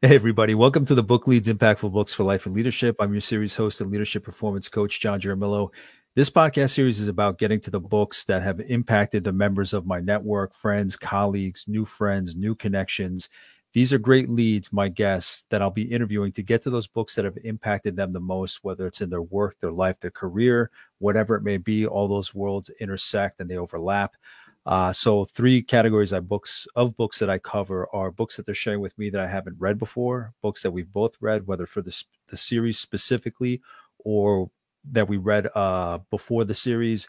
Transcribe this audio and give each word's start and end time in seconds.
Hey, 0.00 0.14
everybody. 0.14 0.54
Welcome 0.54 0.84
to 0.84 0.94
the 0.94 1.02
Book 1.02 1.26
Leads 1.26 1.48
Impactful 1.48 1.90
Books 1.90 2.14
for 2.14 2.22
Life 2.22 2.46
and 2.46 2.54
Leadership. 2.54 2.94
I'm 3.00 3.10
your 3.10 3.20
series 3.20 3.56
host 3.56 3.80
and 3.80 3.90
leadership 3.90 4.22
performance 4.22 4.68
coach, 4.68 5.00
John 5.00 5.20
Jaramillo. 5.20 5.70
This 6.14 6.30
podcast 6.30 6.70
series 6.70 7.00
is 7.00 7.08
about 7.08 7.38
getting 7.38 7.58
to 7.58 7.70
the 7.72 7.80
books 7.80 8.22
that 8.26 8.40
have 8.42 8.60
impacted 8.60 9.24
the 9.24 9.32
members 9.32 9.74
of 9.74 9.86
my 9.86 9.98
network, 9.98 10.54
friends, 10.54 10.96
colleagues, 10.96 11.64
new 11.66 11.84
friends, 11.84 12.36
new 12.36 12.54
connections. 12.54 13.28
These 13.72 13.92
are 13.92 13.98
great 13.98 14.28
leads, 14.28 14.72
my 14.72 14.88
guests, 14.88 15.46
that 15.50 15.62
I'll 15.62 15.70
be 15.72 15.90
interviewing 15.92 16.30
to 16.34 16.44
get 16.44 16.62
to 16.62 16.70
those 16.70 16.86
books 16.86 17.16
that 17.16 17.24
have 17.24 17.36
impacted 17.42 17.96
them 17.96 18.12
the 18.12 18.20
most, 18.20 18.62
whether 18.62 18.86
it's 18.86 19.00
in 19.00 19.10
their 19.10 19.22
work, 19.22 19.56
their 19.58 19.72
life, 19.72 19.98
their 19.98 20.12
career, 20.12 20.70
whatever 21.00 21.34
it 21.34 21.42
may 21.42 21.56
be. 21.56 21.88
All 21.88 22.06
those 22.06 22.32
worlds 22.32 22.70
intersect 22.78 23.40
and 23.40 23.50
they 23.50 23.56
overlap. 23.56 24.14
Uh, 24.68 24.92
so 24.92 25.24
three 25.24 25.62
categories 25.62 26.12
of 26.12 26.28
books 26.28 26.66
of 26.76 26.94
books 26.94 27.18
that 27.18 27.30
I 27.30 27.38
cover 27.38 27.88
are 27.94 28.10
books 28.10 28.36
that 28.36 28.44
they're 28.44 28.54
sharing 28.54 28.80
with 28.80 28.96
me 28.98 29.08
that 29.08 29.20
I 29.20 29.26
haven't 29.26 29.56
read 29.58 29.78
before, 29.78 30.34
books 30.42 30.62
that 30.62 30.72
we've 30.72 30.92
both 30.92 31.16
read, 31.22 31.46
whether 31.46 31.64
for 31.64 31.80
the, 31.80 32.04
the 32.28 32.36
series 32.36 32.78
specifically 32.78 33.62
or 34.00 34.50
that 34.92 35.08
we 35.08 35.16
read 35.16 35.48
uh, 35.54 36.00
before 36.10 36.44
the 36.44 36.52
series. 36.52 37.08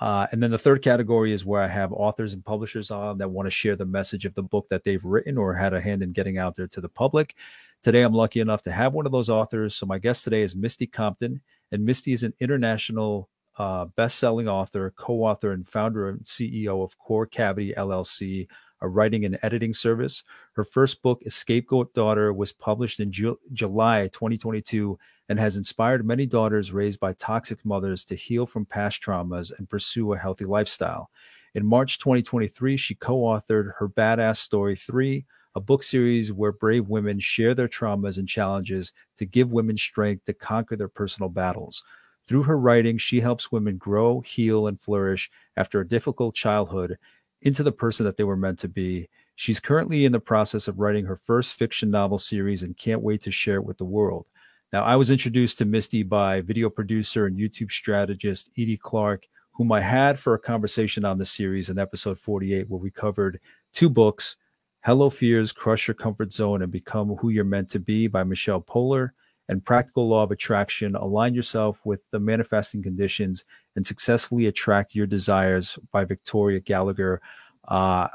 Uh, 0.00 0.28
and 0.30 0.40
then 0.40 0.52
the 0.52 0.58
third 0.58 0.82
category 0.82 1.32
is 1.32 1.44
where 1.44 1.60
I 1.60 1.66
have 1.66 1.92
authors 1.92 2.32
and 2.32 2.44
publishers 2.44 2.92
on 2.92 3.18
that 3.18 3.28
want 3.28 3.46
to 3.46 3.50
share 3.50 3.74
the 3.74 3.84
message 3.84 4.24
of 4.24 4.36
the 4.36 4.44
book 4.44 4.68
that 4.70 4.84
they've 4.84 5.04
written 5.04 5.36
or 5.36 5.52
had 5.52 5.74
a 5.74 5.80
hand 5.80 6.04
in 6.04 6.12
getting 6.12 6.38
out 6.38 6.54
there 6.54 6.68
to 6.68 6.80
the 6.80 6.88
public. 6.88 7.34
Today, 7.82 8.02
I'm 8.02 8.14
lucky 8.14 8.38
enough 8.38 8.62
to 8.62 8.72
have 8.72 8.94
one 8.94 9.04
of 9.04 9.10
those 9.10 9.28
authors. 9.28 9.74
So 9.74 9.84
my 9.84 9.98
guest 9.98 10.22
today 10.22 10.42
is 10.42 10.54
Misty 10.54 10.86
Compton, 10.86 11.40
and 11.72 11.84
Misty 11.84 12.12
is 12.12 12.22
an 12.22 12.34
international 12.38 13.28
uh, 13.58 13.86
best-selling 13.96 14.48
author, 14.48 14.92
co-author, 14.96 15.52
and 15.52 15.66
founder 15.66 16.08
and 16.08 16.20
CEO 16.20 16.82
of 16.82 16.96
CoreCavity 16.98 17.76
LLC, 17.76 18.46
a 18.80 18.88
writing 18.88 19.24
and 19.24 19.38
editing 19.42 19.72
service. 19.72 20.22
Her 20.52 20.64
first 20.64 21.02
book, 21.02 21.22
Escapegoat 21.26 21.92
Daughter, 21.92 22.32
was 22.32 22.52
published 22.52 23.00
in 23.00 23.12
Ju- 23.12 23.38
July 23.52 24.08
2022 24.08 24.98
and 25.28 25.38
has 25.38 25.56
inspired 25.56 26.04
many 26.04 26.26
daughters 26.26 26.72
raised 26.72 26.98
by 27.00 27.12
toxic 27.12 27.64
mothers 27.64 28.04
to 28.06 28.14
heal 28.14 28.46
from 28.46 28.64
past 28.64 29.02
traumas 29.02 29.52
and 29.56 29.68
pursue 29.68 30.12
a 30.12 30.18
healthy 30.18 30.44
lifestyle. 30.44 31.10
In 31.54 31.66
March 31.66 31.98
2023, 31.98 32.76
she 32.76 32.94
co-authored 32.94 33.72
her 33.78 33.88
Badass 33.88 34.36
Story 34.36 34.76
3, 34.76 35.24
a 35.56 35.60
book 35.60 35.82
series 35.82 36.32
where 36.32 36.52
brave 36.52 36.88
women 36.88 37.18
share 37.18 37.54
their 37.54 37.68
traumas 37.68 38.18
and 38.18 38.28
challenges 38.28 38.92
to 39.16 39.26
give 39.26 39.52
women 39.52 39.76
strength 39.76 40.24
to 40.24 40.32
conquer 40.32 40.76
their 40.76 40.88
personal 40.88 41.28
battles. 41.28 41.82
Through 42.30 42.44
her 42.44 42.56
writing, 42.56 42.96
she 42.96 43.18
helps 43.18 43.50
women 43.50 43.76
grow, 43.76 44.20
heal, 44.20 44.68
and 44.68 44.80
flourish 44.80 45.28
after 45.56 45.80
a 45.80 45.88
difficult 45.88 46.36
childhood 46.36 46.96
into 47.42 47.64
the 47.64 47.72
person 47.72 48.06
that 48.06 48.16
they 48.16 48.22
were 48.22 48.36
meant 48.36 48.60
to 48.60 48.68
be. 48.68 49.08
She's 49.34 49.58
currently 49.58 50.04
in 50.04 50.12
the 50.12 50.20
process 50.20 50.68
of 50.68 50.78
writing 50.78 51.04
her 51.06 51.16
first 51.16 51.54
fiction 51.54 51.90
novel 51.90 52.18
series 52.18 52.62
and 52.62 52.76
can't 52.76 53.02
wait 53.02 53.20
to 53.22 53.32
share 53.32 53.56
it 53.56 53.64
with 53.64 53.78
the 53.78 53.84
world. 53.84 54.26
Now, 54.72 54.84
I 54.84 54.94
was 54.94 55.10
introduced 55.10 55.58
to 55.58 55.64
Misty 55.64 56.04
by 56.04 56.40
video 56.40 56.70
producer 56.70 57.26
and 57.26 57.36
YouTube 57.36 57.72
strategist 57.72 58.52
Edie 58.56 58.76
Clark, 58.76 59.26
whom 59.50 59.72
I 59.72 59.80
had 59.80 60.16
for 60.16 60.34
a 60.34 60.38
conversation 60.38 61.04
on 61.04 61.18
the 61.18 61.24
series 61.24 61.68
in 61.68 61.80
episode 61.80 62.16
48, 62.16 62.70
where 62.70 62.78
we 62.78 62.92
covered 62.92 63.40
two 63.72 63.90
books 63.90 64.36
Hello 64.84 65.10
Fears, 65.10 65.50
Crush 65.50 65.88
Your 65.88 65.96
Comfort 65.96 66.32
Zone, 66.32 66.62
and 66.62 66.70
Become 66.70 67.16
Who 67.16 67.30
You're 67.30 67.42
Meant 67.42 67.70
to 67.70 67.80
Be 67.80 68.06
by 68.06 68.22
Michelle 68.22 68.60
Poler, 68.60 69.14
and 69.50 69.64
Practical 69.64 70.08
Law 70.08 70.22
of 70.22 70.30
Attraction. 70.30 70.94
Align 70.94 71.34
yourself 71.34 71.80
with 71.84 72.00
the 72.12 72.20
manifesting 72.20 72.82
conditions 72.82 73.44
and 73.74 73.84
successfully 73.84 74.46
attract 74.46 74.94
your 74.94 75.06
desires 75.06 75.76
by 75.90 76.04
Victoria 76.04 76.60
Gallagher. 76.60 77.20
Uh, 77.66 78.06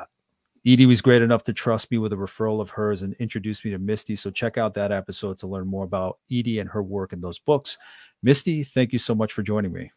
Edie 0.66 0.86
was 0.86 1.02
great 1.02 1.22
enough 1.22 1.44
to 1.44 1.54
trust 1.54 1.92
me 1.92 1.98
with 1.98 2.14
a 2.14 2.16
referral 2.16 2.62
of 2.62 2.70
hers 2.70 3.02
and 3.02 3.14
introduce 3.16 3.66
me 3.66 3.72
to 3.72 3.78
Misty. 3.78 4.16
So 4.16 4.32
check 4.32 4.58
out 4.58 4.74
that 4.76 4.94
episode 4.94 5.38
to 5.40 5.48
learn 5.48 5.68
more 5.68 5.84
about 5.84 6.20
Edie 6.32 6.60
and 6.60 6.70
her 6.70 6.82
work 6.82 7.12
in 7.12 7.20
those 7.20 7.38
books. 7.38 7.78
Misty, 8.24 8.64
thank 8.64 8.94
you 8.94 8.98
so 8.98 9.14
much 9.14 9.34
for 9.34 9.44
joining 9.44 9.74
me. 9.74 9.92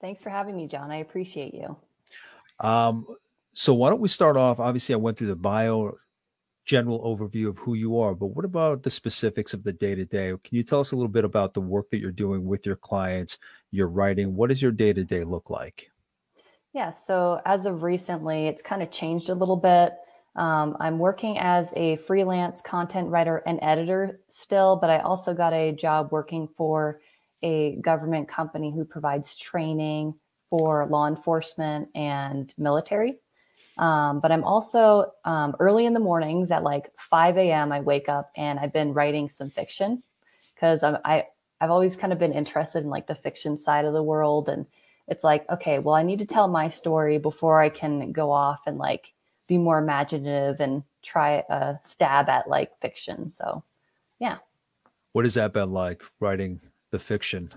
Thanks 0.00 0.22
for 0.22 0.30
having 0.30 0.56
me, 0.56 0.66
John. 0.66 0.90
I 0.90 0.96
appreciate 0.96 1.52
you. 1.52 1.76
Um, 2.58 3.06
so 3.52 3.74
why 3.74 3.90
don't 3.90 4.00
we 4.00 4.08
start 4.08 4.38
off? 4.38 4.60
Obviously, 4.60 4.94
I 4.94 4.98
went 4.98 5.18
through 5.18 5.28
the 5.28 5.36
bio 5.36 5.98
general 6.64 7.00
overview 7.02 7.48
of 7.48 7.58
who 7.58 7.74
you 7.74 7.98
are, 7.98 8.14
but 8.14 8.28
what 8.28 8.44
about 8.44 8.82
the 8.82 8.90
specifics 8.90 9.52
of 9.52 9.62
the 9.62 9.72
day 9.72 9.94
to 9.94 10.04
day? 10.04 10.28
Can 10.42 10.56
you 10.56 10.62
tell 10.62 10.80
us 10.80 10.92
a 10.92 10.96
little 10.96 11.08
bit 11.08 11.24
about 11.24 11.54
the 11.54 11.60
work 11.60 11.90
that 11.90 11.98
you're 11.98 12.10
doing 12.10 12.44
with 12.44 12.64
your 12.64 12.76
clients, 12.76 13.38
your 13.70 13.88
writing? 13.88 14.34
What 14.34 14.48
does 14.48 14.62
your 14.62 14.72
day 14.72 14.92
to 14.92 15.04
day 15.04 15.24
look 15.24 15.50
like? 15.50 15.90
Yeah, 16.72 16.90
so 16.90 17.40
as 17.44 17.66
of 17.66 17.82
recently, 17.82 18.46
it's 18.46 18.62
kind 18.62 18.82
of 18.82 18.90
changed 18.90 19.28
a 19.28 19.34
little 19.34 19.56
bit. 19.56 19.94
Um, 20.36 20.76
I'm 20.80 20.98
working 20.98 21.38
as 21.38 21.72
a 21.76 21.96
freelance 21.96 22.60
content 22.60 23.08
writer 23.08 23.42
and 23.46 23.60
editor 23.62 24.20
still, 24.30 24.76
but 24.76 24.90
I 24.90 24.98
also 24.98 25.34
got 25.34 25.52
a 25.52 25.72
job 25.72 26.08
working 26.10 26.48
for 26.56 27.00
a 27.42 27.76
government 27.76 28.26
company 28.28 28.72
who 28.74 28.84
provides 28.84 29.36
training 29.36 30.14
for 30.50 30.86
law 30.86 31.06
enforcement 31.06 31.88
and 31.94 32.52
military. 32.58 33.18
Um, 33.76 34.20
but 34.20 34.30
I'm 34.30 34.44
also 34.44 35.12
um, 35.24 35.56
early 35.58 35.86
in 35.86 35.94
the 35.94 36.00
mornings 36.00 36.50
at 36.50 36.62
like 36.62 36.90
5 36.98 37.36
a.m. 37.38 37.72
I 37.72 37.80
wake 37.80 38.08
up 38.08 38.30
and 38.36 38.58
I've 38.58 38.72
been 38.72 38.92
writing 38.92 39.28
some 39.28 39.50
fiction 39.50 40.02
because 40.54 40.82
I, 40.82 40.98
I 41.04 41.26
I've 41.60 41.70
always 41.70 41.96
kind 41.96 42.12
of 42.12 42.18
been 42.18 42.32
interested 42.32 42.84
in 42.84 42.90
like 42.90 43.06
the 43.06 43.14
fiction 43.14 43.58
side 43.58 43.84
of 43.84 43.92
the 43.92 44.02
world 44.02 44.48
and 44.48 44.66
it's 45.08 45.24
like 45.24 45.48
okay 45.50 45.78
well 45.78 45.94
I 45.94 46.02
need 46.02 46.18
to 46.20 46.26
tell 46.26 46.46
my 46.46 46.68
story 46.68 47.18
before 47.18 47.60
I 47.60 47.68
can 47.68 48.12
go 48.12 48.30
off 48.30 48.60
and 48.66 48.78
like 48.78 49.12
be 49.46 49.58
more 49.58 49.78
imaginative 49.78 50.60
and 50.60 50.82
try 51.02 51.44
a 51.48 51.78
stab 51.82 52.28
at 52.28 52.48
like 52.48 52.78
fiction. 52.80 53.28
So 53.28 53.62
yeah. 54.18 54.38
What 55.12 55.24
has 55.24 55.34
that 55.34 55.52
been 55.52 55.72
like 55.72 56.02
writing 56.20 56.60
the 56.90 56.98
fiction? 56.98 57.52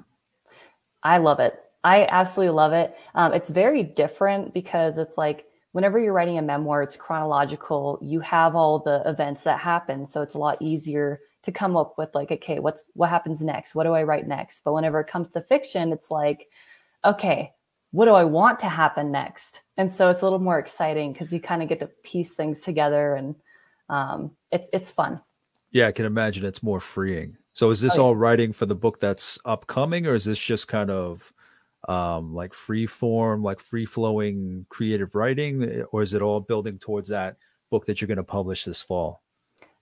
I 1.04 1.18
love 1.18 1.40
it. 1.40 1.60
I 1.84 2.06
absolutely 2.06 2.56
love 2.56 2.74
it. 2.74 2.96
Um, 3.16 3.34
it's 3.34 3.50
very 3.50 3.84
different 3.84 4.54
because 4.54 4.98
it's 4.98 5.18
like 5.18 5.46
whenever 5.72 6.00
you're 6.00 6.14
writing 6.14 6.38
a 6.38 6.42
memoir, 6.42 6.84
it's 6.84 6.96
chronological. 6.96 8.00
You 8.02 8.20
have 8.22 8.56
all 8.56 8.80
the 8.80 9.02
events 9.06 9.44
that 9.44 9.60
happen. 9.60 10.06
So 10.06 10.22
it's 10.22 10.36
a 10.36 10.40
lot 10.40 10.62
easier 10.62 11.20
to 11.44 11.52
come 11.52 11.78
up 11.78 11.96
with 11.98 12.10
like, 12.14 12.32
okay, 12.32 12.60
what's 12.60 12.90
what 12.94 13.10
happens 13.10 13.42
next? 13.42 13.76
What 13.76 13.84
do 13.84 13.94
I 13.94 14.04
write 14.04 14.28
next? 14.28 14.64
But 14.64 14.74
whenever 14.74 15.00
it 15.00 15.08
comes 15.08 15.32
to 15.32 15.42
fiction, 15.42 15.92
it's 15.92 16.12
like, 16.12 16.48
okay, 17.06 17.54
what 17.92 18.06
do 18.06 18.12
I 18.12 18.24
want 18.24 18.60
to 18.60 18.70
happen 18.70 19.12
next? 19.12 19.62
And 19.78 19.94
so 19.94 20.10
it's 20.10 20.22
a 20.22 20.26
little 20.26 20.40
more 20.40 20.60
exciting 20.60 21.14
because 21.14 21.32
you 21.32 21.40
kind 21.40 21.64
of 21.64 21.70
get 21.70 21.80
to 21.80 21.90
piece 22.04 22.34
things 22.34 22.60
together 22.60 23.16
and 23.16 23.36
um, 23.90 24.32
it's 24.52 24.70
it's 24.74 24.92
fun. 24.92 25.22
Yeah, 25.72 25.88
I 25.88 25.92
can 25.92 26.06
imagine 26.06 26.46
it's 26.46 26.64
more 26.64 26.80
freeing. 26.80 27.38
So 27.54 27.70
is 27.70 27.82
this 27.82 27.98
oh, 27.98 28.02
yeah. 28.02 28.06
all 28.06 28.16
writing 28.16 28.52
for 28.54 28.66
the 28.66 28.76
book 28.76 29.00
that's 29.00 29.40
upcoming, 29.46 30.06
or 30.06 30.16
is 30.16 30.26
this 30.26 30.40
just 30.40 30.68
kind 30.68 30.90
of 30.92 31.34
um, 31.88 32.34
like 32.34 32.54
free 32.54 32.86
form, 32.86 33.44
like 33.44 33.60
free 33.60 33.86
flowing 33.86 34.66
creative 34.70 35.16
writing, 35.16 35.64
eh, 35.64 35.82
or 35.92 36.02
is 36.02 36.14
it 36.14 36.22
all 36.22 36.40
building 36.40 36.78
towards 36.78 37.10
that 37.10 37.38
book 37.70 37.86
that 37.86 38.02
you're 38.02 38.08
going 38.08 38.18
to 38.18 38.24
publish 38.24 38.64
this 38.64 38.82
fall? 38.82 39.22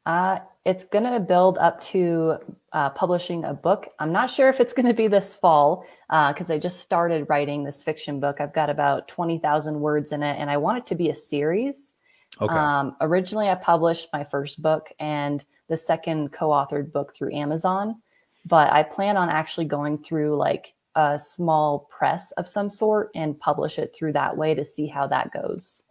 Uh, 0.06 0.40
it's 0.66 0.84
going 0.84 1.04
to 1.04 1.20
build 1.20 1.58
up 1.58 1.82
to 1.82 2.38
uh, 2.74 2.92
publishing 2.92 3.44
a 3.44 3.54
book. 3.54 3.92
I'm 3.98 4.12
not 4.12 4.30
sure 4.30 4.50
if 4.50 4.60
it's 4.60 4.74
going 4.74 4.86
to 4.86 4.94
be 4.94 5.08
this 5.08 5.36
fall 5.36 5.86
because 6.10 6.52
uh, 6.52 6.54
I 6.54 6.60
just 6.60 6.80
started 6.80 7.26
writing 7.28 7.64
this 7.64 7.84
fiction 7.84 8.20
book. 8.20 8.40
I've 8.40 8.54
got 8.54 8.70
about 8.70 9.08
20,000 9.08 9.80
words 9.80 10.12
in 10.12 10.22
it 10.22 10.38
and 10.40 10.50
I 10.50 10.58
want 10.58 10.78
it 10.78 10.88
to 10.88 10.96
be 10.96 11.10
a 11.10 11.16
series. 11.16 11.96
Okay. 12.40 12.54
Um, 12.54 12.96
originally, 13.02 13.50
I 13.50 13.56
published 13.56 14.10
my 14.14 14.24
first 14.24 14.62
book 14.62 14.92
and 15.00 15.44
the 15.70 15.78
second 15.78 16.32
co 16.32 16.50
authored 16.50 16.92
book 16.92 17.16
through 17.16 17.34
Amazon, 17.34 18.02
but 18.46 18.72
I 18.72 18.84
plan 18.84 19.18
on 19.18 19.30
actually 19.30 19.66
going 19.66 19.98
through 19.98 20.36
like 20.36 20.74
a 20.96 21.20
small 21.20 21.80
press 21.90 22.32
of 22.34 22.48
some 22.48 22.70
sort 22.70 23.10
and 23.16 23.40
publish 23.40 23.78
it 23.80 23.94
through 23.96 24.14
that 24.14 24.36
way 24.36 24.54
to 24.56 24.64
see 24.64 24.88
how 24.88 25.08
that 25.08 25.32
goes. 25.32 25.84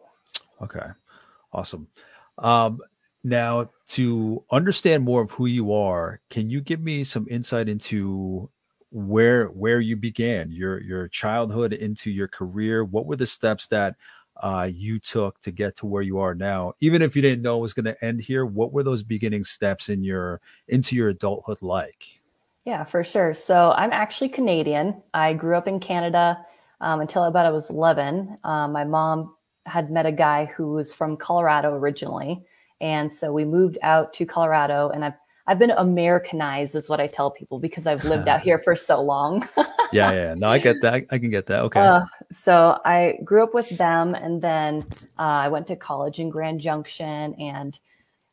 Okay, 0.62 0.86
awesome. 1.52 1.88
Um, 2.38 2.80
now, 3.22 3.70
to 3.88 4.44
understand 4.50 5.04
more 5.04 5.22
of 5.22 5.30
who 5.30 5.46
you 5.46 5.72
are, 5.72 6.20
can 6.30 6.50
you 6.50 6.60
give 6.60 6.80
me 6.80 7.04
some 7.04 7.26
insight 7.30 7.68
into 7.68 8.50
where 8.90 9.46
where 9.46 9.80
you 9.80 9.96
began 9.96 10.52
your 10.52 10.80
your 10.80 11.08
childhood 11.08 11.72
into 11.72 12.10
your 12.10 12.28
career? 12.28 12.84
What 12.84 13.06
were 13.06 13.16
the 13.16 13.26
steps 13.26 13.66
that 13.68 13.96
uh, 14.42 14.68
you 14.72 14.98
took 14.98 15.40
to 15.40 15.50
get 15.50 15.76
to 15.76 15.86
where 15.86 16.02
you 16.02 16.18
are 16.18 16.34
now? 16.34 16.74
Even 16.80 17.02
if 17.02 17.16
you 17.16 17.22
didn't 17.22 17.42
know 17.42 17.58
it 17.58 17.62
was 17.62 17.74
going 17.74 17.86
to 17.86 18.04
end 18.04 18.20
here, 18.20 18.44
what 18.44 18.72
were 18.72 18.82
those 18.82 19.02
beginning 19.02 19.44
steps 19.44 19.88
in 19.88 20.04
your 20.04 20.40
into 20.68 20.96
your 20.96 21.08
adulthood 21.08 21.62
like? 21.62 22.20
Yeah, 22.64 22.84
for 22.84 23.04
sure. 23.04 23.34
So 23.34 23.72
I'm 23.76 23.92
actually 23.92 24.30
Canadian. 24.30 25.02
I 25.12 25.34
grew 25.34 25.56
up 25.56 25.68
in 25.68 25.80
Canada 25.80 26.38
um, 26.80 27.00
until 27.00 27.24
about 27.24 27.46
I 27.46 27.50
was 27.50 27.70
11. 27.70 28.38
Um, 28.44 28.72
my 28.72 28.84
mom 28.84 29.34
had 29.66 29.90
met 29.90 30.06
a 30.06 30.12
guy 30.12 30.46
who 30.46 30.72
was 30.72 30.92
from 30.92 31.16
Colorado 31.16 31.74
originally. 31.74 32.42
And 32.80 33.12
so 33.12 33.32
we 33.32 33.44
moved 33.44 33.78
out 33.82 34.12
to 34.14 34.26
Colorado 34.26 34.90
and 34.90 35.04
I've, 35.04 35.14
I've 35.46 35.58
been 35.58 35.72
Americanized 35.72 36.74
is 36.74 36.88
what 36.88 37.00
I 37.00 37.06
tell 37.06 37.30
people 37.30 37.58
because 37.58 37.86
I've 37.86 38.04
lived 38.04 38.28
out 38.28 38.40
here 38.42 38.58
for 38.58 38.74
so 38.76 39.00
long. 39.00 39.46
yeah, 39.92 40.12
yeah. 40.12 40.34
No, 40.34 40.48
I 40.48 40.58
get 40.58 40.80
that. 40.80 41.04
I 41.10 41.18
can 41.18 41.30
get 41.30 41.46
that. 41.46 41.60
Okay. 41.64 41.80
Uh, 41.80 42.04
so 42.32 42.80
I 42.84 43.18
grew 43.24 43.42
up 43.42 43.52
with 43.52 43.68
them 43.76 44.14
and 44.14 44.40
then 44.40 44.82
uh, 45.18 45.22
I 45.22 45.48
went 45.48 45.66
to 45.66 45.76
college 45.76 46.18
in 46.18 46.30
Grand 46.30 46.60
Junction 46.60 47.34
and 47.34 47.78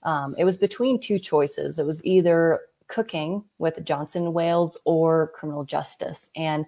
um, 0.04 0.36
it 0.38 0.46
was 0.46 0.58
between 0.58 1.00
two 1.00 1.20
choices. 1.20 1.80
It 1.80 1.86
was 1.86 2.04
either 2.06 2.62
cooking 2.92 3.44
with 3.58 3.84
Johnson 3.84 4.34
Wales 4.34 4.78
or 4.86 5.32
criminal 5.34 5.64
justice. 5.64 6.30
And 6.36 6.66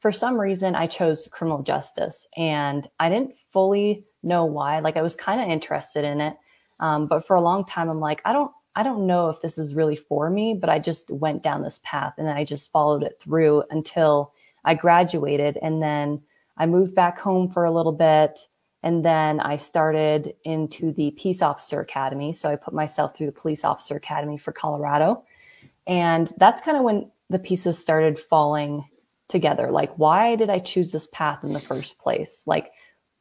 for 0.00 0.10
some 0.10 0.40
reason, 0.40 0.74
I 0.74 0.86
chose 0.86 1.28
criminal 1.30 1.62
justice. 1.62 2.26
And 2.36 2.88
I 2.98 3.08
didn't 3.10 3.36
fully 3.52 4.04
know 4.22 4.44
why. 4.46 4.80
Like 4.80 4.96
I 4.96 5.02
was 5.02 5.14
kind 5.14 5.40
of 5.40 5.48
interested 5.48 6.04
in 6.04 6.20
it. 6.20 6.36
Um, 6.80 7.06
but 7.06 7.26
for 7.26 7.36
a 7.36 7.40
long 7.40 7.64
time, 7.64 7.88
I'm 7.88 8.00
like, 8.00 8.22
I 8.24 8.32
don't, 8.32 8.50
I 8.74 8.82
don't 8.82 9.06
know 9.06 9.28
if 9.28 9.40
this 9.40 9.58
is 9.58 9.74
really 9.74 9.96
for 9.96 10.28
me, 10.30 10.54
but 10.54 10.68
I 10.68 10.78
just 10.78 11.10
went 11.10 11.42
down 11.42 11.62
this 11.62 11.80
path 11.84 12.14
and 12.18 12.28
I 12.28 12.44
just 12.44 12.72
followed 12.72 13.02
it 13.02 13.18
through 13.20 13.64
until 13.70 14.32
I 14.64 14.74
graduated. 14.74 15.58
And 15.62 15.82
then 15.82 16.22
I 16.56 16.66
moved 16.66 16.94
back 16.94 17.18
home 17.18 17.50
for 17.50 17.64
a 17.64 17.70
little 17.70 17.92
bit. 17.92 18.40
And 18.82 19.04
then 19.04 19.40
I 19.40 19.56
started 19.56 20.34
into 20.44 20.92
the 20.92 21.10
Peace 21.12 21.42
Officer 21.42 21.80
Academy. 21.80 22.32
So 22.32 22.50
I 22.50 22.56
put 22.56 22.74
myself 22.74 23.16
through 23.16 23.26
the 23.26 23.32
Police 23.32 23.64
Officer 23.64 23.96
Academy 23.96 24.38
for 24.38 24.52
Colorado. 24.52 25.24
And 25.86 26.32
that's 26.38 26.60
kind 26.60 26.76
of 26.76 26.82
when 26.82 27.10
the 27.30 27.38
pieces 27.38 27.78
started 27.78 28.18
falling 28.18 28.84
together. 29.28 29.70
Like, 29.70 29.96
why 29.98 30.36
did 30.36 30.50
I 30.50 30.58
choose 30.58 30.92
this 30.92 31.08
path 31.08 31.44
in 31.44 31.52
the 31.52 31.60
first 31.60 31.98
place? 31.98 32.44
Like, 32.46 32.72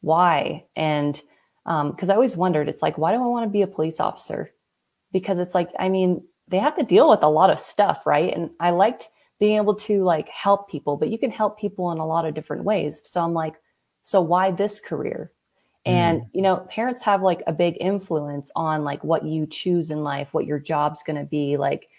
why? 0.01 0.65
And 0.75 1.19
because 1.63 2.09
um, 2.09 2.11
I 2.11 2.13
always 2.13 2.37
wondered, 2.37 2.69
it's 2.69 2.81
like, 2.81 2.97
why 2.97 3.11
do 3.11 3.23
I 3.23 3.27
want 3.27 3.45
to 3.45 3.49
be 3.49 3.63
a 3.63 3.67
police 3.67 3.99
officer? 3.99 4.51
Because 5.11 5.39
it's 5.39 5.55
like, 5.55 5.69
I 5.79 5.89
mean, 5.89 6.23
they 6.47 6.59
have 6.59 6.75
to 6.75 6.83
deal 6.83 7.09
with 7.09 7.23
a 7.23 7.29
lot 7.29 7.49
of 7.49 7.59
stuff, 7.59 8.05
right? 8.05 8.35
And 8.35 8.51
I 8.59 8.69
liked 8.69 9.09
being 9.39 9.57
able 9.57 9.75
to 9.75 10.03
like 10.03 10.29
help 10.29 10.69
people, 10.69 10.95
but 10.95 11.09
you 11.09 11.17
can 11.17 11.31
help 11.31 11.59
people 11.59 11.91
in 11.91 11.97
a 11.97 12.05
lot 12.05 12.25
of 12.25 12.35
different 12.35 12.63
ways. 12.63 13.01
So 13.05 13.21
I'm 13.21 13.33
like, 13.33 13.55
so 14.03 14.21
why 14.21 14.51
this 14.51 14.79
career? 14.79 15.31
And 15.85 16.21
mm. 16.21 16.29
you 16.33 16.41
know, 16.41 16.57
parents 16.69 17.01
have 17.03 17.21
like 17.21 17.41
a 17.47 17.53
big 17.53 17.77
influence 17.79 18.51
on 18.55 18.83
like 18.83 19.03
what 19.03 19.25
you 19.25 19.47
choose 19.47 19.91
in 19.91 20.03
life, 20.03 20.29
what 20.33 20.45
your 20.45 20.59
job's 20.59 21.03
going 21.03 21.19
to 21.19 21.25
be 21.25 21.57
like. 21.57 21.89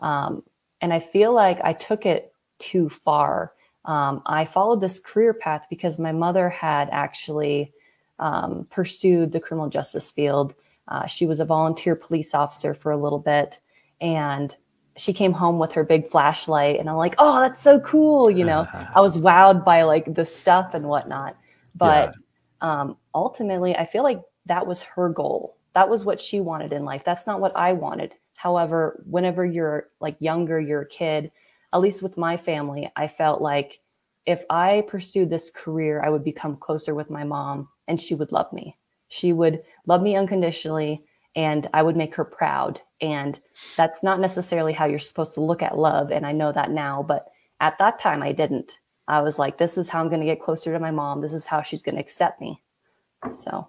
Um, 0.00 0.42
and 0.80 0.92
I 0.92 1.00
feel 1.00 1.32
like 1.32 1.60
I 1.64 1.72
took 1.72 2.06
it 2.06 2.32
too 2.58 2.88
far. 2.88 3.52
Um, 3.84 4.22
I 4.26 4.44
followed 4.44 4.80
this 4.80 4.98
career 4.98 5.34
path 5.34 5.66
because 5.68 5.98
my 5.98 6.12
mother 6.12 6.48
had 6.48 6.88
actually 6.90 7.72
um, 8.18 8.66
pursued 8.70 9.32
the 9.32 9.40
criminal 9.40 9.68
justice 9.68 10.10
field. 10.10 10.54
Uh, 10.88 11.06
she 11.06 11.26
was 11.26 11.40
a 11.40 11.44
volunteer 11.44 11.96
police 11.96 12.34
officer 12.34 12.74
for 12.74 12.92
a 12.92 12.96
little 12.96 13.18
bit, 13.18 13.60
and 14.00 14.56
she 14.96 15.12
came 15.12 15.32
home 15.32 15.58
with 15.58 15.72
her 15.72 15.84
big 15.84 16.06
flashlight, 16.06 16.78
and 16.78 16.88
I'm 16.88 16.96
like, 16.96 17.14
"Oh, 17.18 17.40
that's 17.40 17.62
so 17.62 17.80
cool!" 17.80 18.30
You 18.30 18.44
know, 18.44 18.66
I 18.94 19.00
was 19.00 19.22
wowed 19.22 19.64
by 19.64 19.82
like 19.82 20.14
the 20.14 20.26
stuff 20.26 20.74
and 20.74 20.86
whatnot. 20.86 21.36
But 21.74 22.14
yeah. 22.62 22.80
um, 22.80 22.96
ultimately, 23.14 23.74
I 23.74 23.86
feel 23.86 24.02
like 24.02 24.20
that 24.46 24.66
was 24.66 24.82
her 24.82 25.08
goal. 25.08 25.56
That 25.74 25.88
was 25.88 26.04
what 26.04 26.20
she 26.20 26.40
wanted 26.40 26.72
in 26.72 26.84
life. 26.84 27.02
That's 27.04 27.26
not 27.26 27.40
what 27.40 27.56
I 27.56 27.72
wanted. 27.72 28.14
However, 28.36 29.02
whenever 29.06 29.44
you're 29.44 29.88
like 30.00 30.16
younger, 30.20 30.60
you're 30.60 30.82
a 30.82 30.88
kid 30.88 31.30
at 31.74 31.80
least 31.80 32.02
with 32.02 32.16
my 32.16 32.36
family, 32.36 32.90
I 32.94 33.08
felt 33.08 33.42
like 33.42 33.80
if 34.26 34.44
I 34.48 34.84
pursued 34.86 35.28
this 35.28 35.50
career, 35.50 36.02
I 36.02 36.08
would 36.08 36.22
become 36.22 36.56
closer 36.56 36.94
with 36.94 37.10
my 37.10 37.24
mom 37.24 37.68
and 37.88 38.00
she 38.00 38.14
would 38.14 38.30
love 38.30 38.50
me. 38.52 38.78
She 39.08 39.32
would 39.32 39.60
love 39.86 40.00
me 40.00 40.16
unconditionally 40.16 41.04
and 41.34 41.68
I 41.74 41.82
would 41.82 41.96
make 41.96 42.14
her 42.14 42.24
proud. 42.24 42.80
And 43.00 43.40
that's 43.76 44.04
not 44.04 44.20
necessarily 44.20 44.72
how 44.72 44.86
you're 44.86 45.00
supposed 45.00 45.34
to 45.34 45.40
look 45.40 45.62
at 45.62 45.76
love. 45.76 46.12
And 46.12 46.24
I 46.24 46.30
know 46.30 46.52
that 46.52 46.70
now, 46.70 47.02
but 47.02 47.26
at 47.60 47.76
that 47.78 48.00
time 48.00 48.22
I 48.22 48.30
didn't. 48.30 48.78
I 49.08 49.20
was 49.20 49.40
like, 49.40 49.58
this 49.58 49.76
is 49.76 49.88
how 49.88 50.00
I'm 50.00 50.08
going 50.08 50.20
to 50.20 50.26
get 50.26 50.40
closer 50.40 50.72
to 50.72 50.78
my 50.78 50.92
mom. 50.92 51.20
This 51.20 51.34
is 51.34 51.44
how 51.44 51.60
she's 51.60 51.82
going 51.82 51.96
to 51.96 52.00
accept 52.00 52.40
me. 52.40 52.62
So, 53.32 53.68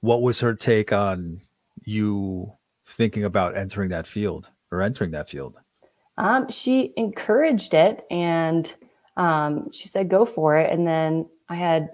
what 0.00 0.22
was 0.22 0.40
her 0.40 0.54
take 0.54 0.92
on 0.92 1.42
you 1.84 2.52
thinking 2.86 3.24
about 3.24 3.56
entering 3.56 3.90
that 3.90 4.06
field 4.06 4.48
or 4.70 4.82
entering 4.82 5.12
that 5.12 5.28
field? 5.28 5.56
Um, 6.16 6.50
she 6.50 6.92
encouraged 6.96 7.74
it 7.74 8.04
and 8.10 8.72
um, 9.16 9.70
she 9.72 9.88
said, 9.88 10.08
go 10.08 10.24
for 10.24 10.56
it. 10.58 10.72
And 10.72 10.86
then 10.86 11.28
I 11.48 11.56
had, 11.56 11.90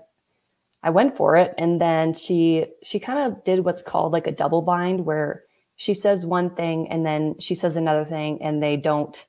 I 0.82 0.90
went 0.90 1.16
for 1.16 1.36
it. 1.36 1.54
And 1.58 1.80
then 1.80 2.14
she, 2.14 2.66
she 2.82 2.98
kind 2.98 3.32
of 3.32 3.44
did 3.44 3.64
what's 3.64 3.82
called 3.82 4.12
like 4.12 4.26
a 4.26 4.32
double 4.32 4.62
bind 4.62 5.04
where 5.04 5.44
she 5.76 5.94
says 5.94 6.26
one 6.26 6.50
thing 6.50 6.88
and 6.90 7.04
then 7.04 7.38
she 7.38 7.54
says 7.54 7.76
another 7.76 8.04
thing 8.04 8.42
and 8.42 8.62
they 8.62 8.76
don't 8.76 9.24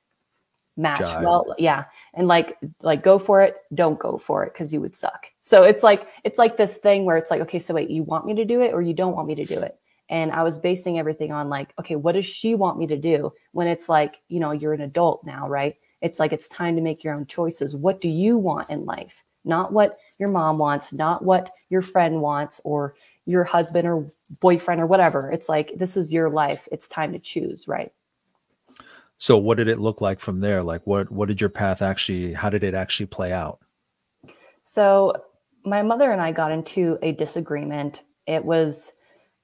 match 0.76 1.00
Jive. 1.00 1.22
well. 1.22 1.54
Yeah. 1.58 1.84
And 2.14 2.28
like, 2.28 2.58
like 2.80 3.02
go 3.02 3.18
for 3.18 3.42
it. 3.42 3.56
Don't 3.74 3.98
go 3.98 4.18
for 4.18 4.44
it. 4.44 4.54
Cause 4.54 4.72
you 4.72 4.80
would 4.80 4.96
suck. 4.96 5.26
So 5.42 5.62
it's 5.62 5.82
like, 5.82 6.06
it's 6.24 6.38
like 6.38 6.56
this 6.56 6.76
thing 6.76 7.04
where 7.04 7.16
it's 7.16 7.30
like, 7.30 7.40
okay, 7.42 7.58
so 7.58 7.74
wait, 7.74 7.90
you 7.90 8.02
want 8.02 8.26
me 8.26 8.34
to 8.34 8.44
do 8.44 8.60
it 8.60 8.72
or 8.72 8.82
you 8.82 8.94
don't 8.94 9.14
want 9.14 9.28
me 9.28 9.34
to 9.36 9.44
do 9.44 9.58
it? 9.58 9.78
And 10.12 10.30
i 10.30 10.42
was 10.42 10.58
basing 10.58 10.98
everything 10.98 11.32
on 11.32 11.48
like 11.48 11.72
okay 11.80 11.96
what 11.96 12.12
does 12.12 12.26
she 12.26 12.54
want 12.54 12.78
me 12.78 12.86
to 12.86 12.96
do? 12.96 13.32
When 13.50 13.66
it's 13.66 13.88
like 13.88 14.20
you 14.28 14.38
know 14.38 14.52
you're 14.52 14.74
an 14.74 14.82
adult 14.82 15.24
now 15.24 15.48
right? 15.48 15.74
It's 16.00 16.20
like 16.20 16.32
it's 16.32 16.48
time 16.48 16.76
to 16.76 16.82
make 16.82 17.02
your 17.02 17.14
own 17.14 17.26
choices. 17.26 17.74
What 17.74 18.00
do 18.00 18.08
you 18.08 18.36
want 18.36 18.70
in 18.70 18.84
life? 18.84 19.24
Not 19.44 19.72
what 19.72 19.98
your 20.20 20.28
mom 20.28 20.58
wants 20.58 20.92
not 20.92 21.24
what 21.24 21.50
your 21.70 21.82
friend 21.82 22.20
wants 22.20 22.60
or 22.62 22.94
your 23.24 23.42
husband 23.42 23.88
or 23.88 24.06
boyfriend 24.40 24.80
or 24.80 24.86
whatever. 24.86 25.30
It's 25.32 25.48
like 25.48 25.72
this 25.76 25.96
is 25.96 26.12
your 26.12 26.28
life. 26.28 26.68
It's 26.70 26.86
time 26.86 27.12
to 27.12 27.18
choose 27.18 27.66
right? 27.66 27.90
So 29.16 29.38
what 29.38 29.56
did 29.56 29.68
it 29.68 29.78
look 29.80 30.00
like 30.00 30.20
from 30.20 30.40
there? 30.40 30.62
Like 30.62 30.86
what 30.86 31.10
what 31.10 31.28
did 31.28 31.40
your 31.40 31.50
path 31.50 31.80
actually 31.80 32.34
how 32.34 32.50
did 32.50 32.64
it 32.64 32.74
actually 32.74 33.06
play 33.06 33.32
out? 33.32 33.60
So 34.62 35.24
my 35.64 35.80
mother 35.80 36.10
and 36.10 36.20
i 36.20 36.32
got 36.32 36.52
into 36.52 36.98
a 37.02 37.12
disagreement. 37.12 38.02
It 38.26 38.44
was 38.44 38.92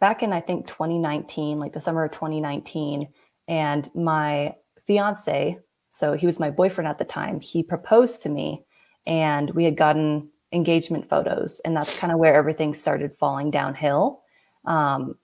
back 0.00 0.22
in 0.22 0.32
I 0.32 0.40
think 0.40 0.66
2019, 0.66 1.58
like 1.58 1.72
the 1.72 1.80
summer 1.80 2.04
of 2.04 2.12
2019, 2.12 3.08
and 3.48 3.90
my 3.94 4.54
fiance, 4.86 5.58
so 5.90 6.12
he 6.12 6.26
was 6.26 6.38
my 6.38 6.50
boyfriend 6.50 6.88
at 6.88 6.98
the 6.98 7.04
time, 7.04 7.40
he 7.40 7.62
proposed 7.62 8.22
to 8.22 8.28
me 8.28 8.64
and 9.06 9.50
we 9.50 9.64
had 9.64 9.76
gotten 9.76 10.28
engagement 10.52 11.08
photos 11.08 11.60
and 11.64 11.76
that's 11.76 11.98
kind 11.98 12.12
of 12.12 12.18
where 12.18 12.34
everything 12.34 12.74
started 12.74 13.16
falling 13.18 13.50
downhill. 13.50 14.22
Um, 14.64 15.16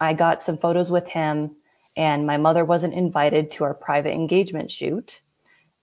I 0.00 0.12
got 0.12 0.42
some 0.42 0.58
photos 0.58 0.90
with 0.90 1.06
him 1.06 1.56
and 1.96 2.26
my 2.26 2.36
mother 2.36 2.64
wasn't 2.64 2.94
invited 2.94 3.50
to 3.52 3.64
our 3.64 3.74
private 3.74 4.12
engagement 4.12 4.70
shoot 4.70 5.22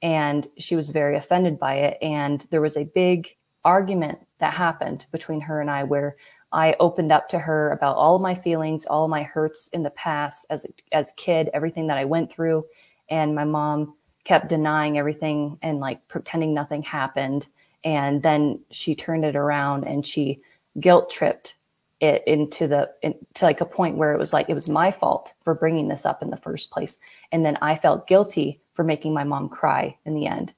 and 0.01 0.47
she 0.57 0.75
was 0.75 0.89
very 0.89 1.17
offended 1.17 1.57
by 1.59 1.75
it 1.75 1.97
and 2.01 2.45
there 2.51 2.61
was 2.61 2.77
a 2.77 2.83
big 2.83 3.29
argument 3.63 4.19
that 4.39 4.53
happened 4.53 5.07
between 5.11 5.41
her 5.41 5.59
and 5.59 5.71
I 5.71 5.83
where 5.83 6.15
I 6.51 6.75
opened 6.79 7.11
up 7.11 7.27
to 7.29 7.39
her 7.39 7.71
about 7.71 7.97
all 7.97 8.15
of 8.15 8.21
my 8.21 8.35
feelings, 8.35 8.85
all 8.85 9.07
my 9.07 9.23
hurts 9.23 9.67
in 9.69 9.83
the 9.83 9.89
past 9.91 10.45
as 10.49 10.65
a, 10.65 10.69
as 10.91 11.13
kid, 11.17 11.49
everything 11.53 11.87
that 11.87 11.97
I 11.97 12.05
went 12.05 12.31
through. 12.31 12.65
And 13.09 13.35
my 13.35 13.43
mom 13.43 13.95
kept 14.23 14.49
denying 14.49 14.97
everything 14.97 15.57
and 15.61 15.79
like 15.79 16.07
pretending 16.07 16.53
nothing 16.53 16.81
happened. 16.83 17.47
And 17.83 18.23
then 18.23 18.59
she 18.71 18.95
turned 18.95 19.25
it 19.25 19.35
around 19.35 19.83
and 19.83 20.05
she 20.05 20.41
guilt 20.79 21.09
tripped 21.09 21.57
it 22.01 22.23
into 22.27 22.67
the 22.67 22.89
to 23.33 23.45
like 23.45 23.61
a 23.61 23.65
point 23.65 23.97
where 23.97 24.13
it 24.13 24.19
was 24.19 24.33
like 24.33 24.49
it 24.49 24.53
was 24.53 24.69
my 24.69 24.91
fault 24.91 25.33
for 25.43 25.53
bringing 25.53 25.87
this 25.87 26.05
up 26.05 26.21
in 26.21 26.29
the 26.29 26.37
first 26.37 26.69
place 26.69 26.97
and 27.31 27.45
then 27.45 27.57
i 27.61 27.73
felt 27.73 28.05
guilty 28.05 28.59
for 28.73 28.83
making 28.83 29.13
my 29.13 29.23
mom 29.23 29.47
cry 29.47 29.95
in 30.03 30.13
the 30.13 30.27
end 30.27 30.53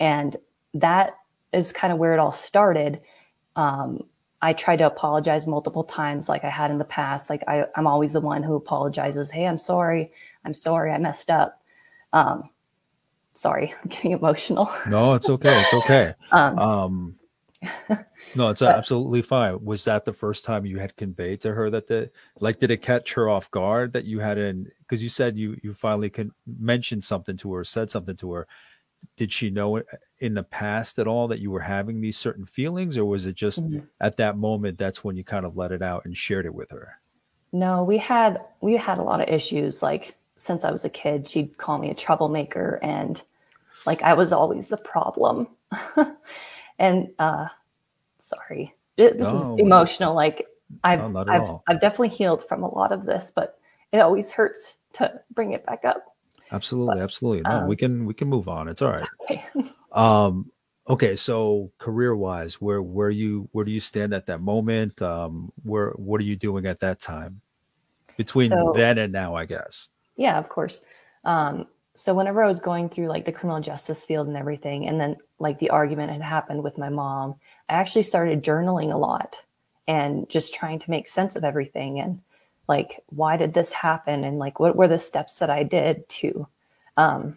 and 0.00 0.36
that 0.74 1.16
is 1.54 1.72
kind 1.72 1.94
of 1.94 1.98
where 1.98 2.12
it 2.12 2.18
all 2.18 2.32
started 2.32 3.00
um, 3.56 4.04
I 4.42 4.52
tried 4.52 4.78
to 4.78 4.86
apologize 4.86 5.46
multiple 5.46 5.84
times 5.84 6.28
like 6.28 6.44
I 6.44 6.50
had 6.50 6.72
in 6.72 6.78
the 6.78 6.84
past. 6.84 7.30
Like 7.30 7.44
I, 7.46 7.64
I'm 7.76 7.86
always 7.86 8.12
the 8.12 8.20
one 8.20 8.42
who 8.42 8.56
apologizes. 8.56 9.30
Hey, 9.30 9.46
I'm 9.46 9.56
sorry. 9.56 10.10
I'm 10.44 10.52
sorry. 10.52 10.90
I 10.90 10.98
messed 10.98 11.30
up. 11.30 11.62
Um, 12.12 12.50
sorry, 13.34 13.72
I'm 13.82 13.88
getting 13.88 14.10
emotional. 14.10 14.70
No, 14.88 15.14
it's 15.14 15.30
okay. 15.30 15.60
It's 15.62 15.74
okay. 15.74 16.14
um, 16.32 16.58
um, 16.58 17.14
no, 18.34 18.48
it's 18.48 18.60
but, 18.60 18.76
absolutely 18.76 19.22
fine. 19.22 19.64
Was 19.64 19.84
that 19.84 20.04
the 20.04 20.12
first 20.12 20.44
time 20.44 20.66
you 20.66 20.80
had 20.80 20.96
conveyed 20.96 21.40
to 21.42 21.54
her 21.54 21.70
that 21.70 21.86
the 21.86 22.10
like 22.40 22.58
did 22.58 22.72
it 22.72 22.82
catch 22.82 23.12
her 23.12 23.28
off 23.28 23.48
guard 23.52 23.92
that 23.92 24.06
you 24.06 24.18
had 24.18 24.38
in 24.38 24.68
because 24.80 25.04
you 25.04 25.08
said 25.08 25.38
you 25.38 25.56
you 25.62 25.72
finally 25.72 26.10
can 26.10 26.32
mention 26.58 27.00
something 27.00 27.36
to 27.36 27.54
her, 27.54 27.62
said 27.62 27.90
something 27.90 28.16
to 28.16 28.32
her 28.32 28.48
did 29.16 29.30
she 29.30 29.50
know 29.50 29.82
in 30.20 30.34
the 30.34 30.42
past 30.42 30.98
at 30.98 31.06
all 31.06 31.28
that 31.28 31.40
you 31.40 31.50
were 31.50 31.60
having 31.60 32.00
these 32.00 32.16
certain 32.16 32.46
feelings 32.46 32.96
or 32.96 33.04
was 33.04 33.26
it 33.26 33.34
just 33.34 33.62
mm-hmm. 33.62 33.80
at 34.00 34.16
that 34.16 34.36
moment 34.36 34.78
that's 34.78 35.04
when 35.04 35.16
you 35.16 35.24
kind 35.24 35.44
of 35.44 35.56
let 35.56 35.72
it 35.72 35.82
out 35.82 36.04
and 36.04 36.16
shared 36.16 36.46
it 36.46 36.54
with 36.54 36.70
her? 36.70 36.98
No 37.52 37.84
we 37.84 37.98
had 37.98 38.40
we 38.60 38.76
had 38.76 38.98
a 38.98 39.02
lot 39.02 39.20
of 39.20 39.28
issues 39.28 39.82
like 39.82 40.16
since 40.36 40.64
i 40.64 40.70
was 40.70 40.84
a 40.84 40.90
kid 40.90 41.28
she'd 41.28 41.56
call 41.58 41.78
me 41.78 41.90
a 41.90 41.94
troublemaker 41.94 42.80
and 42.82 43.22
like 43.86 44.02
i 44.02 44.14
was 44.14 44.32
always 44.32 44.68
the 44.68 44.78
problem. 44.78 45.48
And 46.78 47.10
uh 47.18 47.46
sorry. 48.18 48.74
It, 48.96 49.18
this 49.18 49.28
no, 49.28 49.54
is 49.54 49.60
emotional 49.60 50.14
like 50.14 50.46
i've 50.84 51.12
no, 51.12 51.24
I've, 51.28 51.48
I've 51.68 51.80
definitely 51.80 52.10
healed 52.10 52.46
from 52.46 52.62
a 52.62 52.74
lot 52.74 52.92
of 52.92 53.04
this 53.06 53.32
but 53.34 53.58
it 53.92 53.98
always 53.98 54.30
hurts 54.30 54.78
to 54.94 55.20
bring 55.32 55.52
it 55.52 55.64
back 55.64 55.84
up 55.84 56.11
Absolutely, 56.52 57.00
absolutely. 57.00 57.42
No, 57.42 57.60
um, 57.60 57.66
we 57.66 57.76
can 57.76 58.04
we 58.04 58.14
can 58.14 58.28
move 58.28 58.48
on. 58.48 58.68
It's 58.68 58.82
all 58.82 58.90
right. 58.90 59.08
Okay. 59.24 59.44
um 59.92 60.50
okay, 60.88 61.16
so 61.16 61.70
career 61.78 62.14
wise, 62.14 62.60
where 62.60 62.82
where 62.82 63.10
you 63.10 63.48
where 63.52 63.64
do 63.64 63.70
you 63.70 63.80
stand 63.80 64.12
at 64.12 64.26
that 64.26 64.40
moment? 64.40 65.00
Um 65.02 65.52
where 65.62 65.90
what 65.90 66.20
are 66.20 66.24
you 66.24 66.36
doing 66.36 66.66
at 66.66 66.80
that 66.80 67.00
time? 67.00 67.40
between 68.16 68.50
so, 68.50 68.72
then 68.74 68.98
and 68.98 69.12
now, 69.12 69.34
I 69.34 69.44
guess. 69.46 69.88
Yeah, 70.16 70.38
of 70.38 70.48
course. 70.48 70.80
Um, 71.24 71.66
so 71.94 72.14
whenever 72.14 72.42
I 72.42 72.46
was 72.46 72.60
going 72.60 72.88
through 72.88 73.08
like 73.08 73.24
the 73.24 73.32
criminal 73.32 73.60
justice 73.60 74.04
field 74.04 74.26
and 74.26 74.36
everything, 74.36 74.88
and 74.88 75.00
then 75.00 75.16
like 75.38 75.58
the 75.58 75.70
argument 75.70 76.12
had 76.12 76.22
happened 76.22 76.62
with 76.62 76.78
my 76.78 76.88
mom, 76.88 77.34
I 77.68 77.74
actually 77.74 78.02
started 78.02 78.42
journaling 78.42 78.92
a 78.92 78.96
lot 78.96 79.42
and 79.88 80.28
just 80.30 80.54
trying 80.54 80.78
to 80.78 80.90
make 80.90 81.08
sense 81.08 81.36
of 81.36 81.44
everything 81.44 82.00
and 82.00 82.20
like 82.68 83.02
why 83.06 83.36
did 83.36 83.54
this 83.54 83.72
happen 83.72 84.24
and 84.24 84.38
like 84.38 84.60
what 84.60 84.76
were 84.76 84.88
the 84.88 84.98
steps 84.98 85.36
that 85.38 85.50
I 85.50 85.62
did 85.62 86.08
to 86.08 86.46
um 86.96 87.36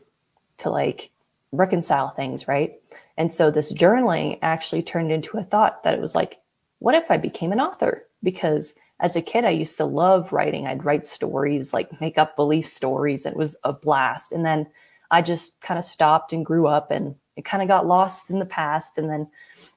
to 0.58 0.70
like 0.70 1.10
reconcile 1.52 2.10
things, 2.10 2.48
right? 2.48 2.74
And 3.18 3.34
so 3.34 3.50
this 3.50 3.74
journaling 3.74 4.40
actually 4.42 4.84
turned 4.84 5.12
into 5.12 5.38
a 5.38 5.44
thought 5.44 5.84
that 5.84 5.94
it 5.94 6.02
was 6.02 6.16
like, 6.16 6.40
what 6.80 6.96
if 6.96 7.10
I 7.10 7.18
became 7.18 7.52
an 7.52 7.62
author? 7.62 8.08
Because 8.24 8.74
as 9.00 9.16
a 9.16 9.22
kid, 9.22 9.46
I 9.46 9.50
used 9.50 9.78
to 9.78 9.86
love 9.86 10.32
writing. 10.32 10.68
I'd 10.68 10.86
write 10.86 11.08
stories, 11.08 11.74
like 11.74 12.00
make 12.02 12.18
up 12.18 12.36
belief 12.36 12.68
stories. 12.68 13.26
It 13.26 13.36
was 13.36 13.58
a 13.64 13.74
blast. 13.74 14.32
And 14.32 14.46
then 14.46 14.68
I 15.12 15.22
just 15.22 15.60
kind 15.62 15.78
of 15.78 15.86
stopped 15.86 16.34
and 16.34 16.46
grew 16.46 16.68
up 16.68 16.92
and 16.92 17.16
it 17.36 17.44
kind 17.44 17.62
of 17.62 17.68
got 17.68 17.86
lost 17.86 18.30
in 18.30 18.40
the 18.40 18.46
past. 18.46 18.98
And 18.98 19.10
then 19.10 19.28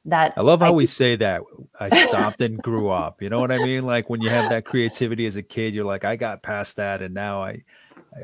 that 0.04 0.32
I 0.36 0.42
love 0.42 0.60
how 0.60 0.68
I, 0.68 0.70
we 0.70 0.86
say 0.86 1.16
that 1.16 1.42
I 1.78 1.88
stopped 2.06 2.40
and 2.40 2.62
grew 2.62 2.90
up. 2.90 3.20
You 3.20 3.30
know 3.30 3.40
what 3.40 3.52
I 3.52 3.58
mean? 3.58 3.84
Like 3.84 4.08
when 4.08 4.20
you 4.20 4.30
have 4.30 4.50
that 4.50 4.64
creativity 4.64 5.26
as 5.26 5.36
a 5.36 5.42
kid, 5.42 5.74
you're 5.74 5.84
like, 5.84 6.04
I 6.04 6.16
got 6.16 6.42
past 6.42 6.76
that. 6.76 7.02
And 7.02 7.14
now 7.14 7.42
I, 7.42 7.62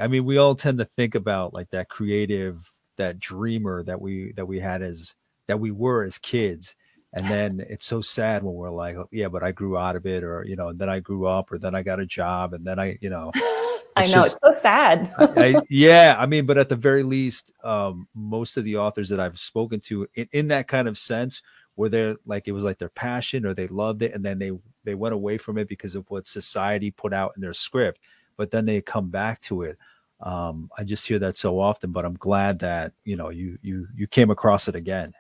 I 0.00 0.07
mean, 0.07 0.25
we 0.25 0.38
all 0.38 0.55
tend 0.55 0.79
to 0.79 0.85
think 0.97 1.14
about 1.14 1.55
like 1.55 1.71
that 1.71 1.88
creative, 1.88 2.73
that 2.97 3.19
dreamer 3.19 3.83
that 3.83 4.00
we, 4.00 4.33
that 4.33 4.47
we 4.47 4.61
had 4.61 4.83
as, 4.83 5.17
that 5.47 5.61
we 5.61 5.71
were 5.71 6.05
as 6.05 6.19
kids 6.19 6.76
and 7.14 7.30
then 7.30 7.64
it's 7.68 7.87
so 7.87 8.00
sad 8.00 8.42
when 8.42 8.54
we're 8.54 8.71
like 8.71 8.97
oh, 8.97 9.09
yeah 9.11 9.28
but 9.28 9.42
i 9.42 9.52
grew 9.52 9.78
out 9.78 9.97
of 9.97 10.04
it 10.04 10.23
or 10.23 10.44
you 10.44 10.56
know 10.56 10.68
and 10.68 10.78
then 10.78 10.88
i 10.90 11.00
grew 11.00 11.26
up 11.26 11.50
or 11.50 11.59
then 11.59 11.75
i 11.75 11.83
got 11.83 12.00
a 12.00 12.06
job 12.06 12.52
and 12.52 12.64
then 12.64 12.78
i 12.78 12.99
you 13.00 13.09
know 13.09 13.30
i 13.97 14.06
know 14.06 14.23
just, 14.23 14.37
it's 14.37 14.40
so 14.42 14.61
sad. 14.61 15.12
I, 15.18 15.25
I, 15.37 15.62
yeah 15.68 16.16
i 16.18 16.26
mean 16.26 16.47
but 16.47 16.59
at 16.59 16.68
the 16.68 16.76
very 16.76 17.02
least 17.02 17.52
um, 17.62 18.09
most 18.14 18.56
of 18.56 18.64
the 18.64 18.76
authors 18.76 19.09
that 19.09 19.21
i've 19.21 19.38
spoken 19.38 19.80
to 19.80 20.06
in, 20.14 20.28
in 20.33 20.49
that 20.49 20.68
kind 20.68 20.88
of 20.88 20.99
sense 20.99 21.42
where 21.76 21.88
they're 21.88 22.16
like 22.26 22.47
it 22.47 22.52
was 22.52 22.64
like 22.64 22.78
their 22.78 22.88
passion 22.88 23.47
or 23.47 23.54
they 23.54 23.68
loved 23.68 24.02
it 24.02 24.14
and 24.14 24.25
then 24.25 24.38
they 24.38 24.50
they 24.85 24.94
went 24.94 25.14
away 25.14 25.38
from 25.38 25.59
it 25.59 25.68
because 25.68 25.94
of 25.94 26.11
what 26.11 26.28
society 26.28 26.90
put 26.90 27.12
out 27.12 27.33
in 27.37 27.42
their 27.42 27.52
script 27.52 28.00
but 28.37 28.50
then 28.50 28.66
they 28.66 28.80
come 28.80 29.11
back 29.11 29.38
to 29.40 29.62
it. 29.62 29.78
Um, 30.21 30.71
i 30.78 30.85
just 30.85 31.06
hear 31.06 31.18
that 31.18 31.37
so 31.37 31.61
often 31.61 31.92
but 31.92 32.04
i'm 32.04 32.14
glad 32.14 32.61
that 32.61 32.92
you 33.04 33.16
know 33.16 33.30
you 33.30 33.59
you 33.62 33.88
you 33.94 34.06
came 34.06 34.30
across 34.30 34.68
it 34.68 34.75
again 34.75 35.12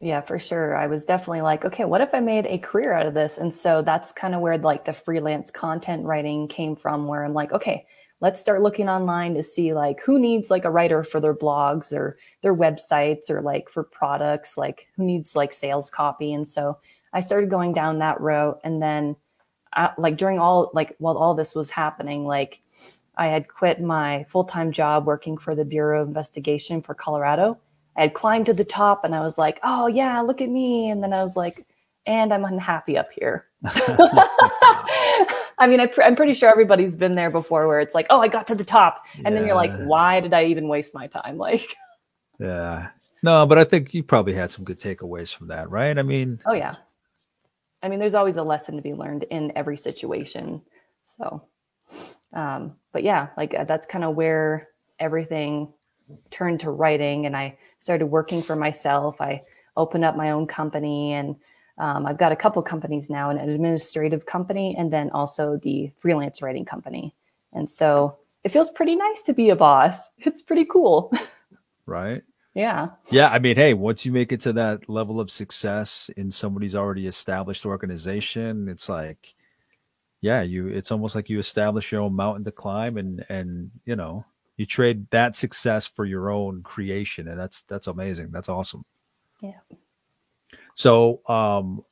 yeah, 0.00 0.20
for 0.20 0.38
sure. 0.38 0.76
I 0.76 0.86
was 0.86 1.04
definitely 1.06 1.40
like, 1.40 1.64
okay, 1.64 1.84
what 1.84 2.02
if 2.02 2.12
I 2.12 2.20
made 2.20 2.46
a 2.46 2.58
career 2.58 2.92
out 2.92 3.06
of 3.06 3.14
this? 3.14 3.38
And 3.38 3.52
so 3.52 3.80
that's 3.80 4.12
kind 4.12 4.34
of 4.34 4.42
where 4.42 4.58
like 4.58 4.84
the 4.84 4.92
freelance 4.92 5.50
content 5.50 6.04
writing 6.04 6.48
came 6.48 6.76
from, 6.76 7.06
where 7.06 7.24
I'm 7.24 7.32
like, 7.32 7.52
okay, 7.52 7.86
let's 8.20 8.40
start 8.40 8.62
looking 8.62 8.88
online 8.88 9.34
to 9.34 9.42
see 9.42 9.72
like 9.72 10.00
who 10.00 10.18
needs 10.18 10.50
like 10.50 10.64
a 10.66 10.70
writer 10.70 11.02
for 11.02 11.18
their 11.18 11.34
blogs 11.34 11.92
or 11.92 12.18
their 12.42 12.54
websites 12.54 13.30
or 13.30 13.40
like 13.40 13.70
for 13.70 13.84
products, 13.84 14.58
like 14.58 14.86
who 14.96 15.04
needs 15.04 15.34
like 15.34 15.52
sales 15.52 15.88
copy. 15.88 16.34
And 16.34 16.46
so 16.46 16.78
I 17.14 17.20
started 17.20 17.48
going 17.48 17.72
down 17.72 17.98
that 17.98 18.20
route. 18.20 18.60
And 18.64 18.82
then 18.82 19.16
I, 19.72 19.92
like 19.96 20.18
during 20.18 20.38
all, 20.38 20.70
like 20.74 20.94
while 20.98 21.16
all 21.16 21.34
this 21.34 21.54
was 21.54 21.70
happening, 21.70 22.26
like 22.26 22.60
I 23.16 23.28
had 23.28 23.48
quit 23.48 23.80
my 23.80 24.26
full-time 24.28 24.72
job 24.72 25.06
working 25.06 25.38
for 25.38 25.54
the 25.54 25.64
Bureau 25.64 26.02
of 26.02 26.08
Investigation 26.08 26.82
for 26.82 26.94
Colorado 26.94 27.58
I 27.96 28.02
had 28.02 28.14
climbed 28.14 28.46
to 28.46 28.52
the 28.52 28.64
top 28.64 29.04
and 29.04 29.14
I 29.14 29.20
was 29.20 29.38
like, 29.38 29.58
oh 29.62 29.86
yeah, 29.86 30.20
look 30.20 30.40
at 30.40 30.48
me. 30.48 30.90
And 30.90 31.02
then 31.02 31.12
I 31.12 31.22
was 31.22 31.36
like, 31.36 31.66
and 32.06 32.32
I'm 32.32 32.44
unhappy 32.44 32.96
up 32.96 33.10
here. 33.12 33.46
I 35.58 35.66
mean, 35.66 35.80
I 35.80 35.90
am 36.02 36.16
pretty 36.16 36.34
sure 36.34 36.50
everybody's 36.50 36.96
been 36.96 37.12
there 37.12 37.30
before 37.30 37.66
where 37.66 37.80
it's 37.80 37.94
like, 37.94 38.06
oh, 38.10 38.20
I 38.20 38.28
got 38.28 38.46
to 38.48 38.54
the 38.54 38.64
top. 38.64 39.04
And 39.14 39.24
yeah. 39.24 39.30
then 39.30 39.46
you're 39.46 39.56
like, 39.56 39.74
why 39.84 40.20
did 40.20 40.34
I 40.34 40.44
even 40.46 40.68
waste 40.68 40.94
my 40.94 41.06
time? 41.06 41.38
Like, 41.46 41.76
yeah. 42.40 42.88
No, 43.22 43.46
but 43.46 43.56
I 43.56 43.64
think 43.64 43.94
you 43.94 44.02
probably 44.02 44.34
had 44.34 44.50
some 44.50 44.64
good 44.64 44.78
takeaways 44.78 45.32
from 45.34 45.48
that, 45.48 45.70
right? 45.70 45.96
I 45.96 46.02
mean, 46.02 46.40
oh, 46.44 46.52
yeah. 46.52 46.72
I 47.82 47.88
mean, 47.88 47.98
there's 47.98 48.14
always 48.14 48.36
a 48.36 48.42
lesson 48.42 48.76
to 48.76 48.82
be 48.82 48.94
learned 48.94 49.24
in 49.30 49.52
every 49.56 49.76
situation. 49.76 50.60
So, 51.02 51.42
um, 52.34 52.76
but 52.92 53.04
yeah, 53.04 53.28
like 53.36 53.54
uh, 53.54 53.64
that's 53.64 53.86
kind 53.86 54.04
of 54.04 54.16
where 54.16 54.68
everything 54.98 55.72
turned 56.30 56.60
to 56.60 56.70
writing 56.70 57.26
and 57.26 57.36
I 57.36 57.58
started 57.78 58.06
working 58.06 58.42
for 58.42 58.56
myself. 58.56 59.20
I 59.20 59.42
opened 59.76 60.04
up 60.04 60.16
my 60.16 60.30
own 60.30 60.46
company 60.46 61.12
and 61.12 61.36
um, 61.78 62.06
I've 62.06 62.18
got 62.18 62.32
a 62.32 62.36
couple 62.36 62.62
companies 62.62 63.10
now, 63.10 63.30
an 63.30 63.38
administrative 63.38 64.26
company 64.26 64.74
and 64.78 64.92
then 64.92 65.10
also 65.10 65.58
the 65.62 65.90
freelance 65.96 66.40
writing 66.40 66.64
company. 66.64 67.14
And 67.52 67.70
so 67.70 68.16
it 68.44 68.50
feels 68.52 68.70
pretty 68.70 68.96
nice 68.96 69.22
to 69.22 69.32
be 69.32 69.50
a 69.50 69.56
boss. 69.56 70.10
It's 70.18 70.42
pretty 70.42 70.64
cool. 70.64 71.12
Right. 71.84 72.22
yeah. 72.54 72.86
Yeah. 73.10 73.28
I 73.28 73.38
mean, 73.38 73.56
hey, 73.56 73.74
once 73.74 74.04
you 74.04 74.12
make 74.12 74.32
it 74.32 74.40
to 74.40 74.52
that 74.54 74.88
level 74.88 75.20
of 75.20 75.30
success 75.30 76.10
in 76.16 76.30
somebody's 76.30 76.74
already 76.74 77.06
established 77.06 77.66
organization, 77.66 78.68
it's 78.68 78.88
like, 78.88 79.34
yeah, 80.20 80.42
you, 80.42 80.66
it's 80.66 80.90
almost 80.90 81.14
like 81.14 81.28
you 81.28 81.38
establish 81.38 81.92
your 81.92 82.00
own 82.00 82.14
mountain 82.14 82.44
to 82.44 82.50
climb 82.50 82.96
and, 82.96 83.24
and, 83.28 83.70
you 83.84 83.94
know, 83.94 84.24
you 84.56 84.64
trade 84.64 85.06
that 85.10 85.36
success 85.36 85.86
for 85.86 86.04
your 86.04 86.30
own 86.30 86.62
creation 86.62 87.28
and 87.28 87.38
that's 87.38 87.62
that's 87.62 87.86
amazing. 87.86 88.30
That's 88.30 88.48
awesome. 88.48 88.84
Yeah. 89.40 89.60
So 90.74 91.20
um 91.28 91.84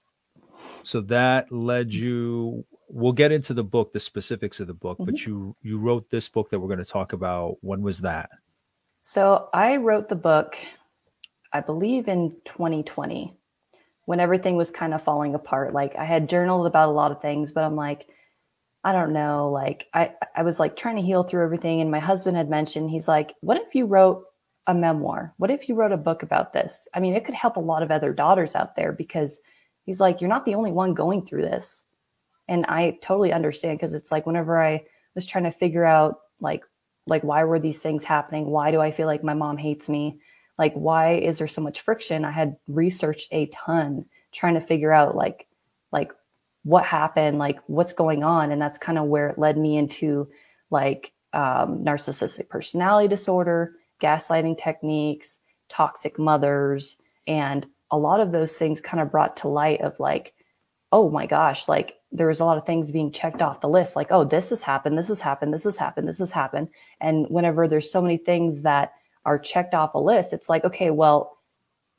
so 0.83 1.01
that 1.03 1.53
led 1.53 1.93
you 1.93 2.65
we'll 2.89 3.13
get 3.13 3.33
into 3.33 3.53
the 3.55 3.65
book 3.65 3.93
the 3.93 4.01
specifics 4.01 4.61
of 4.61 4.67
the 4.67 4.75
book 4.75 4.99
mm-hmm. 4.99 5.11
but 5.11 5.27
you 5.27 5.55
you 5.63 5.79
wrote 5.79 6.09
this 6.11 6.29
book 6.29 6.49
that 6.51 6.59
we're 6.59 6.69
going 6.69 6.79
to 6.79 6.91
talk 6.91 7.13
about. 7.13 7.57
When 7.61 7.83
was 7.83 8.01
that? 8.01 8.31
So 9.03 9.49
i 9.53 9.77
wrote 9.77 10.09
the 10.09 10.17
book 10.17 10.57
i 11.53 11.61
believe 11.61 12.09
in 12.09 12.35
2020 12.47 13.35
when 14.07 14.21
everything 14.21 14.57
was 14.57 14.71
kind 14.71 14.93
of 14.93 15.03
falling 15.03 15.35
apart. 15.35 15.75
Like 15.75 15.95
i 15.97 16.05
had 16.05 16.31
journaled 16.31 16.67
about 16.67 16.89
a 16.89 16.93
lot 16.93 17.11
of 17.11 17.21
things 17.21 17.53
but 17.53 17.65
i'm 17.65 17.77
like 17.77 18.09
I 18.85 18.93
don't 18.93 19.15
know, 19.15 19.51
like 19.51 19.89
I, 19.95 20.13
I 20.37 20.43
was 20.43 20.61
like 20.61 20.77
trying 20.77 20.97
to 20.97 21.03
heal 21.03 21.23
through 21.23 21.43
everything. 21.43 21.81
And 21.81 21.91
my 21.91 22.01
husband 22.01 22.37
had 22.37 22.51
mentioned, 22.51 22.91
he's 22.91 23.09
like, 23.09 23.35
what 23.41 23.57
if 23.57 23.75
you 23.75 23.87
wrote 23.87 24.25
a 24.67 24.75
memoir? 24.75 25.33
What 25.39 25.51
if 25.51 25.69
you 25.69 25.75
wrote 25.75 25.93
a 25.93 25.97
book 25.97 26.23
about 26.23 26.53
this? 26.53 26.87
I 26.95 27.01
mean, 27.01 27.15
it 27.15 27.25
could 27.25 27.35
help 27.35 27.57
a 27.57 27.61
lot 27.61 27.83
of 27.83 27.91
other 27.91 28.13
daughters 28.13 28.55
out 28.55 28.77
there 28.77 28.93
because 28.93 29.39
he's 29.85 30.01
like, 30.01 30.21
you're 30.21 30.29
not 30.29 30.45
the 30.45 30.55
only 30.55 30.71
one 30.71 30.93
going 30.93 31.25
through 31.25 31.43
this. 31.43 31.85
And 32.47 32.67
I 32.67 32.99
totally 33.03 33.33
understand 33.33 33.79
because 33.79 33.95
it's 33.95 34.13
like 34.13 34.27
whenever 34.27 34.63
I 34.63 34.85
was 35.15 35.25
trying 35.25 35.45
to 35.45 35.51
figure 35.51 35.85
out 35.85 36.21
like, 36.41 36.63
like 37.07 37.25
why 37.25 37.45
were 37.45 37.59
these 37.59 37.81
things 37.81 38.05
happening? 38.05 38.47
Why 38.47 38.71
do 38.71 38.81
I 38.81 38.91
feel 38.91 39.07
like 39.07 39.25
my 39.25 39.35
mom 39.35 39.57
hates 39.57 39.89
me? 39.89 40.19
Like, 40.59 40.75
why 40.75 41.15
is 41.15 41.39
there 41.39 41.49
so 41.49 41.63
much 41.63 41.81
friction? 41.81 42.25
I 42.25 42.31
had 42.31 42.57
researched 42.69 43.29
a 43.33 43.47
ton 43.47 44.05
trying 44.33 44.55
to 44.55 44.61
figure 44.61 44.93
out 44.93 45.17
like, 45.17 45.47
like 45.91 46.13
what 46.65 46.85
happened, 46.85 47.39
like 47.39 47.61
what's 47.67 47.93
going 47.93 48.25
on. 48.25 48.51
And 48.51 48.61
that's 48.61 48.79
kind 48.79 48.99
of 48.99 49.05
where 49.05 49.29
it 49.29 49.39
led 49.39 49.57
me 49.57 49.77
into 49.77 50.29
like 50.71 51.13
um, 51.33 51.85
narcissistic 51.85 52.49
personality 52.49 53.09
disorder, 53.09 53.77
gaslighting 54.03 54.63
techniques, 54.63 55.39
toxic 55.69 56.19
mothers. 56.19 56.97
And 57.27 57.67
a 57.91 57.99
lot 57.99 58.21
of 58.21 58.33
those 58.33 58.57
things 58.57 58.81
kind 58.81 59.01
of 59.01 59.11
brought 59.11 59.37
to 59.39 59.49
light 59.49 59.83
of 59.83 59.99
like, 60.01 60.35
oh 60.91 61.11
my 61.11 61.27
gosh, 61.27 61.69
like 61.69 61.97
there 62.13 62.29
was 62.29 62.41
a 62.41 62.45
lot 62.45 62.57
of 62.57 62.65
things 62.65 62.91
being 62.91 63.11
checked 63.11 63.43
off 63.43 63.61
the 63.61 63.69
list, 63.69 63.97
like, 63.97 64.13
oh, 64.13 64.25
this 64.25 64.51
has 64.51 64.63
happened, 64.63 64.97
this 64.97 65.09
has 65.09 65.21
happened, 65.21 65.53
this 65.53 65.65
has 65.65 65.77
happened, 65.77 66.09
this 66.09 66.19
has 66.19 66.31
happened. 66.31 66.69
And 67.01 67.27
whenever 67.29 67.67
there's 67.67 67.91
so 67.91 68.01
many 68.01 68.17
things 68.17 68.63
that 68.63 68.93
are 69.25 69.39
checked 69.39 69.75
off 69.75 69.95
a 69.95 69.99
list, 69.99 70.33
it's 70.33 70.49
like, 70.49 70.65
okay, 70.65 70.91
well, 70.91 71.37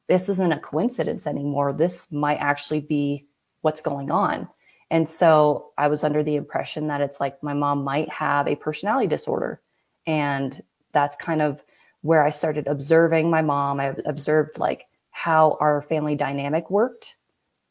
this 0.08 0.30
isn't 0.30 0.54
a 0.54 0.60
coincidence 0.60 1.28
anymore. 1.28 1.74
This 1.74 2.10
might 2.12 2.38
actually 2.38 2.80
be 2.80 3.26
what's 3.62 3.82
going 3.82 4.12
on. 4.12 4.48
And 4.92 5.10
so 5.10 5.72
I 5.78 5.88
was 5.88 6.04
under 6.04 6.24
the 6.24 6.36
impression 6.36 6.88
that 6.88 7.02
it's 7.02 7.20
like 7.20 7.42
my 7.42 7.54
mom 7.54 7.84
might 7.84 8.10
have 8.10 8.48
a 8.48 8.56
personality 8.56 9.08
disorder. 9.08 9.62
And 10.06 10.62
that's 10.94 11.16
kind 11.16 11.42
of 11.42 11.64
where 12.02 12.24
I 12.24 12.30
started 12.30 12.68
observing 12.68 13.30
my 13.30 13.42
mom. 13.42 13.80
I 13.80 13.96
observed 14.06 14.60
like 14.60 14.86
how 15.12 15.58
our 15.60 15.82
family 15.82 16.16
dynamic 16.16 16.70
worked. 16.70 17.16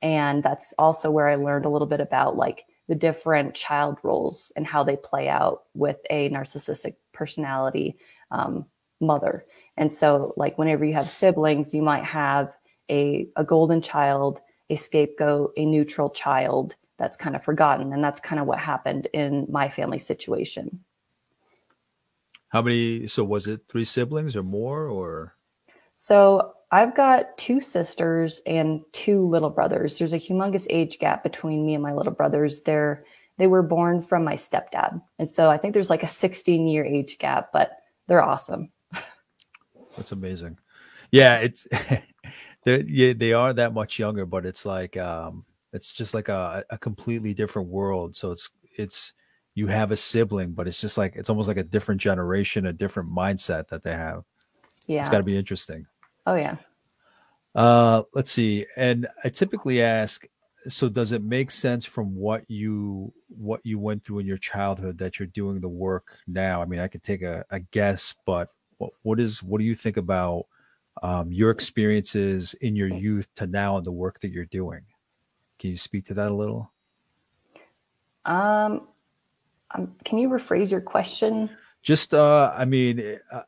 And 0.02 0.42
that's 0.42 0.74
also 0.78 1.10
where 1.10 1.28
I 1.28 1.36
learned 1.36 1.66
a 1.66 1.70
little 1.70 1.86
bit 1.86 2.00
about 2.00 2.36
like 2.36 2.64
the 2.88 2.94
different 2.94 3.54
child 3.54 3.98
roles 4.02 4.52
and 4.56 4.66
how 4.66 4.82
they 4.84 4.96
play 4.96 5.28
out 5.28 5.62
with 5.74 5.98
a 6.10 6.28
narcissistic 6.30 6.96
personality 7.12 7.96
um, 8.30 8.66
mother. 9.00 9.44
And 9.76 9.94
so 9.94 10.34
like 10.36 10.58
whenever 10.58 10.84
you 10.84 10.94
have 10.94 11.10
siblings, 11.10 11.72
you 11.72 11.82
might 11.82 12.04
have 12.04 12.52
a, 12.90 13.28
a 13.36 13.44
golden 13.44 13.80
child, 13.80 14.40
a 14.68 14.76
scapegoat, 14.76 15.52
a 15.56 15.64
neutral 15.64 16.10
child, 16.10 16.76
that's 17.04 17.18
kind 17.18 17.36
of 17.36 17.44
forgotten. 17.44 17.92
And 17.92 18.02
that's 18.02 18.18
kind 18.18 18.40
of 18.40 18.46
what 18.46 18.58
happened 18.58 19.08
in 19.12 19.46
my 19.50 19.68
family 19.68 19.98
situation. 19.98 20.82
How 22.48 22.62
many? 22.62 23.06
So 23.08 23.24
was 23.24 23.46
it 23.46 23.60
three 23.68 23.84
siblings 23.84 24.36
or 24.36 24.42
more 24.42 24.88
or? 24.88 25.34
So 25.96 26.54
I've 26.72 26.96
got 26.96 27.36
two 27.36 27.60
sisters 27.60 28.40
and 28.46 28.80
two 28.92 29.28
little 29.28 29.50
brothers. 29.50 29.98
There's 29.98 30.14
a 30.14 30.18
humongous 30.18 30.66
age 30.70 30.98
gap 30.98 31.22
between 31.22 31.66
me 31.66 31.74
and 31.74 31.82
my 31.82 31.92
little 31.92 32.12
brothers. 32.12 32.62
They're 32.62 33.04
they 33.36 33.48
were 33.48 33.62
born 33.62 34.00
from 34.00 34.24
my 34.24 34.34
stepdad. 34.34 35.02
And 35.18 35.28
so 35.28 35.50
I 35.50 35.58
think 35.58 35.74
there's 35.74 35.90
like 35.90 36.04
a 36.04 36.08
16 36.08 36.66
year 36.68 36.84
age 36.84 37.18
gap, 37.18 37.50
but 37.52 37.72
they're 38.06 38.24
awesome. 38.24 38.72
That's 39.96 40.12
amazing. 40.12 40.56
Yeah, 41.10 41.36
it's 41.38 41.66
they 42.64 42.82
yeah, 42.86 43.12
they 43.12 43.34
are 43.34 43.52
that 43.52 43.74
much 43.74 43.98
younger, 43.98 44.24
but 44.24 44.46
it's 44.46 44.64
like 44.64 44.96
um 44.96 45.44
it's 45.74 45.90
just 45.92 46.14
like 46.14 46.28
a, 46.28 46.64
a 46.70 46.78
completely 46.78 47.34
different 47.34 47.68
world. 47.68 48.14
So 48.16 48.30
it's 48.30 48.50
it's 48.78 49.12
you 49.54 49.66
have 49.66 49.90
a 49.90 49.96
sibling, 49.96 50.52
but 50.52 50.66
it's 50.66 50.80
just 50.80 50.96
like 50.96 51.16
it's 51.16 51.28
almost 51.28 51.48
like 51.48 51.56
a 51.56 51.64
different 51.64 52.00
generation, 52.00 52.66
a 52.66 52.72
different 52.72 53.10
mindset 53.10 53.68
that 53.68 53.82
they 53.82 53.92
have. 53.92 54.22
Yeah. 54.86 55.00
It's 55.00 55.08
got 55.10 55.18
to 55.18 55.24
be 55.24 55.36
interesting. 55.36 55.86
Oh 56.26 56.36
yeah. 56.36 56.56
Uh 57.54 58.02
let's 58.14 58.30
see. 58.30 58.66
And 58.76 59.08
I 59.22 59.28
typically 59.28 59.82
ask 59.82 60.26
so 60.68 60.88
does 60.88 61.12
it 61.12 61.22
make 61.22 61.50
sense 61.50 61.84
from 61.84 62.14
what 62.14 62.48
you 62.48 63.12
what 63.28 63.60
you 63.64 63.78
went 63.78 64.04
through 64.04 64.20
in 64.20 64.26
your 64.26 64.38
childhood 64.38 64.98
that 64.98 65.18
you're 65.18 65.26
doing 65.26 65.60
the 65.60 65.68
work 65.68 66.18
now? 66.26 66.62
I 66.62 66.66
mean, 66.66 66.80
I 66.80 66.88
could 66.88 67.02
take 67.02 67.22
a, 67.22 67.44
a 67.50 67.60
guess, 67.60 68.14
but 68.24 68.48
what, 68.78 68.92
what 69.02 69.20
is 69.20 69.42
what 69.42 69.58
do 69.58 69.64
you 69.64 69.74
think 69.74 69.96
about 69.96 70.46
um, 71.02 71.32
your 71.32 71.50
experiences 71.50 72.54
in 72.54 72.76
your 72.76 72.88
youth 72.88 73.28
to 73.36 73.46
now 73.46 73.76
and 73.76 73.84
the 73.84 73.92
work 73.92 74.20
that 74.20 74.30
you're 74.30 74.46
doing? 74.46 74.82
Can 75.58 75.70
you 75.70 75.76
speak 75.76 76.06
to 76.06 76.14
that 76.14 76.30
a 76.30 76.34
little? 76.34 76.70
Um, 78.24 78.88
um 79.74 79.94
can 80.04 80.18
you 80.18 80.28
rephrase 80.28 80.70
your 80.70 80.80
question? 80.80 81.50
Just, 81.82 82.14
uh, 82.14 82.52
I 82.56 82.64
mean, 82.64 83.18
uh, 83.30 83.42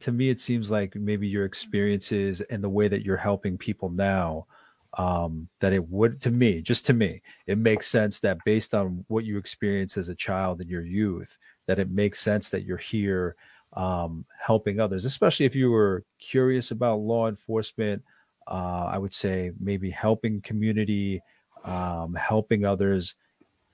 to 0.00 0.12
me, 0.12 0.30
it 0.30 0.40
seems 0.40 0.70
like 0.70 0.94
maybe 0.94 1.28
your 1.28 1.44
experiences 1.44 2.40
and 2.40 2.64
the 2.64 2.68
way 2.68 2.88
that 2.88 3.02
you're 3.02 3.18
helping 3.18 3.58
people 3.58 3.90
now 3.90 4.46
um, 4.94 5.48
that 5.60 5.72
it 5.72 5.88
would 5.88 6.20
to 6.20 6.30
me 6.30 6.60
just 6.60 6.84
to 6.86 6.92
me 6.92 7.22
it 7.46 7.56
makes 7.56 7.86
sense 7.86 8.20
that 8.20 8.38
based 8.44 8.74
on 8.74 9.04
what 9.08 9.24
you 9.24 9.38
experienced 9.38 9.96
as 9.96 10.08
a 10.08 10.14
child 10.14 10.60
in 10.60 10.68
your 10.68 10.84
youth 10.84 11.38
that 11.66 11.78
it 11.78 11.90
makes 11.90 12.20
sense 12.20 12.50
that 12.50 12.64
you're 12.64 12.76
here 12.76 13.34
um, 13.72 14.26
helping 14.38 14.80
others 14.80 15.04
especially 15.06 15.46
if 15.46 15.54
you 15.54 15.70
were 15.70 16.04
curious 16.18 16.72
about 16.72 16.96
law 16.96 17.26
enforcement 17.26 18.02
uh, 18.48 18.88
i 18.92 18.98
would 18.98 19.14
say 19.14 19.50
maybe 19.58 19.90
helping 19.90 20.42
community 20.42 21.22
um, 21.64 22.14
helping 22.14 22.64
others 22.64 23.16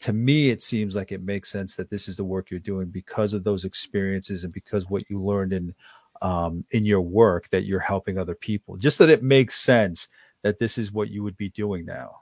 to 0.00 0.12
me 0.12 0.50
it 0.50 0.62
seems 0.62 0.94
like 0.94 1.10
it 1.10 1.22
makes 1.22 1.50
sense 1.50 1.74
that 1.74 1.90
this 1.90 2.06
is 2.06 2.16
the 2.16 2.24
work 2.24 2.50
you're 2.50 2.60
doing 2.60 2.86
because 2.86 3.34
of 3.34 3.42
those 3.42 3.64
experiences 3.64 4.44
and 4.44 4.52
because 4.52 4.88
what 4.88 5.08
you 5.10 5.22
learned 5.22 5.52
in 5.52 5.74
um, 6.20 6.64
in 6.72 6.84
your 6.84 7.00
work 7.00 7.48
that 7.50 7.64
you're 7.64 7.80
helping 7.80 8.18
other 8.18 8.34
people 8.34 8.76
just 8.76 8.98
that 8.98 9.08
it 9.08 9.22
makes 9.22 9.54
sense 9.54 10.08
that 10.42 10.58
this 10.58 10.78
is 10.78 10.92
what 10.92 11.10
you 11.10 11.22
would 11.22 11.36
be 11.36 11.50
doing 11.50 11.84
now? 11.84 12.20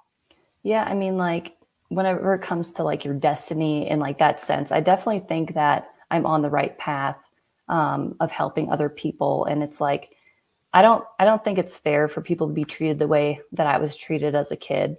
Yeah, 0.62 0.84
I 0.84 0.94
mean, 0.94 1.16
like 1.16 1.56
whenever 1.88 2.34
it 2.34 2.42
comes 2.42 2.72
to 2.72 2.82
like 2.82 3.04
your 3.04 3.14
destiny 3.14 3.88
in 3.88 4.00
like 4.00 4.18
that 4.18 4.40
sense, 4.40 4.72
I 4.72 4.80
definitely 4.80 5.26
think 5.28 5.54
that 5.54 5.90
I'm 6.10 6.26
on 6.26 6.42
the 6.42 6.50
right 6.50 6.76
path 6.78 7.16
um, 7.68 8.16
of 8.20 8.30
helping 8.30 8.70
other 8.70 8.88
people, 8.88 9.44
and 9.44 9.62
it's 9.62 9.80
like 9.80 10.10
I 10.72 10.82
don't 10.82 11.04
I 11.18 11.24
don't 11.24 11.42
think 11.42 11.58
it's 11.58 11.78
fair 11.78 12.08
for 12.08 12.20
people 12.20 12.48
to 12.48 12.54
be 12.54 12.64
treated 12.64 12.98
the 12.98 13.08
way 13.08 13.40
that 13.52 13.66
I 13.66 13.78
was 13.78 13.96
treated 13.96 14.34
as 14.34 14.50
a 14.50 14.56
kid. 14.56 14.96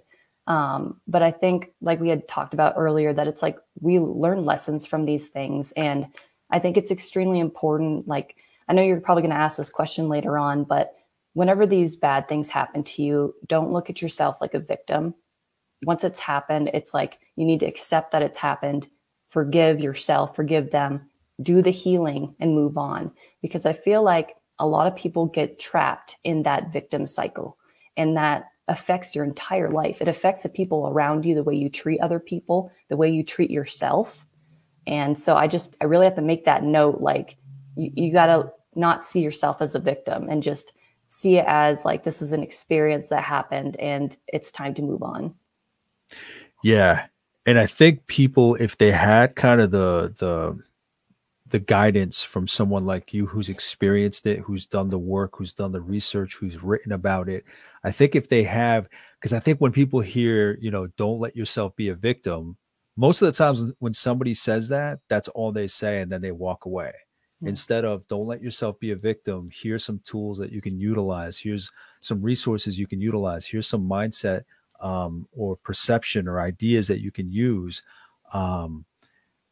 Um, 0.48 1.00
but 1.06 1.22
I 1.22 1.30
think, 1.30 1.70
like 1.80 2.00
we 2.00 2.08
had 2.08 2.26
talked 2.26 2.54
about 2.54 2.74
earlier, 2.76 3.12
that 3.12 3.28
it's 3.28 3.42
like 3.42 3.58
we 3.80 4.00
learn 4.00 4.44
lessons 4.44 4.86
from 4.86 5.04
these 5.04 5.28
things, 5.28 5.72
and 5.76 6.08
I 6.50 6.58
think 6.58 6.76
it's 6.76 6.90
extremely 6.90 7.38
important. 7.38 8.08
Like 8.08 8.36
I 8.68 8.72
know 8.72 8.82
you're 8.82 9.00
probably 9.00 9.22
going 9.22 9.34
to 9.34 9.36
ask 9.36 9.56
this 9.56 9.70
question 9.70 10.08
later 10.08 10.38
on, 10.38 10.64
but 10.64 10.94
whenever 11.34 11.66
these 11.66 11.96
bad 11.96 12.28
things 12.28 12.48
happen 12.48 12.82
to 12.84 13.02
you, 13.02 13.34
don't 13.46 13.72
look 13.72 13.88
at 13.88 14.02
yourself 14.02 14.40
like 14.40 14.54
a 14.54 14.60
victim. 14.60 15.14
Once 15.84 16.02
it's 16.02 16.18
happened, 16.18 16.70
it's 16.74 16.92
like 16.92 17.18
you 17.36 17.44
need 17.44 17.60
to 17.60 17.66
accept 17.66 18.10
that 18.12 18.22
it's 18.22 18.38
happened, 18.38 18.88
forgive 19.28 19.80
yourself, 19.80 20.34
forgive 20.34 20.70
them, 20.70 21.08
do 21.42 21.62
the 21.62 21.70
healing 21.70 22.34
and 22.40 22.54
move 22.54 22.76
on. 22.76 23.12
Because 23.42 23.64
I 23.66 23.72
feel 23.72 24.02
like 24.02 24.34
a 24.58 24.66
lot 24.66 24.86
of 24.86 24.96
people 24.96 25.26
get 25.26 25.60
trapped 25.60 26.16
in 26.24 26.42
that 26.42 26.72
victim 26.72 27.06
cycle 27.06 27.56
and 27.96 28.16
that 28.16 28.46
affects 28.68 29.14
your 29.14 29.24
entire 29.24 29.70
life. 29.70 30.00
It 30.00 30.08
affects 30.08 30.42
the 30.42 30.48
people 30.48 30.88
around 30.88 31.24
you, 31.24 31.34
the 31.34 31.42
way 31.42 31.54
you 31.54 31.68
treat 31.68 32.00
other 32.00 32.20
people, 32.20 32.70
the 32.88 32.96
way 32.96 33.10
you 33.10 33.24
treat 33.24 33.50
yourself. 33.50 34.26
And 34.86 35.18
so 35.18 35.36
I 35.36 35.48
just, 35.48 35.76
I 35.80 35.84
really 35.84 36.06
have 36.06 36.16
to 36.16 36.22
make 36.22 36.44
that 36.44 36.62
note 36.62 37.00
like, 37.00 37.36
you, 37.76 37.90
you 37.94 38.12
got 38.12 38.26
to 38.26 38.52
not 38.74 39.04
see 39.04 39.20
yourself 39.20 39.60
as 39.60 39.74
a 39.74 39.78
victim 39.80 40.28
and 40.28 40.42
just 40.42 40.72
see 41.08 41.36
it 41.36 41.44
as 41.48 41.84
like 41.84 42.04
this 42.04 42.22
is 42.22 42.32
an 42.32 42.42
experience 42.42 43.08
that 43.08 43.24
happened 43.24 43.76
and 43.76 44.16
it's 44.28 44.52
time 44.52 44.74
to 44.74 44.82
move 44.82 45.02
on. 45.02 45.34
Yeah. 46.62 47.06
And 47.46 47.58
I 47.58 47.66
think 47.66 48.06
people 48.06 48.56
if 48.56 48.76
they 48.76 48.92
had 48.92 49.34
kind 49.34 49.60
of 49.60 49.70
the 49.70 50.14
the 50.18 50.58
the 51.50 51.58
guidance 51.58 52.22
from 52.22 52.46
someone 52.46 52.84
like 52.84 53.14
you 53.14 53.26
who's 53.26 53.48
experienced 53.48 54.26
it, 54.26 54.40
who's 54.40 54.66
done 54.66 54.90
the 54.90 54.98
work, 54.98 55.36
who's 55.36 55.52
done 55.52 55.72
the 55.72 55.80
research, 55.80 56.34
who's 56.34 56.62
written 56.62 56.92
about 56.92 57.28
it. 57.28 57.44
I 57.84 57.92
think 57.92 58.14
if 58.14 58.28
they 58.28 58.44
have 58.44 58.88
because 59.18 59.32
I 59.32 59.40
think 59.40 59.60
when 59.60 59.72
people 59.72 60.00
hear, 60.00 60.58
you 60.60 60.70
know, 60.70 60.86
don't 60.96 61.20
let 61.20 61.36
yourself 61.36 61.74
be 61.76 61.88
a 61.88 61.94
victim, 61.94 62.56
most 62.96 63.22
of 63.22 63.26
the 63.26 63.32
times 63.32 63.72
when 63.78 63.94
somebody 63.94 64.34
says 64.34 64.68
that, 64.68 65.00
that's 65.08 65.28
all 65.28 65.52
they 65.52 65.66
say 65.66 66.00
and 66.00 66.10
then 66.10 66.20
they 66.20 66.32
walk 66.32 66.66
away. 66.66 66.92
Instead 67.42 67.84
of 67.84 68.04
don't 68.08 68.26
let 68.26 68.42
yourself 68.42 68.80
be 68.80 68.90
a 68.90 68.96
victim. 68.96 69.48
Here's 69.52 69.84
some 69.84 70.00
tools 70.04 70.38
that 70.38 70.50
you 70.50 70.60
can 70.60 70.76
utilize. 70.76 71.38
Here's 71.38 71.70
some 72.00 72.20
resources 72.20 72.80
you 72.80 72.88
can 72.88 73.00
utilize. 73.00 73.46
Here's 73.46 73.68
some 73.68 73.88
mindset 73.88 74.42
um, 74.80 75.28
or 75.30 75.54
perception 75.54 76.26
or 76.26 76.40
ideas 76.40 76.88
that 76.88 77.00
you 77.00 77.12
can 77.12 77.30
use. 77.30 77.82
Um, 78.32 78.84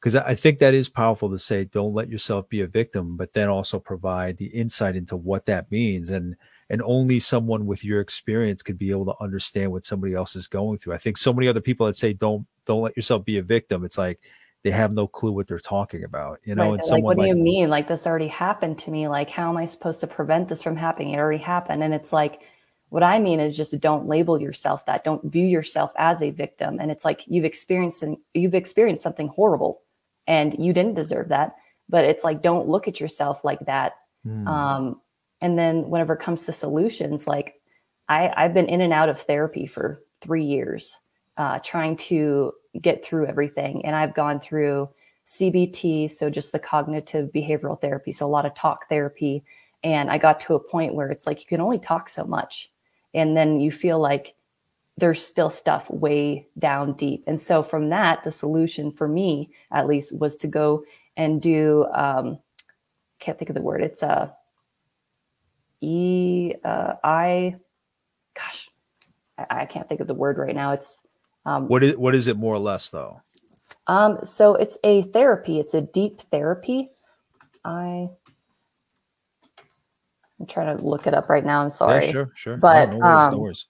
because 0.07 0.23
I 0.25 0.37
think 0.37 0.61
that 0.61 0.73
is 0.73 0.89
powerful 0.89 1.29
to 1.31 1.39
say 1.39 1.65
don't 1.65 1.93
let 1.93 2.09
yourself 2.09 2.49
be 2.49 2.61
a 2.61 2.69
victim 2.69 3.17
but 3.17 3.33
then 3.33 3.49
also 3.49 3.81
provide 3.81 4.37
the 4.37 4.47
insight 4.47 4.95
into 4.95 5.17
what 5.17 5.47
that 5.47 5.69
means 5.73 6.11
and 6.11 6.37
and 6.71 6.81
only 6.83 7.19
someone 7.19 7.67
with 7.67 7.85
your 7.85 8.01
experience 8.01 8.63
could 8.63 8.79
be 8.79 8.93
able 8.93 9.07
to 9.07 9.21
understand 9.21 9.73
what 9.73 9.85
somebody 9.85 10.15
else 10.15 10.37
is 10.37 10.47
going 10.47 10.79
through 10.79 10.95
i 10.95 10.99
think 10.99 11.19
so 11.19 11.33
many 11.33 11.49
other 11.49 11.61
people 11.61 11.87
that 11.87 11.97
say 11.97 12.13
don't 12.13 12.47
don't 12.67 12.83
let 12.83 12.97
yourself 12.97 13.25
be 13.25 13.39
a 13.39 13.43
victim 13.43 13.85
it's 13.85 13.99
like 13.99 14.21
they 14.63 14.71
have 14.71 14.93
no 14.93 15.09
clue 15.09 15.31
what 15.31 15.47
they're 15.47 15.61
talking 15.61 16.03
about, 16.03 16.41
you 16.43 16.57
know. 16.57 16.73
Right. 16.73 16.81
And 16.81 16.91
like, 16.91 17.03
what 17.05 17.15
do 17.15 17.23
like, 17.23 17.29
you 17.29 17.37
mean? 17.37 17.69
Like 17.69 17.87
this 17.87 18.05
already 18.05 18.27
happened 18.27 18.79
to 18.81 18.91
me. 18.91 19.07
Like, 19.07 19.31
how 19.31 19.49
am 19.49 19.57
I 19.57 19.65
supposed 19.65 20.01
to 20.01 20.09
prevent 20.09 20.49
this 20.49 20.61
from 20.61 20.75
happening? 20.75 21.11
It 21.11 21.19
already 21.19 21.41
happened. 21.41 21.85
And 21.85 21.95
it's 21.95 22.13
like, 22.13 22.41
what 22.89 23.05
I 23.05 23.21
mean 23.21 23.39
is 23.39 23.57
just 23.57 23.79
don't 23.81 24.09
label 24.09 24.41
yourself 24.41 24.85
that. 24.87 25.05
Don't 25.05 25.25
view 25.25 25.47
yourself 25.47 25.93
as 25.97 26.21
a 26.21 26.31
victim. 26.31 26.79
And 26.81 26.91
it's 26.91 27.05
like 27.05 27.23
you've 27.27 27.45
experienced 27.45 28.03
you've 28.35 28.57
experienced 28.57 29.05
something 29.05 29.29
horrible, 29.29 29.83
and 30.27 30.57
you 30.59 30.73
didn't 30.73 30.95
deserve 30.95 31.29
that. 31.29 31.57
But 31.89 32.05
it's 32.05 32.25
like 32.25 32.43
don't 32.43 32.69
look 32.69 32.89
at 32.89 33.01
yourself 33.01 33.45
like 33.45 33.61
that. 33.67 33.95
Hmm. 34.25 34.49
Um, 34.49 35.01
and 35.41 35.59
then 35.59 35.89
whenever 35.89 36.15
it 36.15 36.21
comes 36.21 36.45
to 36.47 36.53
solutions, 36.53 37.27
like 37.27 37.61
I, 38.09 38.33
I've 38.37 38.55
been 38.55 38.67
in 38.67 38.81
and 38.81 38.93
out 38.93 39.09
of 39.09 39.21
therapy 39.21 39.67
for 39.67 40.03
three 40.21 40.45
years, 40.45 40.99
uh, 41.37 41.59
trying 41.61 41.97
to 41.97 42.53
get 42.81 43.05
through 43.05 43.27
everything. 43.27 43.85
And 43.85 43.95
I've 43.95 44.15
gone 44.15 44.41
through 44.41 44.89
CBT, 45.27 46.11
so 46.11 46.31
just 46.31 46.53
the 46.53 46.59
cognitive 46.59 47.31
behavioral 47.33 47.81
therapy, 47.81 48.13
so 48.13 48.27
a 48.27 48.29
lot 48.29 48.47
of 48.47 48.55
talk 48.55 48.89
therapy. 48.89 49.45
And 49.83 50.11
I 50.11 50.19
got 50.19 50.41
to 50.41 50.55
a 50.55 50.61
point 50.61 50.95
where 50.95 51.11
it's 51.11 51.27
like 51.27 51.41
you 51.41 51.47
can 51.47 51.61
only 51.61 51.79
talk 51.79 52.09
so 52.09 52.25
much. 52.25 52.71
And 53.15 53.37
then 53.37 53.61
you 53.61 53.71
feel 53.71 53.99
like 53.99 54.35
there's 54.97 55.25
still 55.25 55.51
stuff 55.51 55.91
way 55.91 56.47
down 56.59 56.95
deep. 56.95 57.25
And 57.27 57.41
so 57.41 57.63
from 57.63 57.91
that, 57.91 58.25
the 58.25 58.33
solution 58.33 58.91
for 58.91 59.07
me, 59.07 59.51
at 59.71 59.87
least, 59.87 60.19
was 60.19 60.37
to 60.37 60.47
go 60.47 60.85
and 61.17 61.41
do, 61.41 61.87
um, 61.93 62.39
can't 63.19 63.39
think 63.39 63.51
of 63.51 63.57
the 63.57 63.63
word. 63.63 63.83
It's 63.83 64.03
a 64.03 64.11
uh, 64.11 64.31
E, 65.83 66.55
uh, 66.65 66.95
I, 67.05 67.57
gosh, 68.35 68.71
I, 69.39 69.47
I 69.51 69.67
can't 69.67 69.89
think 69.89 70.01
of 70.01 70.07
the 70.07 70.15
word 70.15 70.39
right 70.39 70.55
now. 70.55 70.73
It's 70.73 71.03
um, 71.45 71.69
what 71.69 71.85
is 71.85 71.97
what 71.97 72.15
is 72.15 72.27
it 72.27 72.37
more 72.37 72.55
or 72.55 72.59
less 72.59 72.91
though? 72.91 73.21
Um, 73.87 74.19
so 74.25 74.55
it's 74.57 74.79
a 74.83 75.03
therapy. 75.03 75.61
It's 75.61 75.75
a 75.75 75.81
deep 75.81 76.21
therapy. 76.33 76.91
I 77.65 78.09
I'm 80.41 80.47
trying 80.47 80.77
to 80.77 80.85
look 80.85 81.07
it 81.07 81.15
up 81.15 81.29
right 81.29 81.45
now. 81.45 81.63
I'm 81.63 81.71
sorry. 81.71 82.07
Yeah, 82.07 82.13
sure, 82.13 82.33
sure. 82.35 82.57
But 82.57 82.91
no, 82.91 82.99
no 82.99 83.05
worries, 83.05 83.27
um, 83.27 83.33
no 83.33 83.39
worries. 83.39 83.67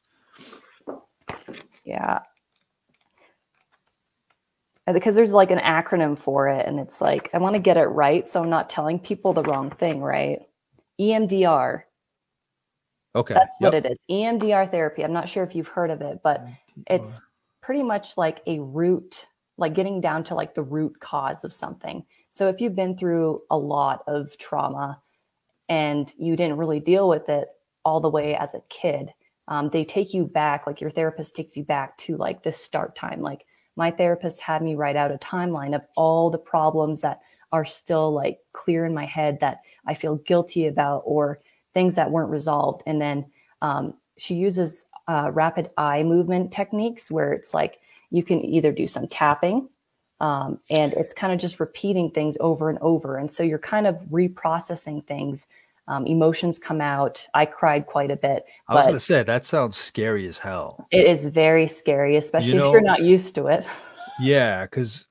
Yeah, 1.85 2.21
uh, 4.87 4.93
because 4.93 5.15
there's 5.17 5.33
like 5.33 5.51
an 5.51 5.59
acronym 5.59 6.19
for 6.19 6.49
it, 6.49 6.67
and 6.67 6.79
it's 6.79 7.01
like 7.01 7.29
I 7.35 7.39
want 7.39 7.55
to 7.55 7.61
get 7.61 7.77
it 7.77 7.87
right, 7.87 8.29
so 8.29 8.43
I'm 8.43 8.51
not 8.51 8.71
telling 8.71 8.99
people 8.99 9.33
the 9.33 9.43
wrong 9.43 9.71
thing, 9.71 10.01
right? 10.01 10.41
EMDR. 11.01 11.83
Okay, 13.15 13.35
that's 13.35 13.57
yep. 13.61 13.73
what 13.73 13.85
it 13.85 13.91
is. 13.91 13.99
EMDR 14.11 14.71
therapy. 14.71 15.03
I'm 15.03 15.13
not 15.13 15.29
sure 15.29 15.43
if 15.43 15.55
you've 15.55 15.69
heard 15.69 15.91
of 15.91 16.03
it, 16.03 16.21
but 16.23 16.45
EMDR. 16.45 16.85
it's 16.89 17.21
pretty 17.63 17.83
much 17.83 18.17
like 18.17 18.43
a 18.47 18.61
root, 18.61 19.27
like 19.59 19.75
getting 19.75 20.01
down 20.01 20.23
to 20.25 20.35
like 20.35 20.55
the 20.55 20.63
root 20.63 21.01
cause 21.01 21.43
of 21.43 21.53
something. 21.53 22.05
So 22.31 22.49
if 22.49 22.61
you've 22.61 22.77
been 22.77 22.97
through 22.97 23.43
a 23.51 23.59
lot 23.59 24.05
of 24.07 24.37
trauma 24.39 25.01
and 25.69 26.13
you 26.17 26.37
didn't 26.37 26.59
really 26.59 26.79
deal 26.79 27.09
with 27.09 27.29
it 27.29 27.49
all 27.85 27.99
the 27.99 28.11
way 28.11 28.37
as 28.37 28.55
a 28.55 28.61
kid, 28.69 29.13
um, 29.49 29.71
they 29.71 29.85
take 29.85 30.13
you 30.13 30.25
back, 30.25 30.67
like 30.67 30.81
your 30.81 30.91
therapist 30.91 31.37
takes 31.37 31.57
you 31.57 31.65
back 31.65 31.97
to 31.99 32.17
like 32.17 32.43
the 32.43 32.53
start 32.53 32.97
time, 32.97 33.21
like 33.21 33.47
my 33.77 33.91
therapist 33.91 34.41
had 34.41 34.63
me 34.63 34.75
write 34.75 34.97
out 34.97 35.13
a 35.13 35.19
timeline 35.19 35.75
of 35.75 35.83
all 35.97 36.31
the 36.31 36.39
problems 36.39 37.03
that 37.03 37.21
are 37.53 37.65
still 37.65 38.13
like 38.13 38.39
clear 38.53 38.87
in 38.87 38.95
my 38.95 39.05
head 39.05 39.39
that 39.41 39.61
I 39.87 39.95
feel 39.95 40.17
guilty 40.17 40.67
about 40.67 41.03
or 41.05 41.41
things 41.75 41.95
that 41.95 42.11
weren't 42.11 42.31
resolved. 42.31 42.83
And 42.87 43.01
then 43.01 43.27
um, 43.63 43.95
she 44.17 44.35
uses 44.35 44.87
uh, 45.09 45.31
rapid 45.33 45.71
eye 45.77 46.03
movement 46.03 46.53
techniques 46.53 47.11
where 47.11 47.33
it's 47.33 47.55
like 47.55 47.79
you 48.11 48.23
can 48.23 48.45
either 48.45 48.73
do 48.73 48.89
some 48.89 49.07
tapping 49.07 49.69
um, 50.21 50.59
and 50.71 50.95
it's 50.95 51.13
kind 51.13 51.33
of 51.33 51.39
just 51.39 51.61
repeating 51.61 52.11
things 52.11 52.37
over 52.41 52.71
and 52.71 52.79
over. 52.81 53.19
And 53.19 53.31
so 53.31 53.43
you're 53.43 53.59
kind 53.59 53.87
of 53.87 53.97
reprocessing 54.11 55.07
things. 55.07 55.47
Um, 55.89 56.07
emotions 56.07 56.59
come 56.59 56.81
out. 56.81 57.25
I 57.35 57.47
cried 57.47 57.87
quite 57.87 58.11
a 58.11 58.17
bit. 58.17 58.45
I 58.69 58.75
was 58.75 58.85
going 58.85 58.97
to 58.97 59.01
say 59.01 59.23
that 59.23 59.45
sounds 59.45 59.77
scary 59.77 60.27
as 60.27 60.37
hell. 60.37 60.87
It 60.91 61.07
is 61.07 61.27
very 61.27 61.69
scary, 61.69 62.17
especially 62.17 62.55
you 62.55 62.59
know, 62.59 62.67
if 62.69 62.73
you're 62.73 62.81
not 62.81 63.03
used 63.03 63.35
to 63.37 63.47
it. 63.47 63.65
yeah, 64.21 64.65
because 64.65 65.07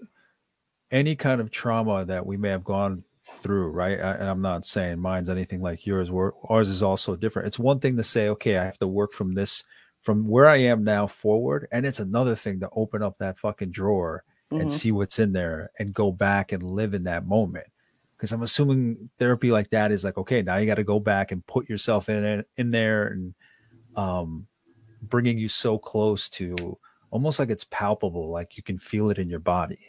any 0.92 1.16
kind 1.16 1.40
of 1.40 1.50
trauma 1.50 2.06
that 2.06 2.26
we 2.26 2.38
may 2.38 2.50
have 2.50 2.64
gone 2.64 3.04
through, 3.26 3.70
right? 3.70 4.00
I, 4.00 4.14
and 4.14 4.30
I'm 4.30 4.42
not 4.42 4.66
saying 4.66 5.00
mine's 5.00 5.30
anything 5.30 5.62
like 5.62 5.86
yours. 5.86 6.12
Where 6.12 6.34
ours 6.50 6.70
is 6.70 6.84
also 6.84 7.16
different. 7.16 7.48
It's 7.48 7.60
one 7.60 7.80
thing 7.80 7.98
to 7.98 8.04
say, 8.04 8.30
okay, 8.30 8.58
I 8.58 8.66
have 8.66 8.78
to 8.80 8.88
work 8.88 9.14
from 9.14 9.34
this, 9.34 9.64
from 10.02 10.28
where 10.28 10.48
I 10.48 10.58
am 10.58 10.84
now 10.84 11.08
forward, 11.08 11.68
and 11.72 11.86
it's 11.86 12.00
another 12.00 12.36
thing 12.36 12.60
to 12.60 12.70
open 12.76 13.02
up 13.02 13.18
that 13.20 13.40
fucking 13.40 13.72
drawer 13.72 14.24
mm-hmm. 14.52 14.62
and 14.62 14.72
see 14.72 14.92
what's 14.92 15.20
in 15.20 15.34
there 15.34 15.72
and 15.80 15.94
go 15.94 16.12
back 16.12 16.52
and 16.52 16.64
live 16.64 16.94
in 16.94 17.04
that 17.06 17.26
moment. 17.26 17.68
Because 18.16 18.32
I'm 18.32 18.44
assuming 18.44 19.10
therapy 19.20 19.52
like 19.52 19.70
that 19.70 19.92
is 19.92 20.04
like, 20.04 20.18
okay, 20.18 20.42
now 20.42 20.58
you 20.58 20.66
got 20.66 20.76
to 20.76 20.84
go 20.84 21.00
back 21.00 21.32
and 21.32 21.46
put 21.46 21.70
yourself 21.70 22.08
in 22.10 22.24
it, 22.24 22.48
in 22.58 22.72
there 22.72 23.08
and 23.08 23.34
um, 23.96 24.48
bringing 25.02 25.38
you 25.38 25.50
so 25.50 25.78
close 25.78 26.30
to 26.30 26.78
almost 27.12 27.40
like 27.40 27.50
it's 27.50 27.66
palpable, 27.66 28.30
like 28.30 28.58
you 28.58 28.64
can 28.64 28.78
feel 28.78 29.10
it 29.10 29.18
in 29.18 29.30
your 29.30 29.40
body. 29.40 29.80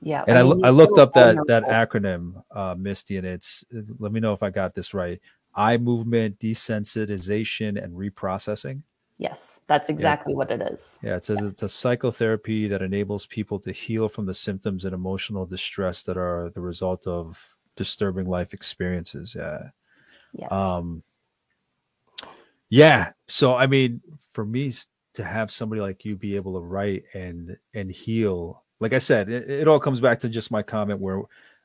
Yeah. 0.00 0.24
And 0.26 0.36
I, 0.36 0.42
I, 0.42 0.68
I 0.68 0.70
looked 0.70 0.98
up 0.98 1.14
that 1.14 1.36
that 1.46 1.64
acronym, 1.64 2.42
uh, 2.50 2.74
Misty, 2.76 3.16
and 3.16 3.26
it's 3.26 3.64
let 3.98 4.12
me 4.12 4.20
know 4.20 4.32
if 4.32 4.42
I 4.42 4.50
got 4.50 4.74
this 4.74 4.92
right. 4.92 5.20
Eye 5.54 5.76
movement 5.76 6.38
desensitization 6.40 7.82
and 7.82 7.94
reprocessing. 7.94 8.82
Yes, 9.16 9.60
that's 9.68 9.88
exactly 9.88 10.32
yeah. 10.32 10.36
what 10.36 10.50
it 10.50 10.60
is. 10.60 10.98
Yeah, 11.00 11.16
it 11.16 11.24
says 11.24 11.38
yes. 11.40 11.52
it's 11.52 11.62
a 11.62 11.68
psychotherapy 11.68 12.66
that 12.66 12.82
enables 12.82 13.26
people 13.26 13.60
to 13.60 13.70
heal 13.70 14.08
from 14.08 14.26
the 14.26 14.34
symptoms 14.34 14.84
and 14.84 14.92
emotional 14.92 15.46
distress 15.46 16.02
that 16.02 16.16
are 16.16 16.50
the 16.50 16.60
result 16.60 17.06
of 17.06 17.53
disturbing 17.76 18.26
life 18.26 18.54
experiences. 18.54 19.34
Yeah. 19.36 19.68
Yes. 20.32 20.52
Um 20.52 21.02
yeah. 22.70 23.12
So 23.28 23.54
I 23.54 23.66
mean, 23.66 24.00
for 24.32 24.44
me 24.44 24.72
to 25.14 25.24
have 25.24 25.50
somebody 25.50 25.80
like 25.80 26.04
you 26.04 26.16
be 26.16 26.36
able 26.36 26.54
to 26.54 26.66
write 26.66 27.04
and 27.14 27.56
and 27.72 27.90
heal 27.90 28.64
like 28.80 28.92
I 28.92 28.98
said, 28.98 29.28
it, 29.30 29.48
it, 29.48 29.68
all 29.68 29.78
comes 29.78 30.00
back 30.00 30.20
to 30.20 30.28
just 30.28 30.50
my 30.50 30.62
comment 30.62 31.00
where 31.00 31.22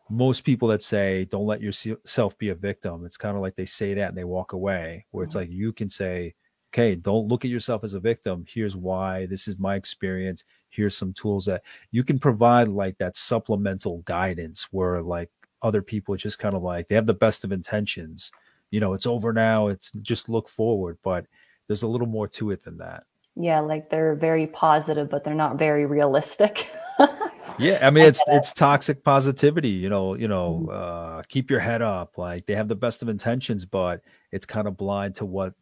most 0.10 0.42
people 0.42 0.68
that 0.70 0.82
say 0.82 1.26
don't 1.26 1.46
let 1.46 1.62
yourself 1.62 2.38
be 2.38 2.50
a 2.50 2.56
victim, 2.56 3.06
it's 3.06 3.18
kind 3.18 3.36
of 3.36 3.42
like 3.42 3.56
they 3.56 3.66
say 3.66 3.94
that 3.96 4.10
and 4.10 4.18
they 4.18 4.24
walk 4.24 4.54
away. 4.54 5.06
Where 5.12 5.24
it's 5.24 5.36
mm-hmm. 5.36 5.42
like 5.42 5.50
you 5.52 5.74
can 5.74 5.90
say, 5.90 6.36
okay, 6.72 6.96
don't 6.96 7.28
look 7.28 7.46
at 7.46 7.52
yourself 7.52 7.84
as 7.84 7.94
a 7.94 8.00
victim. 8.00 8.46
Here's 8.48 8.78
why. 8.78 9.26
This 9.26 9.48
is 9.48 9.60
my 9.60 9.76
experience. 9.76 10.46
Here's 10.70 10.96
some 10.96 11.14
tools 11.14 11.46
that 11.46 11.64
you 11.92 12.04
can 12.04 12.20
provide 12.20 12.68
like 12.68 12.98
that 13.00 13.16
supplemental 13.16 14.00
guidance 14.06 14.68
where 14.72 15.02
like 15.02 15.30
other 15.62 15.82
people 15.82 16.16
just 16.16 16.40
kind 16.40 16.56
of 16.56 16.62
like 16.62 16.88
they 16.88 16.96
have 16.96 17.06
the 17.06 17.14
best 17.14 17.44
of 17.44 17.52
intentions. 17.52 18.32
You 18.72 18.80
know, 18.80 18.94
it's 18.94 19.06
over 19.06 19.34
now. 19.34 19.68
It's 19.68 19.92
just 19.92 20.30
look 20.30 20.48
forward, 20.48 20.98
but 21.04 21.26
there's 21.68 21.84
a 21.84 21.88
little 21.88 22.08
more 22.08 22.28
to 22.28 22.52
it 22.52 22.64
than 22.64 22.78
that. 22.78 23.04
Yeah, 23.36 23.62
like 23.62 23.90
they're 23.90 24.16
very 24.16 24.48
positive, 24.48 25.10
but 25.10 25.24
they're 25.24 25.34
not 25.34 25.58
very 25.58 25.86
realistic. 25.86 26.68
yeah, 27.60 27.80
I 27.82 27.90
mean 27.90 28.06
it's 28.06 28.22
it's 28.28 28.52
toxic 28.52 29.04
positivity. 29.04 29.70
You 29.70 29.90
know, 29.90 30.16
you 30.16 30.28
know, 30.28 30.66
mm-hmm. 30.68 31.20
uh, 31.20 31.22
keep 31.24 31.50
your 31.50 31.60
head 31.60 31.82
up. 31.82 32.18
Like 32.18 32.46
they 32.46 32.56
have 32.56 32.68
the 32.68 32.76
best 32.76 33.02
of 33.02 33.08
intentions, 33.08 33.66
but 33.66 34.02
it's 34.32 34.46
kind 34.46 34.68
of 34.68 34.76
blind 34.76 35.16
to 35.16 35.26
what, 35.26 35.54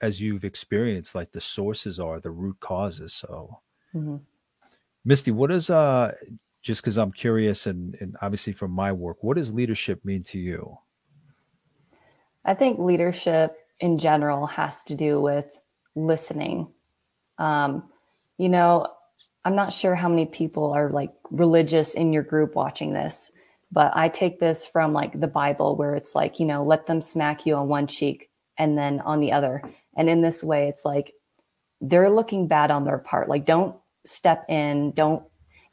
as 0.00 0.20
you've 0.20 0.44
experienced, 0.44 1.14
like 1.14 1.32
the 1.32 1.40
sources 1.40 1.98
are, 1.98 2.20
the 2.20 2.30
root 2.30 2.60
causes. 2.60 3.12
So, 3.12 3.60
mm-hmm. 3.94 4.16
Misty, 5.04 5.32
what 5.32 5.50
is 5.50 5.70
uh, 5.70 6.12
just 6.64 6.82
because 6.82 6.96
I'm 6.98 7.12
curious, 7.12 7.66
and 7.66 7.96
and 8.00 8.16
obviously 8.20 8.52
from 8.52 8.72
my 8.72 8.90
work, 8.90 9.22
what 9.22 9.36
does 9.36 9.52
leadership 9.52 10.04
mean 10.04 10.24
to 10.24 10.38
you? 10.38 10.78
I 12.44 12.54
think 12.54 12.80
leadership 12.80 13.56
in 13.80 13.98
general 13.98 14.46
has 14.46 14.82
to 14.84 14.96
do 14.96 15.20
with 15.20 15.46
listening 15.94 16.68
um, 17.38 17.84
you 18.38 18.48
know, 18.48 18.86
I'm 19.44 19.54
not 19.54 19.72
sure 19.72 19.94
how 19.94 20.08
many 20.08 20.26
people 20.26 20.72
are 20.72 20.90
like 20.90 21.12
religious 21.30 21.94
in 21.94 22.12
your 22.12 22.22
group 22.22 22.54
watching 22.54 22.92
this, 22.92 23.32
but 23.70 23.92
I 23.94 24.08
take 24.08 24.38
this 24.38 24.66
from 24.66 24.92
like 24.92 25.18
the 25.20 25.26
Bible 25.26 25.76
where 25.76 25.94
it's 25.94 26.14
like, 26.14 26.40
you 26.40 26.46
know, 26.46 26.64
let 26.64 26.86
them 26.86 27.02
smack 27.02 27.46
you 27.46 27.54
on 27.54 27.68
one 27.68 27.86
cheek 27.86 28.30
and 28.58 28.78
then 28.78 29.00
on 29.00 29.20
the 29.20 29.32
other. 29.32 29.62
And 29.96 30.08
in 30.08 30.22
this 30.22 30.42
way, 30.42 30.68
it's 30.68 30.84
like 30.84 31.12
they're 31.80 32.10
looking 32.10 32.48
bad 32.48 32.70
on 32.70 32.84
their 32.84 32.98
part. 32.98 33.28
Like, 33.28 33.44
don't 33.44 33.76
step 34.06 34.44
in, 34.48 34.92
don't, 34.92 35.22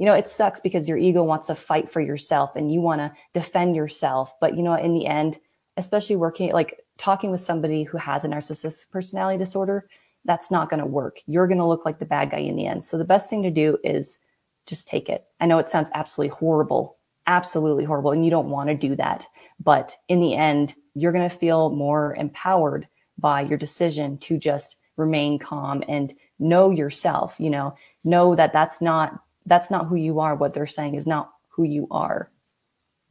you 0.02 0.08
know, 0.08 0.16
it 0.16 0.28
sucks 0.28 0.60
because 0.60 0.90
your 0.90 0.98
ego 0.98 1.22
wants 1.22 1.46
to 1.46 1.54
fight 1.54 1.92
for 1.92 2.02
yourself 2.02 2.56
and 2.56 2.74
you 2.74 2.82
want 2.82 3.02
to 3.02 3.14
defend 3.36 3.76
yourself. 3.76 4.34
But, 4.42 4.58
you 4.58 4.64
know, 4.64 4.74
in 4.74 4.96
the 4.96 5.06
end, 5.06 5.38
especially 5.78 6.16
working, 6.16 6.52
like 6.54 6.84
talking 6.98 7.30
with 7.30 7.42
somebody 7.42 7.84
who 7.84 8.00
has 8.00 8.26
a 8.26 8.28
narcissistic 8.28 8.90
personality 8.90 9.38
disorder, 9.38 9.88
that's 10.26 10.50
not 10.50 10.72
going 10.72 10.80
to 10.80 10.88
work. 10.88 11.20
You're 11.28 11.46
going 11.46 11.60
to 11.60 11.68
look 11.68 11.86
like 11.86 12.00
the 12.00 12.06
bad 12.06 12.32
guy 12.32 12.40
in 12.40 12.56
the 12.56 12.66
end. 12.66 12.84
So 12.84 12.98
the 12.98 13.04
best 13.04 13.30
thing 13.30 13.44
to 13.44 13.52
do 13.52 13.78
is 13.84 14.18
just 14.66 14.88
take 14.88 15.08
it. 15.08 15.26
I 15.40 15.46
know 15.46 15.60
it 15.60 15.70
sounds 15.70 15.92
absolutely 15.94 16.36
horrible, 16.36 16.98
absolutely 17.28 17.84
horrible, 17.84 18.10
and 18.10 18.26
you 18.26 18.32
don't 18.32 18.50
want 18.50 18.70
to 18.70 18.76
do 18.76 18.96
that. 18.96 19.28
But 19.60 19.96
in 20.08 20.20
the 20.20 20.36
end, 20.36 20.74
you're 20.96 21.12
going 21.12 21.30
to 21.30 21.36
feel 21.36 21.70
more 21.70 22.16
empowered 22.16 22.88
by 23.20 23.42
your 23.42 23.60
decision 23.60 24.18
to 24.18 24.40
just 24.40 24.78
remain 24.98 25.38
calm 25.38 25.84
and 25.88 26.12
know 26.40 26.72
yourself, 26.72 27.36
you 27.38 27.52
know, 27.52 27.76
know 28.04 28.36
that 28.36 28.52
that's 28.52 28.82
not 28.82 29.22
that's 29.46 29.72
not 29.72 29.88
who 29.88 29.96
you 29.96 30.20
are. 30.20 30.36
What 30.36 30.54
they're 30.54 30.68
saying 30.68 30.96
is 30.96 31.08
not 31.08 31.32
who 31.50 31.64
you 31.64 31.88
are. 31.92 32.30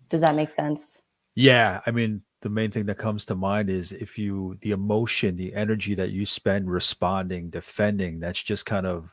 Does 0.08 0.20
that 0.22 0.34
make 0.34 0.50
sense? 0.50 1.02
Yeah, 1.34 1.80
I 1.86 1.90
mean, 1.90 2.22
the 2.42 2.48
main 2.48 2.70
thing 2.70 2.86
that 2.86 2.98
comes 2.98 3.24
to 3.26 3.34
mind 3.34 3.68
is 3.68 3.92
if 3.92 4.18
you 4.18 4.56
the 4.62 4.70
emotion 4.70 5.36
the 5.36 5.54
energy 5.54 5.94
that 5.94 6.10
you 6.10 6.24
spend 6.24 6.70
responding 6.70 7.50
defending 7.50 8.18
that's 8.18 8.42
just 8.42 8.66
kind 8.66 8.86
of 8.86 9.10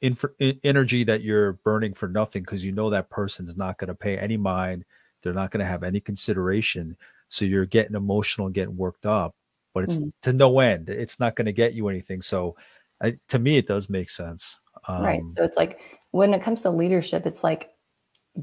inf- 0.00 0.24
energy 0.64 1.04
that 1.04 1.22
you're 1.22 1.54
burning 1.64 1.94
for 1.94 2.08
nothing 2.08 2.42
because 2.42 2.64
you 2.64 2.72
know 2.72 2.90
that 2.90 3.10
person's 3.10 3.56
not 3.56 3.78
going 3.78 3.88
to 3.88 3.94
pay 3.94 4.18
any 4.18 4.36
mind 4.36 4.84
they're 5.22 5.32
not 5.32 5.50
going 5.50 5.64
to 5.64 5.70
have 5.70 5.82
any 5.82 6.00
consideration 6.00 6.96
so 7.28 7.44
you're 7.44 7.66
getting 7.66 7.96
emotional 7.96 8.48
getting 8.48 8.76
worked 8.76 9.06
up 9.06 9.34
but 9.72 9.84
it's 9.84 9.96
mm-hmm. 9.96 10.08
to 10.20 10.32
no 10.32 10.58
end 10.58 10.88
it's 10.88 11.20
not 11.20 11.36
going 11.36 11.46
to 11.46 11.52
get 11.52 11.74
you 11.74 11.88
anything 11.88 12.20
so 12.20 12.56
I, 13.00 13.16
to 13.28 13.38
me 13.38 13.56
it 13.56 13.66
does 13.66 13.88
make 13.88 14.10
sense 14.10 14.58
um, 14.88 15.02
right 15.02 15.22
so 15.36 15.44
it's 15.44 15.56
like 15.56 15.91
when 16.12 16.32
it 16.32 16.42
comes 16.42 16.62
to 16.62 16.70
leadership 16.70 17.26
it's 17.26 17.44
like 17.44 17.70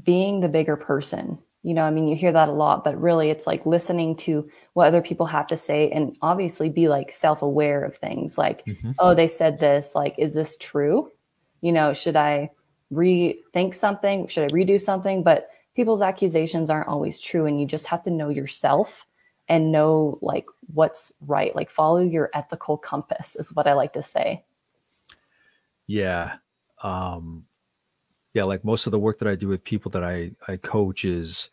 being 0.04 0.40
the 0.40 0.48
bigger 0.48 0.76
person 0.76 1.38
you 1.62 1.74
know, 1.74 1.84
I 1.84 1.90
mean, 1.90 2.08
you 2.08 2.16
hear 2.16 2.32
that 2.32 2.48
a 2.48 2.52
lot, 2.52 2.84
but 2.84 3.00
really 3.00 3.28
it's 3.28 3.46
like 3.46 3.66
listening 3.66 4.16
to 4.16 4.48
what 4.72 4.86
other 4.86 5.02
people 5.02 5.26
have 5.26 5.46
to 5.48 5.58
say 5.58 5.90
and 5.90 6.16
obviously 6.22 6.70
be 6.70 6.88
like 6.88 7.12
self 7.12 7.42
aware 7.42 7.84
of 7.84 7.96
things 7.96 8.38
like, 8.38 8.64
mm-hmm. 8.64 8.92
oh, 8.98 9.14
they 9.14 9.28
said 9.28 9.60
this. 9.60 9.94
Like, 9.94 10.14
is 10.16 10.32
this 10.32 10.56
true? 10.56 11.10
You 11.60 11.72
know, 11.72 11.92
should 11.92 12.16
I 12.16 12.50
rethink 12.90 13.74
something? 13.74 14.26
Should 14.28 14.44
I 14.44 14.54
redo 14.54 14.80
something? 14.80 15.22
But 15.22 15.50
people's 15.74 16.00
accusations 16.00 16.70
aren't 16.70 16.88
always 16.88 17.20
true. 17.20 17.44
And 17.44 17.60
you 17.60 17.66
just 17.66 17.86
have 17.88 18.02
to 18.04 18.10
know 18.10 18.30
yourself 18.30 19.06
and 19.46 19.70
know 19.70 20.18
like 20.22 20.46
what's 20.72 21.12
right. 21.26 21.54
Like, 21.54 21.68
follow 21.68 22.00
your 22.00 22.30
ethical 22.32 22.78
compass, 22.78 23.36
is 23.36 23.54
what 23.54 23.66
I 23.66 23.74
like 23.74 23.92
to 23.94 24.02
say. 24.02 24.44
Yeah. 25.86 26.36
Um, 26.82 27.44
yeah, 28.34 28.44
like 28.44 28.64
most 28.64 28.86
of 28.86 28.92
the 28.92 28.98
work 28.98 29.18
that 29.18 29.28
I 29.28 29.34
do 29.34 29.48
with 29.48 29.64
people 29.64 29.90
that 29.92 30.04
I 30.04 30.32
I 30.46 30.56
coach 30.56 31.04
is 31.04 31.50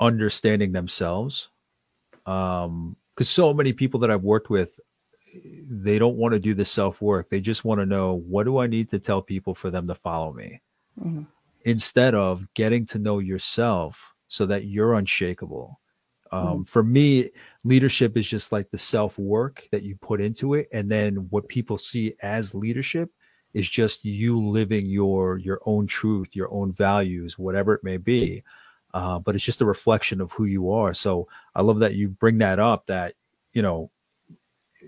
understanding 0.00 0.72
themselves. 0.72 1.48
Um, 2.26 2.96
because 3.14 3.28
so 3.28 3.52
many 3.52 3.72
people 3.72 4.00
that 4.00 4.10
I've 4.10 4.22
worked 4.22 4.48
with, 4.48 4.80
they 5.34 5.98
don't 5.98 6.16
want 6.16 6.32
to 6.32 6.40
do 6.40 6.54
the 6.54 6.64
self 6.64 7.02
work. 7.02 7.28
They 7.28 7.40
just 7.40 7.64
want 7.64 7.80
to 7.80 7.86
know 7.86 8.14
what 8.14 8.44
do 8.44 8.58
I 8.58 8.66
need 8.66 8.90
to 8.90 8.98
tell 8.98 9.20
people 9.20 9.54
for 9.54 9.70
them 9.70 9.86
to 9.88 9.94
follow 9.94 10.32
me, 10.32 10.60
mm-hmm. 10.98 11.22
instead 11.64 12.14
of 12.14 12.46
getting 12.54 12.86
to 12.86 12.98
know 12.98 13.18
yourself 13.18 14.14
so 14.28 14.46
that 14.46 14.64
you're 14.64 14.94
unshakable. 14.94 15.80
Um, 16.32 16.46
mm-hmm. 16.46 16.62
For 16.62 16.82
me, 16.82 17.30
leadership 17.64 18.16
is 18.16 18.28
just 18.28 18.52
like 18.52 18.70
the 18.70 18.78
self 18.78 19.18
work 19.18 19.68
that 19.72 19.82
you 19.82 19.96
put 19.96 20.20
into 20.20 20.54
it, 20.54 20.68
and 20.72 20.90
then 20.90 21.28
what 21.30 21.48
people 21.48 21.78
see 21.78 22.14
as 22.22 22.54
leadership 22.54 23.10
is 23.54 23.68
just 23.68 24.04
you 24.04 24.38
living 24.38 24.86
your 24.86 25.38
your 25.38 25.60
own 25.66 25.86
truth, 25.86 26.36
your 26.36 26.52
own 26.52 26.72
values, 26.72 27.38
whatever 27.38 27.74
it 27.74 27.84
may 27.84 27.96
be. 27.96 28.42
Uh, 28.92 29.18
but 29.18 29.34
it's 29.34 29.44
just 29.44 29.60
a 29.60 29.66
reflection 29.66 30.20
of 30.20 30.32
who 30.32 30.46
you 30.46 30.70
are. 30.70 30.92
So 30.92 31.28
I 31.54 31.62
love 31.62 31.78
that 31.80 31.94
you 31.94 32.08
bring 32.08 32.38
that 32.38 32.58
up. 32.58 32.86
That 32.86 33.14
you 33.52 33.62
know, 33.62 33.90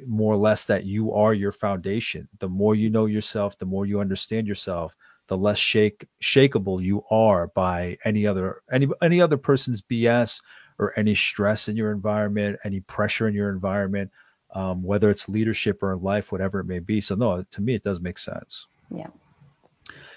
more 0.06 0.34
or 0.34 0.38
less, 0.38 0.64
that 0.66 0.84
you 0.84 1.12
are 1.12 1.34
your 1.34 1.52
foundation. 1.52 2.28
The 2.38 2.48
more 2.48 2.74
you 2.74 2.90
know 2.90 3.06
yourself, 3.06 3.58
the 3.58 3.66
more 3.66 3.86
you 3.86 4.00
understand 4.00 4.46
yourself, 4.46 4.96
the 5.28 5.36
less 5.36 5.58
shake 5.58 6.06
shakeable 6.20 6.82
you 6.82 7.04
are 7.10 7.48
by 7.48 7.96
any 8.04 8.26
other 8.26 8.62
any 8.70 8.88
any 9.00 9.20
other 9.20 9.36
person's 9.36 9.82
BS 9.82 10.40
or 10.78 10.98
any 10.98 11.14
stress 11.14 11.68
in 11.68 11.76
your 11.76 11.92
environment, 11.92 12.58
any 12.64 12.80
pressure 12.80 13.28
in 13.28 13.34
your 13.34 13.50
environment, 13.50 14.10
um, 14.52 14.82
whether 14.82 15.10
it's 15.10 15.28
leadership 15.28 15.82
or 15.82 15.96
life, 15.96 16.32
whatever 16.32 16.60
it 16.60 16.66
may 16.66 16.78
be. 16.78 17.00
So 17.00 17.14
no, 17.14 17.42
to 17.42 17.60
me, 17.60 17.74
it 17.74 17.82
does 17.82 18.00
make 18.00 18.18
sense. 18.18 18.66
Yeah. 18.94 19.08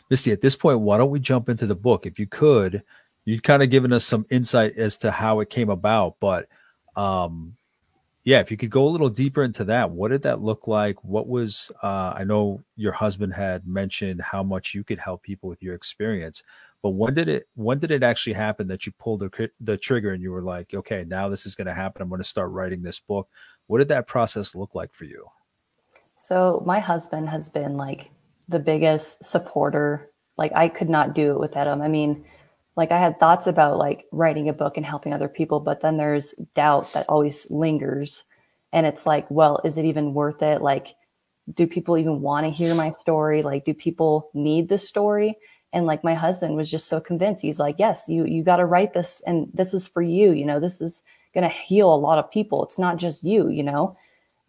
Misty, 0.09 0.31
at 0.31 0.41
this 0.41 0.55
point, 0.55 0.81
why 0.81 0.97
don't 0.97 1.09
we 1.09 1.19
jump 1.19 1.49
into 1.49 1.65
the 1.65 1.75
book? 1.75 2.05
If 2.05 2.19
you 2.19 2.27
could, 2.27 2.83
you'd 3.25 3.43
kind 3.43 3.63
of 3.63 3.69
given 3.69 3.91
us 3.91 4.05
some 4.05 4.25
insight 4.29 4.77
as 4.77 4.97
to 4.97 5.11
how 5.11 5.39
it 5.39 5.49
came 5.49 5.69
about, 5.69 6.17
but 6.19 6.47
um, 6.95 7.55
yeah, 8.25 8.39
if 8.39 8.49
you 8.49 8.57
could 8.57 8.71
go 8.71 8.87
a 8.87 8.89
little 8.89 9.09
deeper 9.09 9.43
into 9.43 9.63
that, 9.65 9.91
what 9.91 10.09
did 10.09 10.23
that 10.23 10.41
look 10.41 10.67
like? 10.67 11.03
What 11.03 11.27
was 11.27 11.71
uh, 11.83 12.13
I 12.15 12.23
know 12.23 12.63
your 12.75 12.91
husband 12.91 13.33
had 13.33 13.67
mentioned 13.67 14.19
how 14.19 14.41
much 14.41 14.73
you 14.73 14.83
could 14.83 14.97
help 14.97 15.21
people 15.21 15.47
with 15.47 15.61
your 15.61 15.75
experience, 15.75 16.43
but 16.81 16.89
when 16.89 17.13
did 17.13 17.29
it 17.29 17.47
when 17.53 17.77
did 17.77 17.91
it 17.91 18.01
actually 18.01 18.33
happen 18.33 18.67
that 18.67 18.85
you 18.85 18.91
pulled 18.93 19.19
the 19.19 19.49
the 19.59 19.77
trigger 19.77 20.11
and 20.11 20.23
you 20.23 20.31
were 20.31 20.41
like, 20.41 20.73
okay, 20.73 21.05
now 21.07 21.29
this 21.29 21.45
is 21.45 21.55
going 21.55 21.67
to 21.67 21.73
happen. 21.73 22.01
I'm 22.01 22.09
going 22.09 22.21
to 22.21 22.27
start 22.27 22.49
writing 22.49 22.81
this 22.81 22.99
book. 22.99 23.29
What 23.67 23.79
did 23.79 23.89
that 23.89 24.07
process 24.07 24.55
look 24.55 24.75
like 24.75 24.93
for 24.93 25.05
you? 25.05 25.27
So 26.17 26.63
my 26.65 26.79
husband 26.79 27.29
has 27.29 27.49
been 27.49 27.77
like 27.77 28.11
the 28.47 28.59
biggest 28.59 29.23
supporter. 29.23 30.11
Like 30.37 30.51
I 30.55 30.67
could 30.67 30.89
not 30.89 31.15
do 31.15 31.31
it 31.31 31.39
without 31.39 31.67
him. 31.67 31.81
I 31.81 31.87
mean, 31.87 32.25
like 32.75 32.91
I 32.91 32.99
had 32.99 33.19
thoughts 33.19 33.47
about 33.47 33.77
like 33.77 34.05
writing 34.11 34.49
a 34.49 34.53
book 34.53 34.77
and 34.77 34.85
helping 34.85 35.13
other 35.13 35.27
people, 35.27 35.59
but 35.59 35.81
then 35.81 35.97
there's 35.97 36.33
doubt 36.53 36.93
that 36.93 37.07
always 37.09 37.49
lingers. 37.49 38.25
And 38.73 38.85
it's 38.85 39.05
like, 39.05 39.29
well, 39.31 39.61
is 39.63 39.77
it 39.77 39.85
even 39.85 40.13
worth 40.13 40.41
it? 40.41 40.61
Like, 40.61 40.95
do 41.53 41.67
people 41.67 41.97
even 41.97 42.21
want 42.21 42.45
to 42.45 42.51
hear 42.51 42.75
my 42.75 42.89
story? 42.89 43.43
Like, 43.43 43.65
do 43.65 43.73
people 43.73 44.29
need 44.33 44.67
the 44.67 44.77
story? 44.77 45.37
And 45.71 45.85
like 45.85 46.03
my 46.03 46.13
husband 46.13 46.55
was 46.55 46.69
just 46.69 46.87
so 46.87 46.99
convinced. 46.99 47.41
He's 47.41 47.59
like, 47.59 47.75
yes, 47.77 48.05
you 48.07 48.25
you 48.25 48.43
got 48.43 48.57
to 48.57 48.65
write 48.65 48.93
this, 48.93 49.21
and 49.27 49.49
this 49.53 49.73
is 49.73 49.87
for 49.87 50.01
you. 50.01 50.31
You 50.31 50.45
know, 50.45 50.59
this 50.59 50.81
is 50.81 51.03
gonna 51.35 51.49
heal 51.49 51.93
a 51.93 51.95
lot 51.95 52.17
of 52.17 52.31
people. 52.31 52.63
It's 52.63 52.79
not 52.79 52.97
just 52.97 53.23
you. 53.23 53.49
You 53.49 53.63
know, 53.63 53.97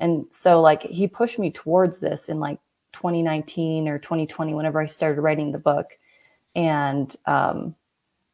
and 0.01 0.25
so 0.33 0.61
like 0.61 0.83
he 0.83 1.07
pushed 1.07 1.38
me 1.38 1.51
towards 1.51 1.99
this 1.99 2.29
in 2.29 2.40
like 2.40 2.59
2019 2.94 3.88
or 3.88 3.99
2020, 3.99 4.55
whenever 4.55 4.81
I 4.81 4.87
started 4.87 5.20
writing 5.20 5.53
the 5.53 5.59
book, 5.59 5.99
and 6.55 7.14
um, 7.27 7.75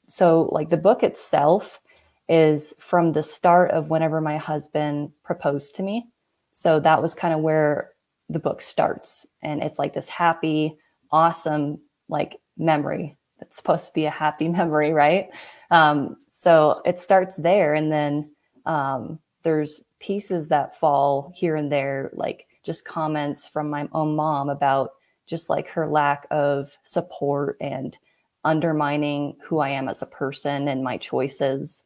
so 0.08 0.48
like 0.52 0.70
the 0.70 0.76
book 0.76 1.02
itself 1.02 1.80
is 2.28 2.74
from 2.78 3.12
the 3.12 3.22
start 3.22 3.70
of 3.72 3.90
whenever 3.90 4.20
my 4.20 4.36
husband 4.36 5.12
proposed 5.24 5.74
to 5.76 5.82
me. 5.82 6.06
So 6.52 6.80
that 6.80 7.02
was 7.02 7.14
kind 7.14 7.34
of 7.34 7.40
where 7.40 7.90
the 8.28 8.38
book 8.38 8.60
starts. 8.62 9.26
And 9.42 9.62
it's 9.62 9.78
like 9.78 9.94
this 9.94 10.08
happy, 10.08 10.76
awesome, 11.10 11.80
like 12.08 12.38
memory. 12.56 13.16
It's 13.40 13.56
supposed 13.56 13.86
to 13.86 13.92
be 13.92 14.06
a 14.06 14.10
happy 14.10 14.48
memory, 14.60 14.92
right? 14.92 15.30
Um, 15.70 16.16
so 16.30 16.82
it 16.84 17.00
starts 17.00 17.36
there. 17.36 17.74
And 17.74 17.90
then 17.90 18.30
um, 18.66 19.18
there's 19.42 19.82
pieces 19.98 20.48
that 20.48 20.78
fall 20.78 21.32
here 21.34 21.56
and 21.56 21.70
there, 21.70 22.10
like 22.14 22.46
just 22.62 22.84
comments 22.84 23.48
from 23.48 23.68
my 23.68 23.88
own 23.92 24.14
mom 24.14 24.48
about 24.48 24.92
just 25.26 25.50
like 25.50 25.68
her 25.68 25.88
lack 25.88 26.26
of 26.30 26.76
support 26.82 27.56
and 27.60 27.98
undermining 28.44 29.36
who 29.42 29.60
I 29.60 29.70
am 29.70 29.88
as 29.88 30.02
a 30.02 30.06
person 30.06 30.68
and 30.68 30.82
my 30.82 30.96
choices. 30.96 31.84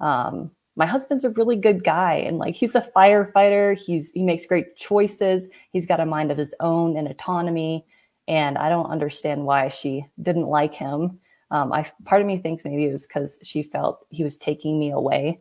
Um, 0.00 0.50
my 0.76 0.86
husband's 0.86 1.24
a 1.24 1.30
really 1.30 1.56
good 1.56 1.82
guy 1.82 2.14
and 2.14 2.38
like 2.38 2.54
he's 2.54 2.74
a 2.74 2.88
firefighter. 2.94 3.76
He's 3.76 4.12
he 4.12 4.22
makes 4.22 4.46
great 4.46 4.76
choices. 4.76 5.48
He's 5.72 5.86
got 5.86 6.00
a 6.00 6.06
mind 6.06 6.30
of 6.30 6.38
his 6.38 6.54
own 6.60 6.96
and 6.96 7.08
autonomy. 7.08 7.86
And 8.28 8.58
I 8.58 8.68
don't 8.68 8.90
understand 8.90 9.44
why 9.44 9.68
she 9.68 10.04
didn't 10.20 10.48
like 10.48 10.74
him. 10.74 11.18
Um, 11.50 11.72
I 11.72 11.90
part 12.04 12.20
of 12.20 12.26
me 12.26 12.38
thinks 12.38 12.64
maybe 12.64 12.86
it 12.86 12.92
was 12.92 13.06
because 13.06 13.38
she 13.42 13.62
felt 13.62 14.06
he 14.10 14.22
was 14.22 14.36
taking 14.36 14.78
me 14.78 14.90
away. 14.90 15.40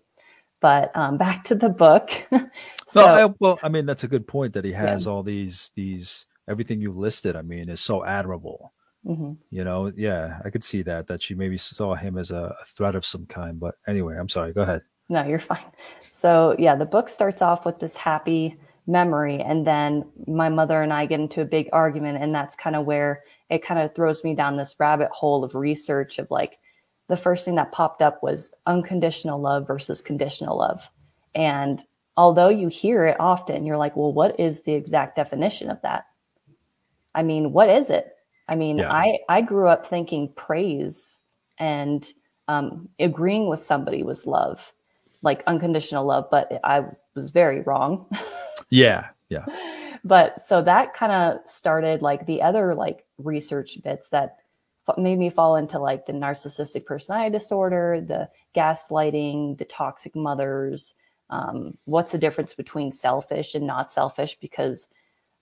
But 0.62 0.96
um, 0.96 1.18
back 1.18 1.44
to 1.46 1.56
the 1.56 1.70
book. 1.70 2.10
so, 2.88 3.02
no, 3.02 3.06
I, 3.06 3.34
well, 3.40 3.60
I 3.62 3.70
mean 3.70 3.86
that's 3.86 4.04
a 4.04 4.08
good 4.08 4.28
point 4.28 4.54
that 4.54 4.66
he 4.66 4.72
has 4.74 5.06
yeah. 5.06 5.12
all 5.12 5.24
these 5.24 5.72
these 5.76 6.26
everything 6.48 6.82
you 6.82 6.92
listed. 6.92 7.36
I 7.36 7.42
mean, 7.42 7.70
is 7.70 7.82
so 7.82 8.06
admirable. 8.06 8.74
Mm-hmm. 9.06 9.34
You 9.52 9.64
know, 9.64 9.92
yeah, 9.96 10.40
I 10.44 10.50
could 10.50 10.64
see 10.64 10.82
that 10.84 11.08
that 11.08 11.22
she 11.22 11.36
maybe 11.36 11.58
saw 11.58 11.94
him 11.96 12.18
as 12.18 12.32
a, 12.32 12.56
a 12.60 12.66
threat 12.66 12.96
of 12.96 13.06
some 13.06 13.26
kind. 13.28 13.60
But 13.60 13.76
anyway, 13.88 14.18
I'm 14.18 14.30
sorry. 14.30 14.54
Go 14.54 14.62
ahead. 14.62 14.82
No, 15.10 15.24
you're 15.24 15.40
fine. 15.40 15.66
So 16.12 16.56
yeah, 16.58 16.76
the 16.76 16.86
book 16.86 17.10
starts 17.10 17.42
off 17.42 17.66
with 17.66 17.80
this 17.80 17.96
happy 17.96 18.58
memory, 18.88 19.42
and 19.42 19.66
then 19.66 20.06
my 20.28 20.50
mother 20.50 20.82
and 20.82 20.92
I 20.92 21.06
get 21.06 21.20
into 21.20 21.42
a 21.42 21.46
big 21.46 21.70
argument, 21.74 22.24
and 22.24 22.34
that's 22.34 22.56
kind 22.56 22.76
of 22.76 22.86
where 22.86 23.24
it 23.50 23.64
kind 23.64 23.80
of 23.80 23.94
throws 23.94 24.24
me 24.24 24.34
down 24.34 24.58
this 24.58 24.76
rabbit 24.80 25.10
hole 25.12 25.44
of 25.44 25.54
research 25.54 26.18
of 26.18 26.32
like 26.32 26.58
the 27.08 27.18
first 27.18 27.46
thing 27.46 27.56
that 27.56 27.72
popped 27.72 28.02
up 28.02 28.22
was 28.24 28.52
unconditional 28.66 29.40
love 29.40 29.68
versus 29.68 30.02
conditional 30.02 30.58
love. 30.58 30.90
And 31.34 31.84
although 32.18 32.50
you 32.50 32.68
hear 32.68 33.06
it 33.06 33.18
often, 33.20 33.66
you're 33.66 33.78
like, 33.78 33.96
well, 33.96 34.14
what 34.14 34.40
is 34.40 34.64
the 34.64 34.74
exact 34.74 35.16
definition 35.16 35.70
of 35.70 35.82
that? 35.82 36.06
I 37.14 37.24
mean, 37.24 37.54
what 37.54 37.70
is 37.70 37.90
it? 37.90 38.14
I 38.48 38.56
mean, 38.56 38.80
yeah. 38.80 38.92
I 38.92 39.20
I 39.30 39.42
grew 39.42 39.68
up 39.68 39.86
thinking 39.86 40.32
praise 40.36 41.20
and 41.58 42.08
um, 42.48 42.90
agreeing 43.00 43.48
with 43.48 43.60
somebody 43.60 44.04
was 44.04 44.28
love, 44.28 44.72
like 45.22 45.44
unconditional 45.48 46.06
love, 46.06 46.28
but 46.30 46.60
I 46.64 46.86
was 47.16 47.32
very 47.32 47.62
wrong. 47.62 48.06
yeah, 48.70 49.08
yeah. 49.30 49.46
But 50.04 50.46
so 50.46 50.62
that 50.62 50.94
kind 50.94 51.12
of 51.12 51.50
started 51.50 52.04
like 52.04 52.28
the 52.28 52.42
other 52.42 52.76
like 52.76 53.06
research 53.18 53.82
bits 53.84 54.10
that 54.10 54.38
made 54.98 55.18
me 55.18 55.30
fall 55.30 55.56
into 55.56 55.80
like 55.80 56.06
the 56.06 56.14
narcissistic 56.14 56.86
personality 56.86 57.32
disorder, 57.32 58.02
the 58.02 58.30
gaslighting, 58.56 59.58
the 59.58 59.66
toxic 59.66 60.16
mothers. 60.16 60.94
Um, 61.30 61.78
what's 61.86 62.12
the 62.12 62.18
difference 62.18 62.54
between 62.54 62.92
selfish 62.92 63.56
and 63.56 63.66
not 63.66 63.92
selfish? 63.92 64.38
Because 64.40 64.88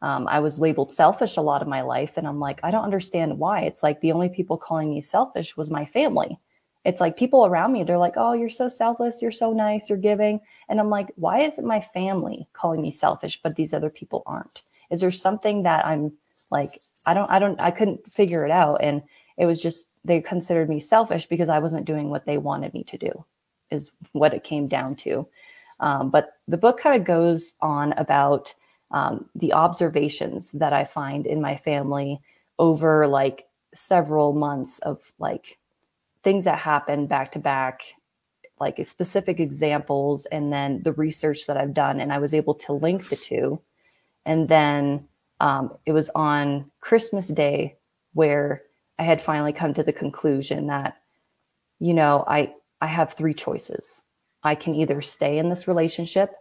um, 0.01 0.27
I 0.27 0.39
was 0.39 0.59
labeled 0.59 0.91
selfish 0.91 1.37
a 1.37 1.41
lot 1.41 1.61
of 1.61 1.67
my 1.67 1.81
life. 1.81 2.17
And 2.17 2.27
I'm 2.27 2.39
like, 2.39 2.59
I 2.63 2.71
don't 2.71 2.83
understand 2.83 3.39
why. 3.39 3.61
It's 3.61 3.83
like 3.83 4.01
the 4.01 4.11
only 4.11 4.29
people 4.29 4.57
calling 4.57 4.89
me 4.89 5.01
selfish 5.01 5.55
was 5.57 5.71
my 5.71 5.85
family. 5.85 6.37
It's 6.85 6.99
like 6.99 7.15
people 7.15 7.45
around 7.45 7.71
me, 7.71 7.83
they're 7.83 7.97
like, 7.97 8.15
oh, 8.17 8.33
you're 8.33 8.49
so 8.49 8.67
selfless. 8.67 9.21
You're 9.21 9.31
so 9.31 9.53
nice. 9.53 9.89
You're 9.89 9.97
giving. 9.97 10.41
And 10.67 10.79
I'm 10.79 10.89
like, 10.89 11.11
why 11.15 11.41
is 11.41 11.57
it 11.57 11.63
my 11.63 11.79
family 11.79 12.47
calling 12.51 12.81
me 12.81 12.91
selfish, 12.91 13.41
but 13.41 13.55
these 13.55 13.73
other 13.73 13.89
people 13.89 14.23
aren't? 14.25 14.63
Is 14.91 14.99
there 14.99 15.11
something 15.11 15.63
that 15.63 15.85
I'm 15.85 16.11
like, 16.51 16.69
I 17.07 17.13
don't, 17.13 17.31
I 17.31 17.39
don't, 17.39 17.59
I 17.61 17.71
couldn't 17.71 18.05
figure 18.05 18.43
it 18.43 18.51
out. 18.51 18.83
And 18.83 19.01
it 19.37 19.45
was 19.45 19.61
just, 19.61 19.87
they 20.05 20.21
considered 20.21 20.69
me 20.69 20.79
selfish 20.79 21.25
because 21.25 21.49
I 21.49 21.59
wasn't 21.59 21.85
doing 21.85 22.09
what 22.09 22.25
they 22.25 22.37
wanted 22.37 22.73
me 22.73 22.83
to 22.85 22.97
do, 22.97 23.25
is 23.71 23.91
what 24.11 24.33
it 24.33 24.43
came 24.43 24.67
down 24.67 24.95
to. 24.97 25.27
Um, 25.79 26.09
but 26.09 26.33
the 26.47 26.57
book 26.57 26.79
kind 26.79 26.99
of 26.99 27.05
goes 27.05 27.55
on 27.61 27.93
about 27.93 28.53
um, 28.91 29.29
the 29.35 29.53
observations 29.53 30.51
that 30.51 30.73
I 30.73 30.85
find 30.85 31.25
in 31.25 31.41
my 31.41 31.57
family 31.57 32.21
over 32.59 33.07
like 33.07 33.47
several 33.73 34.33
months 34.33 34.79
of 34.79 35.11
like 35.17 35.57
things 36.23 36.45
that 36.45 36.59
happen 36.59 37.07
back 37.07 37.31
to 37.31 37.39
back, 37.39 37.81
like 38.59 38.85
specific 38.85 39.39
examples, 39.39 40.25
and 40.27 40.53
then 40.53 40.81
the 40.83 40.93
research 40.93 41.47
that 41.47 41.57
I've 41.57 41.73
done. 41.73 41.99
And 41.99 42.13
I 42.13 42.19
was 42.19 42.33
able 42.33 42.53
to 42.55 42.73
link 42.73 43.09
the 43.09 43.15
two. 43.15 43.59
And 44.25 44.47
then 44.47 45.07
um, 45.39 45.75
it 45.85 45.91
was 45.91 46.09
on 46.15 46.71
Christmas 46.79 47.27
Day 47.27 47.75
where 48.13 48.61
I 48.99 49.03
had 49.03 49.21
finally 49.21 49.53
come 49.53 49.73
to 49.73 49.83
the 49.83 49.93
conclusion 49.93 50.67
that, 50.67 50.97
you 51.79 51.93
know, 51.93 52.23
I, 52.27 52.53
I 52.81 52.87
have 52.87 53.13
three 53.13 53.33
choices. 53.33 54.01
I 54.43 54.55
can 54.55 54.75
either 54.75 55.01
stay 55.01 55.37
in 55.37 55.49
this 55.49 55.67
relationship 55.67 56.31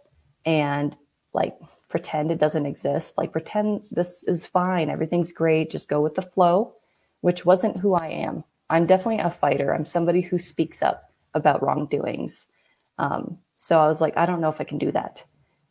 and 0.45 0.95
like 1.33 1.57
pretend 1.89 2.31
it 2.31 2.39
doesn't 2.39 2.65
exist, 2.65 3.17
like 3.17 3.31
pretend 3.31 3.83
this 3.91 4.23
is 4.23 4.45
fine, 4.45 4.89
everything's 4.89 5.31
great, 5.31 5.71
just 5.71 5.89
go 5.89 6.01
with 6.01 6.15
the 6.15 6.21
flow, 6.21 6.73
which 7.21 7.45
wasn't 7.45 7.79
who 7.79 7.95
I 7.95 8.07
am. 8.07 8.43
I'm 8.69 8.85
definitely 8.85 9.19
a 9.19 9.29
fighter. 9.29 9.73
I'm 9.73 9.85
somebody 9.85 10.21
who 10.21 10.39
speaks 10.39 10.81
up 10.81 11.11
about 11.33 11.63
wrongdoings. 11.63 12.47
Um, 12.97 13.37
so 13.55 13.79
I 13.79 13.87
was 13.87 14.01
like, 14.01 14.17
I 14.17 14.25
don't 14.25 14.41
know 14.41 14.49
if 14.49 14.61
I 14.61 14.65
can 14.65 14.77
do 14.77 14.91
that. 14.91 15.23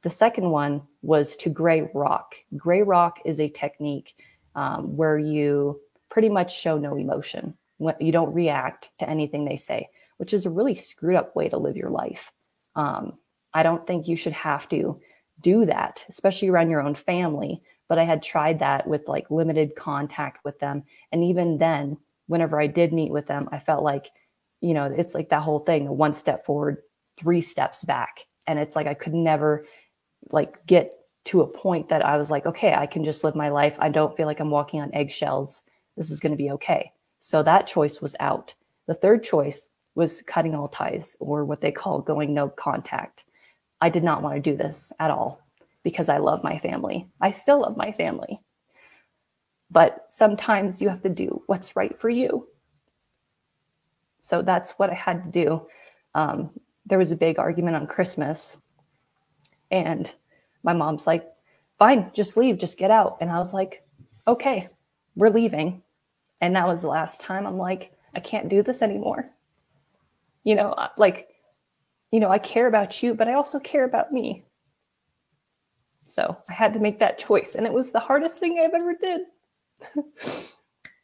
The 0.02 0.10
second 0.10 0.50
one 0.50 0.82
was 1.02 1.36
to 1.36 1.50
gray 1.50 1.88
rock. 1.94 2.34
Gray 2.56 2.82
rock 2.82 3.20
is 3.24 3.40
a 3.40 3.48
technique 3.48 4.16
um, 4.54 4.96
where 4.96 5.18
you 5.18 5.80
pretty 6.12 6.28
much 6.28 6.60
show 6.60 6.76
no 6.76 6.94
emotion. 6.94 7.54
You 7.98 8.12
don't 8.12 8.34
react 8.34 8.90
to 8.98 9.08
anything 9.08 9.46
they 9.46 9.56
say, 9.56 9.88
which 10.18 10.34
is 10.34 10.44
a 10.44 10.50
really 10.50 10.74
screwed 10.74 11.16
up 11.16 11.34
way 11.34 11.48
to 11.48 11.56
live 11.56 11.74
your 11.74 11.88
life. 11.88 12.30
Um, 12.76 13.14
I 13.54 13.62
don't 13.62 13.86
think 13.86 14.06
you 14.06 14.14
should 14.14 14.34
have 14.34 14.68
to 14.68 15.00
do 15.40 15.64
that, 15.64 16.04
especially 16.10 16.48
around 16.48 16.68
your 16.68 16.82
own 16.82 16.94
family. 16.94 17.62
But 17.88 17.98
I 17.98 18.04
had 18.04 18.22
tried 18.22 18.58
that 18.58 18.86
with 18.86 19.08
like 19.08 19.30
limited 19.30 19.74
contact 19.74 20.44
with 20.44 20.58
them. 20.60 20.82
And 21.12 21.24
even 21.24 21.56
then, 21.56 21.96
whenever 22.26 22.60
I 22.60 22.66
did 22.66 22.92
meet 22.92 23.10
with 23.10 23.26
them, 23.26 23.48
I 23.50 23.58
felt 23.58 23.82
like, 23.82 24.10
you 24.60 24.74
know, 24.74 24.84
it's 24.84 25.14
like 25.14 25.30
that 25.30 25.42
whole 25.42 25.60
thing, 25.60 25.88
one 25.88 26.12
step 26.12 26.44
forward, 26.44 26.82
three 27.18 27.40
steps 27.40 27.84
back. 27.84 28.26
And 28.46 28.58
it's 28.58 28.76
like 28.76 28.86
I 28.86 28.94
could 28.94 29.14
never 29.14 29.64
like 30.30 30.66
get 30.66 30.92
to 31.24 31.40
a 31.40 31.52
point 31.52 31.88
that 31.88 32.04
I 32.04 32.18
was 32.18 32.30
like, 32.30 32.44
okay, 32.44 32.74
I 32.74 32.86
can 32.86 33.02
just 33.02 33.24
live 33.24 33.34
my 33.34 33.48
life. 33.48 33.76
I 33.78 33.88
don't 33.88 34.14
feel 34.14 34.26
like 34.26 34.40
I'm 34.40 34.50
walking 34.50 34.82
on 34.82 34.94
eggshells 34.94 35.62
This 35.96 36.10
is 36.10 36.20
going 36.20 36.32
to 36.32 36.42
be 36.42 36.50
okay. 36.52 36.92
So 37.20 37.42
that 37.42 37.66
choice 37.66 38.00
was 38.00 38.16
out. 38.20 38.54
The 38.86 38.94
third 38.94 39.22
choice 39.22 39.68
was 39.94 40.22
cutting 40.22 40.54
all 40.54 40.68
ties 40.68 41.16
or 41.20 41.44
what 41.44 41.60
they 41.60 41.70
call 41.70 42.00
going 42.00 42.32
no 42.32 42.48
contact. 42.48 43.24
I 43.80 43.88
did 43.88 44.02
not 44.02 44.22
want 44.22 44.36
to 44.36 44.50
do 44.50 44.56
this 44.56 44.92
at 44.98 45.10
all 45.10 45.40
because 45.82 46.08
I 46.08 46.18
love 46.18 46.44
my 46.44 46.58
family. 46.58 47.08
I 47.20 47.32
still 47.32 47.60
love 47.60 47.76
my 47.76 47.92
family. 47.92 48.38
But 49.70 50.06
sometimes 50.10 50.80
you 50.80 50.88
have 50.88 51.02
to 51.02 51.08
do 51.08 51.42
what's 51.46 51.76
right 51.76 51.98
for 51.98 52.10
you. 52.10 52.48
So 54.20 54.42
that's 54.42 54.72
what 54.72 54.90
I 54.90 54.94
had 54.94 55.24
to 55.24 55.30
do. 55.30 55.66
Um, 56.14 56.50
there 56.86 56.98
was 56.98 57.10
a 57.10 57.16
big 57.16 57.38
argument 57.38 57.76
on 57.76 57.86
Christmas, 57.86 58.56
and 59.70 60.12
my 60.62 60.72
mom's 60.72 61.06
like, 61.06 61.26
fine, 61.78 62.10
just 62.12 62.36
leave, 62.36 62.58
just 62.58 62.78
get 62.78 62.90
out. 62.90 63.16
And 63.20 63.30
I 63.30 63.38
was 63.38 63.54
like, 63.54 63.82
okay, 64.28 64.68
we're 65.16 65.30
leaving. 65.30 65.82
And 66.40 66.56
that 66.56 66.66
was 66.66 66.82
the 66.82 66.88
last 66.88 67.20
time 67.20 67.46
I'm 67.46 67.58
like, 67.58 67.92
I 68.14 68.20
can't 68.20 68.48
do 68.48 68.62
this 68.62 68.82
anymore. 68.82 69.24
You 70.44 70.54
know, 70.56 70.88
like, 70.96 71.28
you 72.10 72.20
know, 72.20 72.30
I 72.30 72.38
care 72.38 72.66
about 72.66 73.02
you, 73.02 73.14
but 73.14 73.28
I 73.28 73.34
also 73.34 73.58
care 73.60 73.84
about 73.84 74.12
me. 74.12 74.44
So 76.06 76.36
I 76.50 76.52
had 76.52 76.74
to 76.74 76.80
make 76.80 76.98
that 76.98 77.18
choice. 77.18 77.54
And 77.54 77.64
it 77.64 77.72
was 77.72 77.90
the 77.90 78.00
hardest 78.00 78.38
thing 78.38 78.60
I've 78.62 78.74
ever 78.74 78.94
did. 78.94 79.20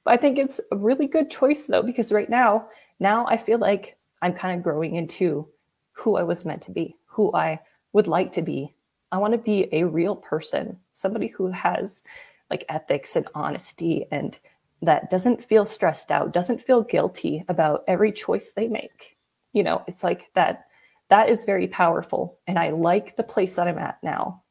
I 0.06 0.16
think 0.16 0.38
it's 0.38 0.60
a 0.72 0.76
really 0.76 1.06
good 1.06 1.30
choice 1.30 1.66
though, 1.66 1.82
because 1.82 2.12
right 2.12 2.30
now, 2.30 2.68
now 2.98 3.26
I 3.26 3.36
feel 3.36 3.58
like 3.58 3.96
I'm 4.22 4.32
kind 4.32 4.56
of 4.56 4.64
growing 4.64 4.96
into 4.96 5.46
who 5.92 6.16
I 6.16 6.22
was 6.22 6.44
meant 6.44 6.62
to 6.62 6.70
be, 6.70 6.96
who 7.06 7.32
I 7.34 7.60
would 7.92 8.06
like 8.06 8.32
to 8.32 8.42
be. 8.42 8.74
I 9.12 9.18
want 9.18 9.32
to 9.32 9.38
be 9.38 9.68
a 9.72 9.84
real 9.84 10.16
person, 10.16 10.78
somebody 10.92 11.28
who 11.28 11.50
has 11.50 12.02
like 12.50 12.64
ethics 12.68 13.16
and 13.16 13.28
honesty 13.34 14.06
and 14.10 14.38
that 14.82 15.10
doesn't 15.10 15.44
feel 15.44 15.66
stressed 15.66 16.10
out, 16.10 16.32
doesn't 16.32 16.62
feel 16.62 16.82
guilty 16.82 17.44
about 17.48 17.84
every 17.88 18.12
choice 18.12 18.52
they 18.52 18.68
make. 18.68 19.16
You 19.52 19.62
know, 19.64 19.82
it's 19.88 20.04
like 20.04 20.26
that, 20.34 20.66
that 21.08 21.28
is 21.28 21.44
very 21.44 21.66
powerful. 21.66 22.38
And 22.46 22.58
I 22.58 22.70
like 22.70 23.16
the 23.16 23.22
place 23.22 23.56
that 23.56 23.66
I'm 23.66 23.78
at 23.78 23.98
now. 24.02 24.42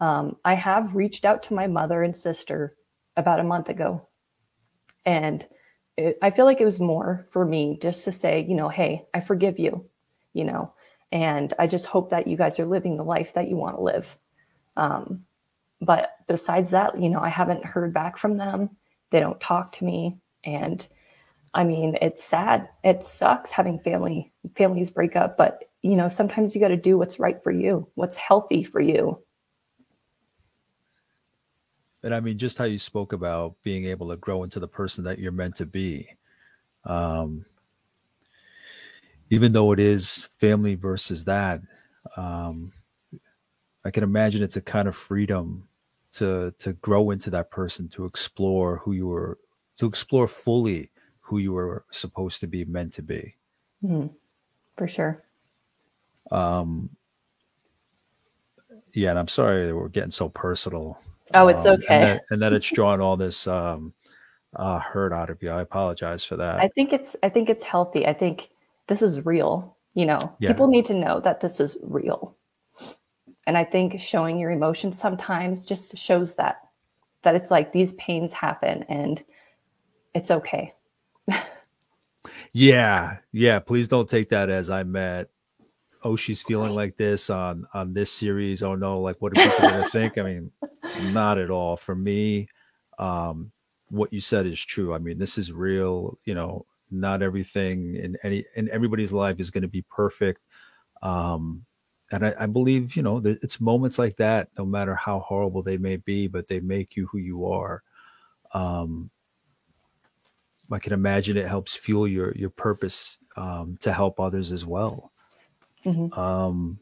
Um, 0.00 0.36
I 0.44 0.54
have 0.54 0.94
reached 0.94 1.24
out 1.24 1.42
to 1.44 1.54
my 1.54 1.66
mother 1.66 2.02
and 2.02 2.16
sister 2.16 2.76
about 3.16 3.40
a 3.40 3.44
month 3.44 3.68
ago. 3.68 4.06
And 5.04 5.46
it, 5.96 6.18
I 6.22 6.30
feel 6.30 6.44
like 6.44 6.60
it 6.60 6.66
was 6.66 6.80
more 6.80 7.26
for 7.30 7.44
me 7.44 7.78
just 7.80 8.04
to 8.04 8.12
say, 8.12 8.44
you 8.48 8.54
know, 8.54 8.68
hey, 8.68 9.06
I 9.14 9.20
forgive 9.20 9.58
you, 9.58 9.86
you 10.32 10.44
know, 10.44 10.72
and 11.12 11.52
I 11.58 11.66
just 11.66 11.86
hope 11.86 12.10
that 12.10 12.26
you 12.26 12.36
guys 12.36 12.58
are 12.60 12.66
living 12.66 12.96
the 12.96 13.04
life 13.04 13.34
that 13.34 13.48
you 13.48 13.56
want 13.56 13.76
to 13.76 13.82
live. 13.82 14.14
Um, 14.76 15.24
but 15.80 16.10
besides 16.28 16.70
that, 16.70 17.00
you 17.00 17.08
know, 17.08 17.20
I 17.20 17.28
haven't 17.28 17.64
heard 17.64 17.92
back 17.92 18.16
from 18.16 18.36
them. 18.36 18.70
They 19.10 19.20
don't 19.20 19.40
talk 19.40 19.72
to 19.72 19.84
me. 19.84 20.18
And 20.44 20.86
I 21.54 21.64
mean, 21.64 21.96
it's 22.00 22.24
sad. 22.24 22.68
It 22.84 23.04
sucks 23.04 23.50
having 23.50 23.78
family 23.78 24.32
families 24.56 24.90
break 24.90 25.16
up, 25.16 25.36
but 25.36 25.64
you 25.82 25.96
know, 25.96 26.08
sometimes 26.08 26.54
you 26.54 26.60
got 26.60 26.68
to 26.68 26.76
do 26.76 26.98
what's 26.98 27.20
right 27.20 27.42
for 27.42 27.52
you, 27.52 27.88
what's 27.94 28.16
healthy 28.16 28.64
for 28.64 28.80
you. 28.80 29.22
And 32.02 32.14
I 32.14 32.20
mean, 32.20 32.38
just 32.38 32.58
how 32.58 32.64
you 32.64 32.78
spoke 32.78 33.12
about 33.12 33.56
being 33.62 33.86
able 33.86 34.10
to 34.10 34.16
grow 34.16 34.42
into 34.42 34.60
the 34.60 34.68
person 34.68 35.04
that 35.04 35.18
you're 35.18 35.32
meant 35.32 35.56
to 35.56 35.66
be. 35.66 36.08
Um, 36.84 37.44
even 39.30 39.52
though 39.52 39.72
it 39.72 39.80
is 39.80 40.28
family 40.38 40.76
versus 40.76 41.24
that, 41.24 41.60
um, 42.16 42.72
I 43.86 43.90
can 43.90 44.02
imagine 44.02 44.42
it's 44.42 44.56
a 44.56 44.60
kind 44.60 44.88
of 44.88 44.96
freedom 44.96 45.68
to 46.14 46.52
to 46.58 46.72
grow 46.74 47.10
into 47.10 47.30
that 47.30 47.50
person, 47.50 47.88
to 47.90 48.04
explore 48.04 48.78
who 48.78 48.92
you 48.92 49.06
were, 49.06 49.38
to 49.76 49.86
explore 49.86 50.26
fully 50.26 50.90
who 51.20 51.38
you 51.38 51.52
were 51.52 51.84
supposed 51.90 52.40
to 52.40 52.46
be, 52.46 52.64
meant 52.64 52.92
to 52.94 53.02
be. 53.02 53.36
Mm, 53.84 54.14
for 54.76 54.88
sure. 54.88 55.22
Um, 56.30 56.90
yeah, 58.92 59.10
and 59.10 59.18
I'm 59.18 59.28
sorry 59.28 59.66
that 59.66 59.76
we're 59.76 59.88
getting 59.88 60.10
so 60.10 60.28
personal. 60.30 60.98
Oh, 61.34 61.48
it's 61.48 61.66
um, 61.66 61.74
okay. 61.74 61.94
And 61.94 62.04
that, 62.04 62.22
and 62.30 62.42
that 62.42 62.52
it's 62.52 62.66
drawn 62.72 63.00
all 63.00 63.16
this 63.16 63.46
um, 63.46 63.92
uh, 64.54 64.80
hurt 64.80 65.12
out 65.12 65.30
of 65.30 65.42
you. 65.42 65.50
I 65.50 65.62
apologize 65.62 66.24
for 66.24 66.36
that. 66.36 66.58
I 66.58 66.68
think 66.68 66.92
it's 66.92 67.14
I 67.22 67.28
think 67.28 67.48
it's 67.50 67.64
healthy. 67.64 68.06
I 68.06 68.12
think 68.12 68.50
this 68.88 69.02
is 69.02 69.24
real. 69.24 69.76
You 69.94 70.06
know, 70.06 70.36
yeah. 70.40 70.50
people 70.50 70.66
need 70.66 70.86
to 70.86 70.94
know 70.94 71.20
that 71.20 71.40
this 71.40 71.60
is 71.60 71.76
real. 71.82 72.36
And 73.46 73.56
I 73.56 73.64
think 73.64 73.98
showing 74.00 74.38
your 74.38 74.50
emotions 74.50 74.98
sometimes 74.98 75.64
just 75.64 75.96
shows 75.96 76.34
that 76.36 76.62
that 77.22 77.34
it's 77.34 77.50
like 77.50 77.72
these 77.72 77.94
pains 77.94 78.32
happen 78.32 78.84
and 78.88 79.22
it's 80.14 80.30
okay. 80.30 80.74
yeah. 82.52 83.16
Yeah. 83.32 83.58
Please 83.58 83.88
don't 83.88 84.08
take 84.08 84.28
that 84.28 84.48
as 84.48 84.70
I 84.70 84.82
met 84.84 85.28
oh 86.06 86.14
she's 86.14 86.40
feeling 86.40 86.72
like 86.72 86.96
this 86.96 87.30
on 87.30 87.66
on 87.74 87.92
this 87.92 88.12
series 88.12 88.62
oh 88.62 88.76
no 88.76 88.94
like 88.94 89.16
what 89.20 89.36
are 89.36 89.42
people 89.42 89.68
gonna 89.68 89.90
think 89.90 90.16
i 90.16 90.22
mean 90.22 90.52
not 91.12 91.36
at 91.36 91.50
all 91.50 91.76
for 91.76 91.96
me 91.96 92.48
um 93.00 93.50
what 93.88 94.12
you 94.12 94.20
said 94.20 94.46
is 94.46 94.60
true 94.60 94.94
i 94.94 94.98
mean 94.98 95.18
this 95.18 95.36
is 95.36 95.50
real 95.50 96.16
you 96.24 96.32
know 96.32 96.64
not 96.92 97.22
everything 97.22 97.96
in 97.96 98.16
any 98.22 98.44
in 98.54 98.70
everybody's 98.70 99.12
life 99.12 99.40
is 99.40 99.50
going 99.50 99.62
to 99.62 99.68
be 99.68 99.82
perfect 99.90 100.40
um 101.02 101.64
and 102.12 102.24
I, 102.24 102.34
I 102.40 102.46
believe 102.46 102.96
you 102.96 103.02
know 103.02 103.20
it's 103.24 103.60
moments 103.60 103.98
like 103.98 104.16
that 104.16 104.48
no 104.58 104.64
matter 104.64 104.94
how 104.94 105.20
horrible 105.20 105.62
they 105.62 105.76
may 105.76 105.96
be 105.96 106.28
but 106.28 106.48
they 106.48 106.60
make 106.60 106.96
you 106.96 107.06
who 107.06 107.18
you 107.18 107.46
are 107.46 107.82
um 108.52 109.10
i 110.70 110.78
can 110.78 110.92
imagine 110.92 111.36
it 111.36 111.48
helps 111.48 111.74
fuel 111.74 112.06
your 112.06 112.32
your 112.34 112.50
purpose 112.50 113.18
um 113.36 113.76
to 113.80 113.92
help 113.92 114.20
others 114.20 114.52
as 114.52 114.64
well 114.64 115.12
mm-hmm. 115.84 116.18
um 116.18 116.78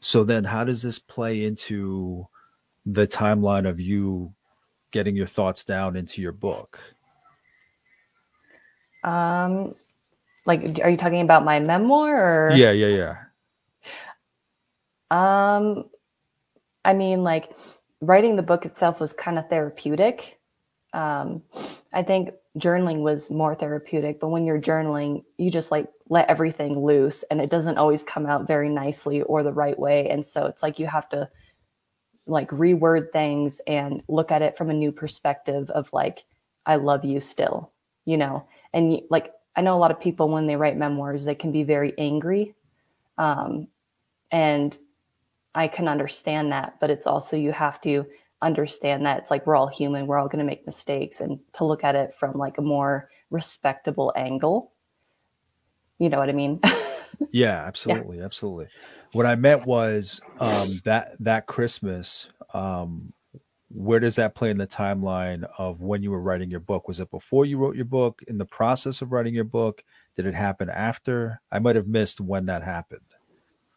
so 0.00 0.24
then 0.24 0.44
how 0.44 0.64
does 0.64 0.82
this 0.82 0.98
play 0.98 1.44
into 1.44 2.26
the 2.84 3.06
timeline 3.06 3.68
of 3.68 3.80
you 3.80 4.32
getting 4.90 5.16
your 5.16 5.26
thoughts 5.26 5.64
down 5.64 5.96
into 5.96 6.20
your 6.20 6.32
book 6.32 6.80
um, 9.04 9.72
like, 10.46 10.80
are 10.82 10.90
you 10.90 10.96
talking 10.96 11.20
about 11.20 11.44
my 11.44 11.60
memoir 11.60 12.48
or? 12.48 12.52
Yeah, 12.52 12.70
yeah, 12.70 12.86
yeah. 12.86 13.16
Um, 15.12 15.84
I 16.84 16.94
mean, 16.94 17.22
like, 17.22 17.54
writing 18.00 18.36
the 18.36 18.42
book 18.42 18.66
itself 18.66 19.00
was 19.00 19.12
kind 19.12 19.38
of 19.38 19.48
therapeutic. 19.48 20.38
Um, 20.92 21.42
I 21.92 22.02
think 22.02 22.30
journaling 22.58 22.98
was 22.98 23.30
more 23.30 23.54
therapeutic, 23.54 24.20
but 24.20 24.28
when 24.28 24.44
you're 24.44 24.60
journaling, 24.60 25.24
you 25.38 25.50
just 25.50 25.70
like 25.70 25.86
let 26.08 26.28
everything 26.28 26.84
loose 26.84 27.22
and 27.30 27.40
it 27.40 27.48
doesn't 27.48 27.78
always 27.78 28.02
come 28.02 28.26
out 28.26 28.46
very 28.46 28.68
nicely 28.68 29.22
or 29.22 29.42
the 29.42 29.52
right 29.52 29.78
way. 29.78 30.08
And 30.10 30.26
so 30.26 30.46
it's 30.46 30.62
like 30.62 30.78
you 30.78 30.86
have 30.86 31.08
to 31.10 31.30
like 32.26 32.50
reword 32.50 33.10
things 33.12 33.60
and 33.66 34.02
look 34.08 34.30
at 34.30 34.42
it 34.42 34.58
from 34.58 34.68
a 34.68 34.74
new 34.74 34.92
perspective 34.92 35.70
of 35.70 35.90
like, 35.92 36.24
I 36.66 36.76
love 36.76 37.04
you 37.04 37.20
still, 37.20 37.72
you 38.04 38.18
know? 38.18 38.46
and 38.72 39.00
like 39.10 39.32
I 39.54 39.60
know 39.60 39.76
a 39.76 39.80
lot 39.80 39.90
of 39.90 40.00
people 40.00 40.28
when 40.28 40.46
they 40.46 40.56
write 40.56 40.76
memoirs, 40.76 41.24
they 41.24 41.34
can 41.34 41.52
be 41.52 41.62
very 41.62 41.92
angry. 41.98 42.54
Um, 43.18 43.68
and 44.30 44.76
I 45.54 45.68
can 45.68 45.88
understand 45.88 46.52
that, 46.52 46.76
but 46.80 46.90
it's 46.90 47.06
also 47.06 47.36
you 47.36 47.52
have 47.52 47.80
to 47.82 48.06
understand 48.40 49.06
that 49.06 49.18
it's 49.18 49.30
like 49.30 49.46
we're 49.46 49.56
all 49.56 49.68
human, 49.68 50.06
we're 50.06 50.18
all 50.18 50.28
going 50.28 50.38
to 50.40 50.44
make 50.44 50.66
mistakes, 50.66 51.20
and 51.20 51.38
to 51.54 51.64
look 51.64 51.84
at 51.84 51.94
it 51.94 52.14
from 52.14 52.36
like 52.38 52.58
a 52.58 52.62
more 52.62 53.10
respectable 53.30 54.12
angle. 54.16 54.72
You 55.98 56.08
know 56.08 56.18
what 56.18 56.28
I 56.28 56.32
mean? 56.32 56.60
yeah, 57.32 57.64
absolutely, 57.64 58.18
yeah. 58.18 58.24
absolutely. 58.24 58.66
What 59.12 59.26
I 59.26 59.34
meant 59.36 59.66
was 59.66 60.20
um, 60.40 60.68
that 60.84 61.16
that 61.20 61.46
Christmas, 61.46 62.28
um, 62.54 63.12
where 63.68 64.00
does 64.00 64.16
that 64.16 64.34
play 64.34 64.50
in 64.50 64.58
the 64.58 64.66
timeline 64.66 65.48
of 65.58 65.82
when 65.82 66.02
you 66.02 66.10
were 66.10 66.20
writing 66.20 66.50
your 66.50 66.60
book? 66.60 66.88
Was 66.88 67.00
it 67.00 67.10
before 67.10 67.44
you 67.44 67.58
wrote 67.58 67.76
your 67.76 67.84
book, 67.84 68.22
in 68.26 68.38
the 68.38 68.44
process 68.44 69.02
of 69.02 69.12
writing 69.12 69.34
your 69.34 69.44
book? 69.44 69.84
Did 70.16 70.26
it 70.26 70.34
happen 70.34 70.68
after? 70.68 71.40
I 71.50 71.58
might 71.58 71.76
have 71.76 71.86
missed 71.86 72.20
when 72.20 72.46
that 72.46 72.62
happened. 72.62 73.00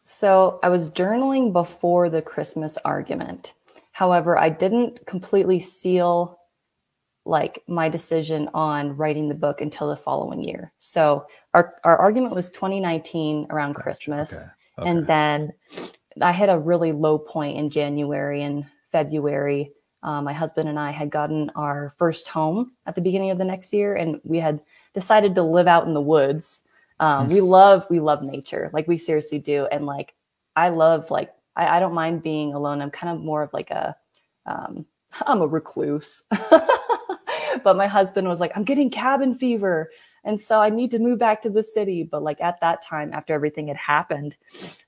So 0.08 0.60
I 0.62 0.68
was 0.68 0.90
journaling 0.90 1.52
before 1.52 2.08
the 2.08 2.22
Christmas 2.22 2.78
argument. 2.84 3.54
However, 3.92 4.38
I 4.38 4.48
didn't 4.48 5.04
completely 5.06 5.60
seal 5.60 6.38
like 7.24 7.62
my 7.66 7.88
decision 7.88 8.48
on 8.54 8.96
writing 8.96 9.28
the 9.28 9.34
book 9.34 9.60
until 9.60 9.88
the 9.88 9.96
following 9.96 10.44
year. 10.44 10.72
So 10.78 11.26
our, 11.54 11.74
our 11.82 11.96
argument 11.96 12.34
was 12.34 12.50
2019 12.50 13.48
around 13.50 13.72
gotcha. 13.72 13.82
Christmas. 13.82 14.32
Okay. 14.32 14.52
Okay. 14.78 14.90
And 14.90 15.06
then 15.06 15.52
I 16.22 16.32
had 16.32 16.50
a 16.50 16.58
really 16.58 16.92
low 16.92 17.18
point 17.18 17.58
in 17.58 17.68
January 17.68 18.42
and 18.42 18.64
February 18.92 19.72
uh, 20.06 20.22
my 20.22 20.32
husband 20.32 20.68
and 20.68 20.78
I 20.78 20.92
had 20.92 21.10
gotten 21.10 21.50
our 21.56 21.92
first 21.98 22.28
home 22.28 22.72
at 22.86 22.94
the 22.94 23.00
beginning 23.00 23.30
of 23.30 23.38
the 23.38 23.44
next 23.44 23.72
year, 23.72 23.96
and 23.96 24.20
we 24.22 24.38
had 24.38 24.60
decided 24.94 25.34
to 25.34 25.42
live 25.42 25.66
out 25.66 25.86
in 25.86 25.94
the 25.94 26.00
woods. 26.00 26.62
Um, 26.98 27.28
we 27.28 27.40
love 27.40 27.86
we 27.90 28.00
love 28.00 28.22
nature, 28.22 28.70
like 28.72 28.88
we 28.88 28.96
seriously 28.96 29.38
do, 29.38 29.66
and 29.66 29.84
like 29.86 30.14
I 30.54 30.70
love 30.70 31.10
like 31.10 31.32
I, 31.54 31.76
I 31.76 31.80
don't 31.80 31.94
mind 31.94 32.22
being 32.22 32.54
alone. 32.54 32.80
I'm 32.80 32.90
kind 32.90 33.16
of 33.16 33.22
more 33.22 33.42
of 33.42 33.52
like 33.52 33.70
a 33.70 33.96
um, 34.46 34.86
I'm 35.26 35.40
a 35.40 35.46
recluse, 35.46 36.22
but 36.30 36.68
but 37.64 37.76
my 37.76 37.86
husband 37.86 38.28
was 38.28 38.40
like, 38.40 38.52
I'm 38.56 38.64
getting 38.64 38.90
cabin 38.90 39.34
fever. 39.34 39.90
And 40.24 40.40
so 40.40 40.60
I 40.60 40.70
need 40.70 40.90
to 40.90 40.98
move 40.98 41.18
back 41.18 41.42
to 41.42 41.50
the 41.50 41.62
city. 41.62 42.02
But 42.02 42.22
like 42.22 42.40
at 42.40 42.60
that 42.60 42.84
time, 42.84 43.12
after 43.12 43.32
everything 43.32 43.68
had 43.68 43.76
happened, 43.76 44.36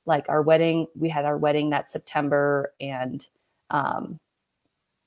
like 0.05 0.29
our 0.29 0.43
wedding, 0.43 0.87
we 0.97 1.09
had 1.09 1.25
our 1.25 1.39
wedding 1.39 1.71
that 1.71 1.91
September 1.91 2.73
and, 2.81 3.25
um, 3.71 4.19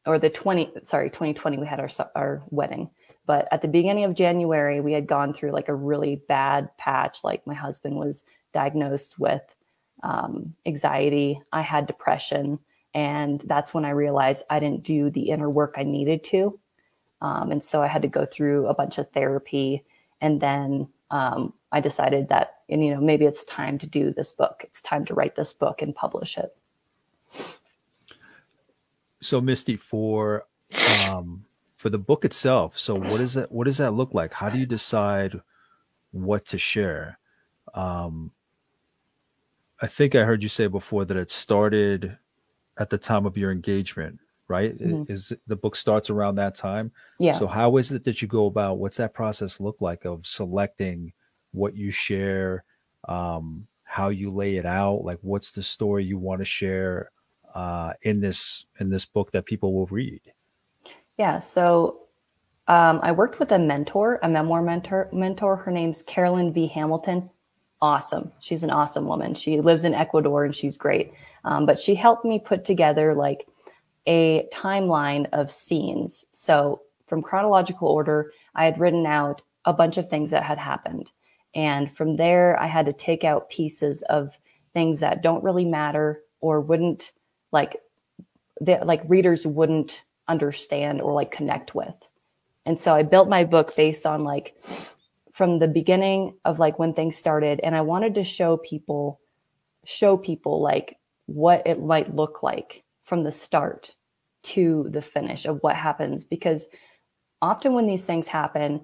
or 0.05 0.19
the 0.19 0.29
20, 0.29 0.71
sorry, 0.83 1.09
2020, 1.09 1.57
we 1.57 1.67
had 1.67 1.79
our, 1.79 1.89
our 2.15 2.43
wedding. 2.49 2.89
But 3.25 3.47
at 3.51 3.61
the 3.61 3.67
beginning 3.67 4.03
of 4.03 4.15
January, 4.15 4.81
we 4.81 4.93
had 4.93 5.07
gone 5.07 5.33
through 5.33 5.51
like 5.51 5.69
a 5.69 5.75
really 5.75 6.15
bad 6.27 6.75
patch. 6.77 7.23
Like 7.23 7.45
my 7.45 7.53
husband 7.53 7.95
was 7.95 8.23
diagnosed 8.53 9.19
with 9.19 9.43
um, 10.03 10.55
anxiety. 10.65 11.41
I 11.53 11.61
had 11.61 11.87
depression. 11.87 12.59
And 12.93 13.39
that's 13.41 13.73
when 13.73 13.85
I 13.85 13.91
realized 13.91 14.43
I 14.49 14.59
didn't 14.59 14.83
do 14.83 15.09
the 15.09 15.29
inner 15.29 15.49
work 15.49 15.75
I 15.77 15.83
needed 15.83 16.23
to. 16.25 16.59
Um, 17.21 17.51
and 17.51 17.63
so 17.63 17.81
I 17.81 17.87
had 17.87 18.01
to 18.01 18.07
go 18.07 18.25
through 18.25 18.67
a 18.67 18.73
bunch 18.73 18.97
of 18.97 19.09
therapy. 19.11 19.85
And 20.19 20.41
then 20.41 20.89
um, 21.11 21.53
I 21.71 21.79
decided 21.79 22.29
that, 22.29 22.55
and, 22.67 22.83
you 22.83 22.93
know, 22.93 22.99
maybe 22.99 23.25
it's 23.25 23.43
time 23.45 23.77
to 23.77 23.87
do 23.87 24.11
this 24.11 24.33
book. 24.33 24.63
It's 24.65 24.81
time 24.81 25.05
to 25.05 25.13
write 25.13 25.35
this 25.35 25.53
book 25.53 25.81
and 25.81 25.95
publish 25.95 26.37
it. 26.37 26.55
So 29.21 29.39
Misty, 29.39 29.77
for 29.77 30.47
um, 31.07 31.45
for 31.81 31.89
the 31.89 31.97
book 31.97 32.23
itself, 32.25 32.77
so 32.77 32.93
what 32.93 33.19
is 33.19 33.33
that? 33.33 33.51
What 33.51 33.65
does 33.65 33.77
that 33.77 33.95
look 33.95 34.13
like? 34.13 34.33
How 34.33 34.49
do 34.49 34.59
you 34.59 34.67
decide 34.67 35.41
what 36.11 36.45
to 36.45 36.59
share? 36.59 37.17
Um, 37.73 38.31
I 39.81 39.87
think 39.87 40.13
I 40.13 40.23
heard 40.23 40.43
you 40.43 40.49
say 40.49 40.67
before 40.67 41.05
that 41.05 41.17
it 41.17 41.31
started 41.31 42.19
at 42.77 42.91
the 42.91 42.99
time 42.99 43.25
of 43.25 43.35
your 43.35 43.51
engagement, 43.51 44.19
right? 44.47 44.77
Mm-hmm. 44.77 45.11
Is 45.11 45.33
the 45.47 45.55
book 45.55 45.75
starts 45.75 46.11
around 46.11 46.35
that 46.35 46.53
time? 46.53 46.91
Yeah. 47.17 47.31
So 47.31 47.47
how 47.47 47.77
is 47.77 47.91
it 47.91 48.03
that 48.03 48.21
you 48.21 48.27
go 48.27 48.45
about? 48.45 48.77
What's 48.77 48.97
that 48.97 49.15
process 49.15 49.59
look 49.59 49.81
like 49.81 50.05
of 50.05 50.27
selecting 50.27 51.13
what 51.51 51.75
you 51.75 51.89
share, 51.89 52.63
um, 53.09 53.65
how 53.85 54.09
you 54.09 54.29
lay 54.29 54.57
it 54.57 54.67
out? 54.67 55.03
Like, 55.03 55.17
what's 55.21 55.51
the 55.51 55.63
story 55.63 56.05
you 56.05 56.19
want 56.19 56.41
to 56.41 56.45
share 56.45 57.09
uh, 57.55 57.93
in 58.03 58.21
this 58.21 58.67
in 58.79 58.91
this 58.91 59.05
book 59.05 59.31
that 59.31 59.47
people 59.47 59.73
will 59.73 59.87
read? 59.87 60.21
Yeah. 61.21 61.39
So 61.39 61.99
um, 62.67 62.99
I 63.03 63.11
worked 63.11 63.37
with 63.37 63.51
a 63.51 63.59
mentor, 63.59 64.19
a 64.23 64.27
memoir 64.27 64.63
mentor. 64.63 65.07
Mentor. 65.13 65.55
Her 65.55 65.69
name's 65.69 66.01
Carolyn 66.01 66.51
V. 66.51 66.65
Hamilton. 66.65 67.29
Awesome. 67.79 68.31
She's 68.39 68.63
an 68.63 68.71
awesome 68.71 69.05
woman. 69.05 69.35
She 69.35 69.61
lives 69.61 69.83
in 69.83 69.93
Ecuador 69.93 70.45
and 70.45 70.55
she's 70.55 70.79
great. 70.79 71.13
Um, 71.43 71.67
but 71.67 71.79
she 71.79 71.93
helped 71.93 72.25
me 72.25 72.39
put 72.39 72.65
together 72.65 73.13
like 73.13 73.47
a 74.07 74.47
timeline 74.51 75.27
of 75.31 75.51
scenes. 75.51 76.25
So 76.31 76.81
from 77.05 77.21
chronological 77.21 77.87
order, 77.87 78.31
I 78.55 78.65
had 78.65 78.79
written 78.79 79.05
out 79.05 79.43
a 79.65 79.73
bunch 79.73 79.99
of 79.99 80.09
things 80.09 80.31
that 80.31 80.41
had 80.41 80.57
happened. 80.57 81.11
And 81.53 81.95
from 81.95 82.15
there, 82.15 82.59
I 82.59 82.65
had 82.65 82.87
to 82.87 82.93
take 82.93 83.23
out 83.23 83.51
pieces 83.51 84.01
of 84.09 84.35
things 84.73 84.99
that 85.01 85.21
don't 85.21 85.43
really 85.43 85.65
matter 85.65 86.23
or 86.39 86.61
wouldn't 86.61 87.11
like, 87.51 87.77
that 88.61 88.87
like 88.87 89.03
readers 89.07 89.45
wouldn't 89.45 90.01
understand 90.31 91.01
or 91.01 91.13
like 91.13 91.31
connect 91.31 91.75
with. 91.75 91.93
And 92.65 92.79
so 92.79 92.93
I 92.93 93.03
built 93.03 93.29
my 93.29 93.43
book 93.43 93.75
based 93.75 94.05
on 94.05 94.23
like 94.23 94.55
from 95.33 95.59
the 95.59 95.67
beginning 95.67 96.35
of 96.45 96.59
like 96.59 96.79
when 96.79 96.93
things 96.93 97.15
started. 97.17 97.59
And 97.63 97.75
I 97.75 97.81
wanted 97.81 98.15
to 98.15 98.23
show 98.23 98.57
people, 98.57 99.19
show 99.85 100.17
people 100.17 100.61
like 100.61 100.97
what 101.25 101.65
it 101.65 101.81
might 101.81 102.15
look 102.15 102.43
like 102.43 102.83
from 103.03 103.23
the 103.23 103.31
start 103.31 103.95
to 104.43 104.87
the 104.89 105.01
finish 105.01 105.45
of 105.45 105.59
what 105.61 105.75
happens 105.75 106.23
because 106.23 106.67
often 107.41 107.73
when 107.73 107.87
these 107.87 108.05
things 108.05 108.27
happen 108.27 108.81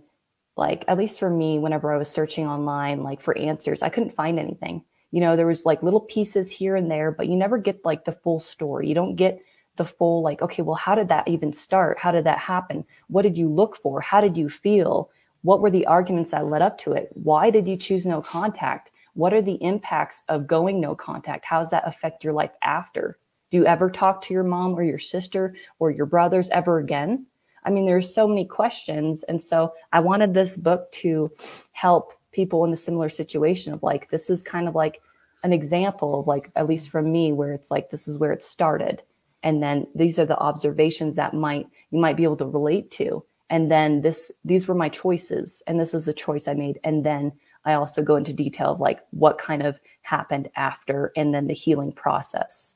like 0.56 0.86
at 0.88 0.98
least 0.98 1.20
for 1.20 1.30
me 1.30 1.58
whenever 1.58 1.92
i 1.92 1.98
was 1.98 2.10
searching 2.10 2.48
online 2.48 3.02
like 3.02 3.20
for 3.20 3.38
answers 3.38 3.82
i 3.82 3.90
couldn't 3.90 4.14
find 4.14 4.38
anything 4.38 4.84
you 5.12 5.20
know 5.20 5.36
there 5.36 5.48
was 5.48 5.66
like 5.66 5.82
little 5.82 6.02
pieces 6.02 6.52
here 6.52 6.76
and 6.76 6.92
there 6.92 7.12
but 7.12 7.28
you 7.28 7.36
never 7.36 7.58
get 7.58 7.84
like 7.84 8.06
the 8.06 8.12
full 8.12 8.40
story 8.40 8.88
you 8.88 8.94
don't 8.94 9.16
get 9.16 9.40
the 9.78 9.86
full 9.86 10.22
like 10.22 10.42
okay 10.42 10.62
well 10.62 10.76
how 10.76 10.96
did 10.96 11.08
that 11.08 11.28
even 11.28 11.54
start 11.54 11.98
how 12.00 12.12
did 12.12 12.24
that 12.26 12.40
happen 12.40 12.84
what 13.08 13.22
did 13.22 13.38
you 13.38 13.48
look 13.48 13.78
for 13.78 14.02
how 14.02 14.20
did 14.20 14.36
you 14.36 14.50
feel 14.50 15.10
what 15.44 15.62
were 15.62 15.72
the 15.72 15.86
arguments 15.86 16.32
that 16.32 16.46
led 16.48 16.62
up 16.62 16.78
to 16.78 16.94
it 16.94 17.10
why 17.14 17.50
did 17.50 17.68
you 17.68 17.78
choose 17.78 18.06
no 18.06 18.22
contact 18.22 18.92
what 19.18 19.34
are 19.34 19.42
the 19.42 19.58
impacts 19.64 20.22
of 20.30 20.46
going 20.46 20.80
no 20.80 20.94
contact? 20.94 21.44
How 21.44 21.58
does 21.58 21.72
that 21.72 21.88
affect 21.88 22.24
your 22.24 22.34
life 22.34 22.52
after? 22.62 23.18
Do 23.50 23.58
you 23.58 23.66
ever 23.66 23.90
talk 23.90 24.22
to 24.22 24.34
your 24.34 24.44
mom 24.44 24.76
or 24.76 24.84
your 24.84 25.00
sister 25.00 25.56
or 25.80 25.90
your 25.90 26.06
brothers 26.06 26.52
ever 26.52 26.78
again? 26.78 27.26
I 27.64 27.72
mean, 27.72 27.88
there's 27.88 28.14
so 28.14 28.28
many 28.28 28.46
questions. 28.46 29.24
And 29.24 29.42
so 29.42 29.74
I 29.92 30.02
wanted 30.02 30.36
this 30.36 30.56
book 30.56 30.92
to 30.92 31.32
help 31.72 32.14
people 32.32 32.64
in 32.64 32.72
a 32.72 32.78
similar 32.78 33.10
situation 33.10 33.74
of 33.74 33.82
like, 33.82 34.12
this 34.12 34.30
is 34.30 34.44
kind 34.44 34.68
of 34.68 34.76
like 34.76 35.02
an 35.42 35.52
example 35.52 36.20
of 36.20 36.28
like, 36.28 36.52
at 36.56 36.68
least 36.68 36.90
from 36.90 37.12
me, 37.12 37.34
where 37.34 37.54
it's 37.54 37.72
like, 37.72 37.90
this 37.90 38.08
is 38.08 38.20
where 38.20 38.34
it 38.34 38.44
started. 38.44 39.02
And 39.44 39.62
then 39.62 39.88
these 39.96 40.20
are 40.20 40.26
the 40.26 40.38
observations 40.38 41.16
that 41.16 41.34
might, 41.34 41.68
you 41.92 42.00
might 42.00 42.18
be 42.18 42.24
able 42.24 42.38
to 42.38 42.46
relate 42.46 42.92
to. 42.92 43.24
And 43.50 43.72
then 43.72 44.02
this, 44.02 44.32
these 44.44 44.68
were 44.68 44.76
my 44.76 44.90
choices. 44.90 45.62
And 45.68 45.80
this 45.80 45.94
is 45.94 46.06
the 46.06 46.14
choice 46.14 46.48
I 46.48 46.54
made. 46.54 46.80
And 46.84 47.06
then 47.06 47.32
I 47.66 47.74
also 47.74 48.02
go 48.02 48.16
into 48.16 48.34
detail 48.34 48.72
of 48.74 48.80
like 48.80 49.02
what 49.12 49.38
kind 49.38 49.64
of 49.64 49.80
happened 50.02 50.50
after 50.56 51.12
and 51.16 51.34
then 51.34 51.48
the 51.48 51.54
healing 51.54 51.92
process. 51.92 52.76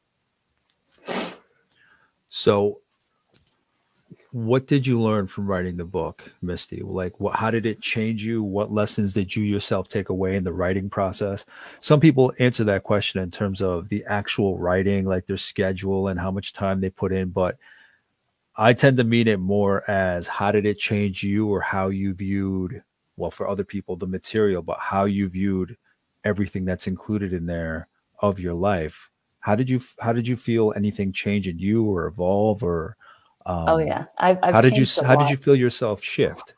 So 2.30 2.80
what 4.32 4.66
did 4.66 4.88
you 4.88 5.02
learn 5.02 5.28
from 5.28 5.46
writing 5.46 5.76
the 5.76 5.84
book, 5.86 6.32
Misty? 6.42 6.82
Like 6.82 7.20
what 7.20 7.36
how 7.36 7.52
did 7.52 7.66
it 7.66 7.82
change 7.82 8.24
you? 8.24 8.42
What 8.42 8.72
lessons 8.72 9.14
did 9.14 9.36
you 9.36 9.44
yourself 9.44 9.90
take 9.90 10.08
away 10.10 10.36
in 10.38 10.46
the 10.46 10.54
writing 10.54 10.90
process? 10.90 11.46
Some 11.82 12.00
people 12.00 12.32
answer 12.40 12.64
that 12.64 12.84
question 12.84 13.22
in 13.22 13.30
terms 13.30 13.62
of 13.62 13.90
the 13.90 14.06
actual 14.06 14.58
writing, 14.58 15.06
like 15.06 15.26
their 15.26 15.38
schedule 15.38 16.08
and 16.08 16.20
how 16.20 16.32
much 16.32 16.54
time 16.54 16.80
they 16.80 16.90
put 16.90 17.12
in, 17.12 17.30
but 17.30 17.58
I 18.56 18.74
tend 18.74 18.98
to 18.98 19.04
mean 19.04 19.28
it 19.28 19.40
more 19.40 19.90
as 19.90 20.28
how 20.28 20.52
did 20.52 20.66
it 20.66 20.80
change 20.80 21.24
you 21.24 21.48
or 21.48 21.60
how 21.62 21.90
you 21.90 22.14
viewed 22.14 22.84
well 23.18 23.32
for 23.32 23.48
other 23.48 23.64
people 23.64 23.96
the 23.96 24.08
material 24.08 24.62
but 24.62 24.80
how 24.80 25.06
you 25.06 25.28
viewed 25.28 25.78
everything 26.24 26.66
that's 26.66 26.88
included 26.88 27.34
in 27.34 27.46
there 27.46 27.88
of 28.20 28.40
your 28.40 28.54
life 28.54 29.10
how 29.40 29.56
did 29.56 29.70
you 29.70 29.80
how 30.00 30.14
did 30.14 30.28
you 30.28 30.36
feel 30.36 30.74
anything 30.76 31.12
change 31.12 31.48
in 31.48 31.60
you 31.60 31.84
or 31.86 32.08
evolve 32.08 32.64
or 32.64 32.96
um, 33.46 33.70
oh 33.70 33.78
yeah. 33.78 34.06
I've, 34.18 34.40
I've 34.44 34.54
how 34.54 34.62
did 34.62 34.78
you 34.78 34.86
how 35.04 35.16
did 35.16 35.30
you 35.30 35.38
feel 35.38 35.56
yourself 35.56 36.04
shift? 36.04 36.56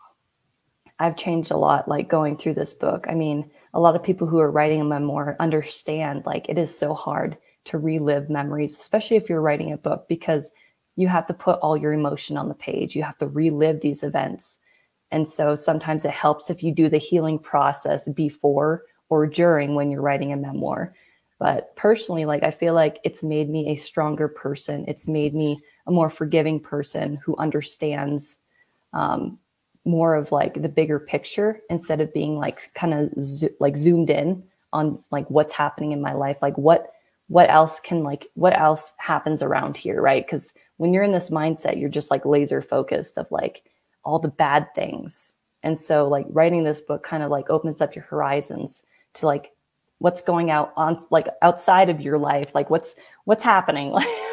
I've 1.00 1.18
changed 1.18 1.52
a 1.52 1.58
lot 1.58 1.88
like 1.88 2.08
going 2.08 2.38
through 2.38 2.54
this 2.54 2.74
book. 2.74 3.06
I 3.10 3.14
mean 3.14 3.50
a 3.74 3.80
lot 3.80 3.96
of 3.96 4.04
people 4.04 4.28
who 4.28 4.40
are 4.40 4.52
writing 4.52 4.82
a 4.82 4.86
memoir 4.86 5.36
understand 5.40 6.24
like 6.26 6.50
it 6.50 6.58
is 6.58 6.78
so 6.78 6.94
hard 6.94 7.38
to 7.66 7.78
relive 7.78 8.30
memories 8.30 8.78
especially 8.78 9.18
if 9.18 9.30
you're 9.30 9.42
writing 9.42 9.72
a 9.72 9.78
book 9.78 10.06
because 10.08 10.52
you 10.96 11.08
have 11.08 11.26
to 11.28 11.34
put 11.34 11.60
all 11.60 11.76
your 11.78 11.94
emotion 11.94 12.38
on 12.38 12.50
the 12.50 12.56
page. 12.56 12.96
You 12.96 13.04
have 13.04 13.18
to 13.20 13.28
relive 13.28 13.82
these 13.82 14.04
events. 14.04 14.60
And 15.12 15.30
so 15.30 15.56
sometimes 15.56 16.06
it 16.06 16.12
helps 16.12 16.50
if 16.50 16.64
you 16.64 16.72
do 16.72 16.90
the 16.90 16.98
healing 16.98 17.40
process 17.40 18.08
before 18.10 18.84
or 19.10 19.28
during 19.28 19.76
when 19.76 19.92
you're 19.92 20.02
writing 20.02 20.34
a 20.34 20.38
memoir. 20.38 20.94
But 21.40 21.76
personally, 21.76 22.26
like 22.26 22.44
I 22.44 22.52
feel 22.52 22.74
like 22.74 23.00
it's 23.04 23.24
made 23.24 23.50
me 23.50 23.70
a 23.70 23.76
stronger 23.76 24.28
person. 24.28 24.86
It's 24.88 25.08
made 25.08 25.36
me 25.36 25.62
a 25.88 25.92
more 25.92 26.10
forgiving 26.10 26.60
person 26.60 27.16
who 27.24 27.36
understands 27.38 28.40
um, 28.94 29.38
more 29.86 30.16
of 30.16 30.32
like 30.32 30.62
the 30.62 30.70
bigger 30.70 31.00
picture 31.00 31.62
instead 31.70 32.00
of 32.00 32.14
being 32.14 32.38
like 32.38 32.74
kind 32.74 32.94
of 32.94 33.24
zo- 33.24 33.50
like 33.60 33.76
zoomed 33.76 34.10
in 34.10 34.44
on 34.72 35.02
like 35.12 35.30
what's 35.30 35.54
happening 35.54 35.92
in 35.92 36.02
my 36.02 36.14
life. 36.14 36.38
Like 36.42 36.58
what 36.58 36.94
what 37.28 37.50
else 37.50 37.80
can 37.80 38.04
like 38.04 38.28
what 38.36 38.58
else 38.58 38.94
happens 38.98 39.42
around 39.42 39.78
here, 39.78 40.02
right? 40.02 40.26
Because 40.26 40.54
when 40.78 40.94
you're 40.94 41.04
in 41.04 41.12
this 41.12 41.30
mindset, 41.30 41.80
you're 41.80 41.90
just 41.90 42.12
like 42.12 42.26
laser 42.26 42.62
focused 42.62 43.18
of 43.18 43.30
like 43.32 43.64
all 44.04 44.20
the 44.20 44.28
bad 44.28 44.74
things. 44.76 45.36
And 45.64 45.80
so 45.80 46.08
like 46.08 46.26
writing 46.30 46.64
this 46.64 46.82
book 46.82 47.04
kind 47.04 47.24
of 47.24 47.32
like 47.32 47.50
opens 47.50 47.82
up 47.82 47.96
your 47.96 48.04
horizons 48.06 48.84
to 49.16 49.26
like 49.26 49.52
what's 50.00 50.22
going 50.22 50.52
out 50.52 50.74
on 50.76 51.00
like 51.12 51.28
outside 51.42 51.90
of 51.90 52.02
your 52.02 52.18
life, 52.18 52.54
like 52.56 52.70
what's 52.70 52.96
what's 53.26 53.44
happening. 53.44 53.96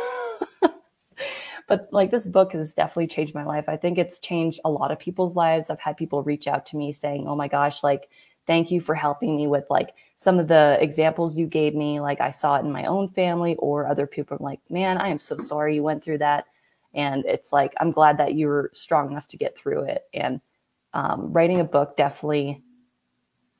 but 1.70 1.88
like 1.92 2.10
this 2.10 2.26
book 2.26 2.52
has 2.52 2.74
definitely 2.74 3.06
changed 3.06 3.32
my 3.32 3.44
life. 3.44 3.68
I 3.68 3.76
think 3.76 3.96
it's 3.96 4.18
changed 4.18 4.58
a 4.64 4.70
lot 4.70 4.90
of 4.90 4.98
people's 4.98 5.36
lives. 5.36 5.70
I've 5.70 5.78
had 5.78 5.96
people 5.96 6.20
reach 6.24 6.48
out 6.48 6.66
to 6.66 6.76
me 6.76 6.92
saying, 6.92 7.28
"Oh 7.28 7.36
my 7.36 7.46
gosh, 7.46 7.84
like 7.84 8.10
thank 8.48 8.72
you 8.72 8.80
for 8.80 8.96
helping 8.96 9.36
me 9.36 9.46
with 9.46 9.66
like 9.70 9.94
some 10.16 10.40
of 10.40 10.48
the 10.48 10.76
examples 10.80 11.38
you 11.38 11.46
gave 11.46 11.76
me. 11.76 12.00
Like 12.00 12.20
I 12.20 12.30
saw 12.30 12.56
it 12.56 12.64
in 12.64 12.72
my 12.72 12.86
own 12.86 13.08
family 13.08 13.54
or 13.56 13.86
other 13.86 14.08
people 14.08 14.36
are 14.36 14.44
like, 14.44 14.60
"Man, 14.68 14.98
I 14.98 15.08
am 15.08 15.20
so 15.20 15.38
sorry 15.38 15.76
you 15.76 15.84
went 15.84 16.02
through 16.02 16.18
that." 16.18 16.46
And 16.94 17.24
it's 17.24 17.52
like, 17.52 17.72
I'm 17.80 17.92
glad 17.92 18.18
that 18.18 18.34
you 18.34 18.48
were 18.48 18.70
strong 18.74 19.12
enough 19.12 19.28
to 19.28 19.36
get 19.36 19.56
through 19.56 19.84
it. 19.84 20.04
And 20.12 20.40
um, 20.92 21.32
writing 21.32 21.60
a 21.60 21.64
book 21.64 21.96
definitely 21.96 22.62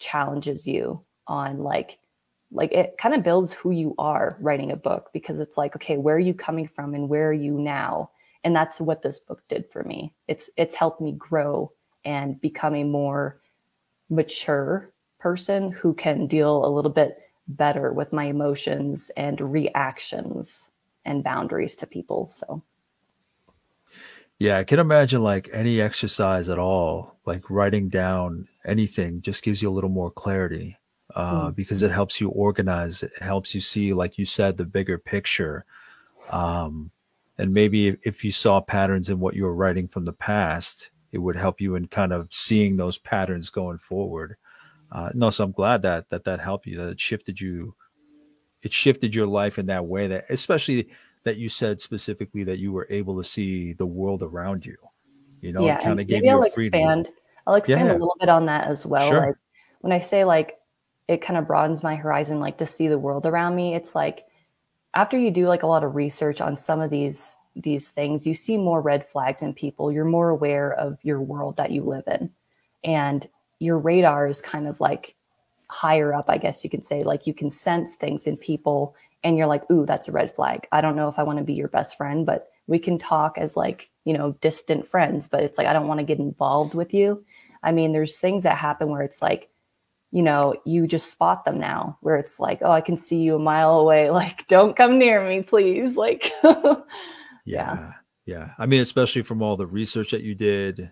challenges 0.01 0.67
you 0.67 1.05
on 1.29 1.59
like, 1.59 1.99
like 2.53 2.73
it 2.73 2.97
kind 2.99 3.15
of 3.15 3.23
builds 3.23 3.53
who 3.53 3.71
you 3.71 3.95
are 3.99 4.37
writing 4.41 4.73
a 4.73 4.77
book 4.77 5.11
because 5.13 5.41
it's 5.41 5.57
like, 5.57 5.77
okay, 5.77 5.97
where 5.97 6.17
are 6.17 6.21
you 6.21 6.35
coming 6.35 6.67
from 6.67 6.95
and 6.95 7.09
where 7.09 7.29
are 7.29 7.33
you 7.33 7.53
now? 7.53 8.11
And 8.43 8.57
that's 8.57 8.81
what 8.81 9.03
this 9.03 9.19
book 9.19 9.43
did 9.49 9.71
for 9.71 9.83
me. 9.85 10.13
It's 10.27 10.51
it's 10.57 10.75
helped 10.75 11.01
me 11.01 11.13
grow 11.13 11.73
and 12.05 12.41
become 12.41 12.75
a 12.75 12.85
more 12.85 13.41
mature 14.09 14.91
person 15.19 15.71
who 15.71 15.95
can 15.95 16.27
deal 16.27 16.65
a 16.65 16.75
little 16.75 16.91
bit 16.91 17.19
better 17.47 17.93
with 17.93 18.13
my 18.13 18.25
emotions 18.25 19.11
and 19.17 19.41
reactions 19.41 20.71
and 21.05 21.23
boundaries 21.23 21.77
to 21.77 21.87
people. 21.87 22.29
So 22.29 22.63
yeah, 24.39 24.59
I 24.59 24.65
can 24.65 24.79
imagine 24.79 25.23
like 25.23 25.51
any 25.53 25.81
exercise 25.81 26.49
at 26.49 26.59
all, 26.59 27.19
like 27.27 27.51
writing 27.51 27.91
down 27.91 28.49
anything 28.65 29.21
just 29.21 29.43
gives 29.43 29.61
you 29.61 29.69
a 29.69 29.73
little 29.73 29.91
more 29.91 30.11
clarity 30.11 30.79
uh, 31.15 31.47
mm. 31.47 31.55
because 31.55 31.83
it 31.83 31.91
helps 31.91 32.21
you 32.21 32.29
organize. 32.31 33.03
It 33.03 33.13
helps 33.21 33.55
you 33.55 33.61
see, 33.61 33.93
like 33.93 34.19
you 34.19 34.25
said, 34.25 34.57
the 34.57 34.65
bigger 34.65 34.99
picture. 34.99 35.65
Um, 36.31 36.91
and 37.39 37.53
maybe 37.53 37.97
if, 38.03 38.23
you 38.25 38.33
saw 38.33 38.61
patterns 38.61 39.09
in 39.09 39.19
what 39.19 39.35
you 39.35 39.45
were 39.45 39.55
writing 39.55 39.89
from 39.89 40.05
the 40.05 40.13
past, 40.13 40.91
it 41.13 41.19
would 41.19 41.37
help 41.37 41.61
you 41.61 41.75
in 41.75 41.87
kind 41.89 42.13
of 42.13 42.29
seeing 42.33 42.77
those 42.77 42.99
patterns 42.99 43.51
going 43.51 43.79
forward. 43.79 44.37
Uh, 44.93 45.11
no, 45.15 45.31
so 45.31 45.45
I'm 45.45 45.53
glad 45.53 45.83
that 45.83 46.11
that 46.11 46.25
that 46.25 46.41
helped 46.41 46.67
you. 46.67 46.77
That 46.77 46.89
it 46.89 47.01
shifted 47.01 47.41
you. 47.41 47.75
It 48.63 48.73
shifted 48.73 49.15
your 49.15 49.27
life 49.27 49.59
in 49.59 49.67
that 49.67 49.87
way. 49.87 50.09
That 50.09 50.27
especially 50.31 50.91
that 51.25 51.37
you 51.37 51.49
said 51.49 51.81
specifically 51.81 52.45
that 52.45 52.59
you 52.59 52.73
were 52.73 52.87
able 52.91 53.17
to 53.17 53.25
see 53.25 53.73
the 53.73 53.87
world 53.87 54.23
around 54.23 54.67
you. 54.67 54.77
You 55.41 55.53
know, 55.53 55.65
yeah, 55.65 55.79
kind 55.79 56.01
of 56.01 56.07
gave 56.07 56.25
you 56.25 56.31
I'll 56.31 56.43
expand. 56.43 57.11
I'll 57.47 57.55
expand 57.55 57.89
yeah. 57.89 57.93
a 57.93 57.99
little 57.99 58.17
bit 58.21 58.29
on 58.29 58.47
that 58.47 58.67
as 58.67 58.85
well. 58.85 59.09
Sure. 59.09 59.27
Like 59.29 59.37
when 59.81 59.93
I 59.93 59.99
say 59.99 60.25
like 60.25 60.59
it 61.11 61.21
kind 61.21 61.37
of 61.37 61.49
broadens 61.49 61.83
my 61.83 61.97
horizon, 61.97 62.39
like 62.39 62.57
to 62.59 62.67
see 62.67 62.87
the 62.87 62.99
world 62.99 63.27
around 63.27 63.57
me. 63.57 63.75
It's 63.75 63.97
like 63.97 64.27
after 64.95 65.19
you 65.19 65.33
do 65.33 65.49
like 65.49 65.65
a 65.65 65.67
lot 65.67 65.83
of 65.83 65.97
research 65.97 66.41
on 66.41 66.57
some 66.57 66.81
of 66.81 66.91
these 66.91 67.37
these 67.57 67.89
things, 67.89 68.29
you 68.29 68.35
see 68.35 68.57
more 68.57 68.81
red 68.81 69.05
flags 69.05 69.43
in 69.43 69.53
people. 69.53 69.91
You're 69.91 70.05
more 70.05 70.29
aware 70.29 70.73
of 70.73 70.99
your 71.03 71.21
world 71.21 71.57
that 71.57 71.73
you 71.73 71.83
live 71.83 72.05
in, 72.07 72.31
and 72.85 73.29
your 73.59 73.77
radar 73.77 74.29
is 74.29 74.41
kind 74.41 74.69
of 74.69 74.81
like 74.81 75.17
higher 75.69 76.15
up, 76.15 76.27
I 76.29 76.39
guess 76.39 76.63
you 76.63 76.71
could 76.71 76.87
say. 76.87 77.01
Like 77.01 77.27
you 77.27 77.35
can 77.35 77.51
sense 77.51 77.97
things 77.97 78.29
in 78.29 78.37
people 78.37 78.95
and 79.23 79.37
you're 79.37 79.49
like, 79.49 79.69
ooh, 79.71 79.85
that's 79.85 80.09
a 80.09 80.13
red 80.13 80.33
flag. 80.33 80.67
I 80.73 80.81
don't 80.81 80.97
know 80.97 81.09
if 81.09 81.19
I 81.19 81.25
want 81.25 81.39
to 81.39 81.45
be 81.45 81.53
your 81.53 81.69
best 81.69 81.97
friend, 81.97 82.25
but 82.25 82.49
we 82.69 82.79
can 82.79 82.99
talk 82.99 83.37
as 83.37 83.57
like, 83.57 83.91
you 84.05 84.15
know, 84.15 84.33
distant 84.41 84.87
friends, 84.87 85.29
but 85.29 85.43
it's 85.43 85.59
like, 85.59 85.67
I 85.67 85.73
don't 85.73 85.87
want 85.89 86.01
to 86.01 86.07
get 86.07 86.19
involved 86.19 86.75
with 86.75 86.95
you. 86.95 87.23
I 87.63 87.73
mean, 87.73 87.93
there's 87.93 88.17
things 88.17 88.45
that 88.45 88.57
happen 88.57 88.89
where 88.89 89.03
it's 89.03 89.21
like, 89.21 89.50
you 90.13 90.23
know, 90.23 90.55
you 90.65 90.87
just 90.87 91.11
spot 91.11 91.45
them 91.45 91.59
now 91.59 91.97
where 92.01 92.17
it's 92.17 92.41
like, 92.41 92.61
oh, 92.63 92.71
I 92.71 92.81
can 92.81 92.99
see 92.99 93.19
you 93.19 93.37
a 93.37 93.39
mile 93.39 93.79
away. 93.79 94.11
Like, 94.21 94.47
don't 94.49 94.77
come 94.77 94.99
near 94.99 95.27
me, 95.27 95.43
please. 95.43 95.97
Like, 95.97 96.31
yeah. 96.43 96.85
yeah. 97.45 97.93
Yeah. 98.27 98.51
I 98.59 98.67
mean, 98.67 98.81
especially 98.81 99.23
from 99.23 99.43
all 99.43 99.57
the 99.57 99.67
research 99.67 100.11
that 100.11 100.23
you 100.23 100.35
did, 100.35 100.91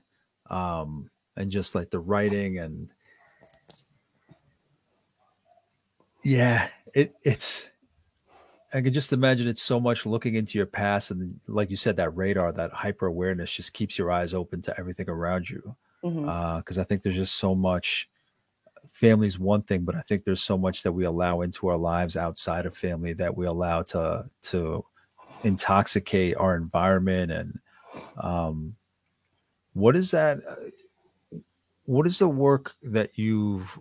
um, 0.51 1.11
and 1.37 1.51
just 1.53 1.75
like 1.75 1.91
the 1.91 2.01
writing 2.01 2.59
and 2.59 2.93
yeah, 6.25 6.69
it 6.95 7.15
it's 7.23 7.71
I 8.73 8.83
can 8.83 8.93
just 8.93 9.13
imagine 9.13 9.49
it's 9.49 9.63
so 9.63 9.81
much 9.81 10.05
looking 10.05 10.35
into 10.35 10.59
your 10.59 10.67
past, 10.67 11.11
and 11.11 11.41
like 11.47 11.71
you 11.71 11.77
said, 11.77 11.97
that 11.97 12.15
radar, 12.15 12.53
that 12.53 12.71
hyper 12.71 13.07
awareness, 13.07 13.51
just 13.51 13.73
keeps 13.73 13.97
your 13.97 14.13
eyes 14.13 14.35
open 14.35 14.61
to 14.63 14.79
everything 14.79 15.09
around 15.09 15.49
you. 15.49 15.75
Because 16.03 16.17
mm-hmm. 16.17 16.79
uh, 16.79 16.83
I 16.83 16.85
think 16.85 17.03
there's 17.03 17.15
just 17.15 17.37
so 17.37 17.55
much. 17.55 18.11
Family's 18.91 19.39
one 19.39 19.63
thing, 19.63 19.85
but 19.85 19.95
I 19.95 20.01
think 20.03 20.25
there's 20.25 20.43
so 20.43 20.59
much 20.59 20.83
that 20.83 20.93
we 20.93 21.05
allow 21.05 21.43
into 21.43 21.69
our 21.69 21.77
lives 21.77 22.17
outside 22.17 22.67
of 22.67 22.77
family 22.77 23.13
that 23.15 23.37
we 23.37 23.47
allow 23.47 23.83
to 23.83 24.25
to 24.43 24.85
intoxicate 25.45 26.37
our 26.37 26.57
environment. 26.57 27.33
And 27.33 27.59
um, 28.19 28.77
what 29.73 29.97
is 29.97 30.11
that? 30.11 30.39
Uh, 30.49 31.39
what 31.85 32.07
is 32.07 32.19
the 32.19 32.29
work 32.29 32.75
that 32.83 33.19
you've 33.19 33.79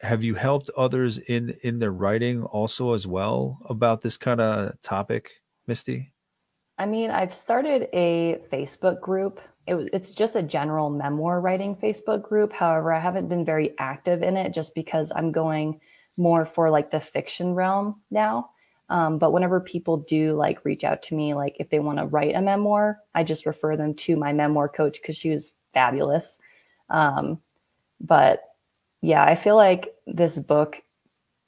have 0.00 0.24
you 0.24 0.34
helped 0.34 0.68
others 0.76 1.18
in 1.18 1.56
in 1.62 1.78
their 1.78 1.92
writing 1.92 2.42
also 2.42 2.92
as 2.92 3.06
well 3.06 3.58
about 3.68 4.00
this 4.00 4.16
kind 4.16 4.40
of 4.40 4.72
topic 4.82 5.30
misty 5.68 6.12
i 6.78 6.84
mean 6.84 7.10
i've 7.10 7.32
started 7.32 7.88
a 7.92 8.40
facebook 8.52 9.00
group 9.00 9.40
it, 9.66 9.88
it's 9.92 10.12
just 10.12 10.36
a 10.36 10.42
general 10.42 10.90
memoir 10.90 11.40
writing 11.40 11.76
facebook 11.76 12.22
group 12.22 12.52
however 12.52 12.92
i 12.92 12.98
haven't 12.98 13.28
been 13.28 13.44
very 13.44 13.74
active 13.78 14.22
in 14.22 14.36
it 14.36 14.52
just 14.52 14.74
because 14.74 15.12
i'm 15.14 15.32
going 15.32 15.80
more 16.16 16.44
for 16.44 16.70
like 16.70 16.90
the 16.90 17.00
fiction 17.00 17.54
realm 17.54 18.00
now 18.10 18.50
um, 18.88 19.16
but 19.16 19.32
whenever 19.32 19.58
people 19.60 19.96
do 19.96 20.34
like 20.34 20.64
reach 20.64 20.84
out 20.84 21.02
to 21.02 21.14
me 21.14 21.34
like 21.34 21.56
if 21.58 21.70
they 21.70 21.78
want 21.78 21.98
to 21.98 22.06
write 22.06 22.34
a 22.34 22.42
memoir 22.42 22.98
i 23.14 23.22
just 23.22 23.46
refer 23.46 23.76
them 23.76 23.94
to 23.94 24.16
my 24.16 24.32
memoir 24.32 24.68
coach 24.68 25.00
because 25.00 25.16
she 25.16 25.30
was 25.30 25.52
fabulous 25.72 26.38
um, 26.90 27.40
but 28.00 28.42
yeah, 29.00 29.24
I 29.24 29.34
feel 29.34 29.56
like 29.56 29.94
this 30.06 30.38
book 30.38 30.80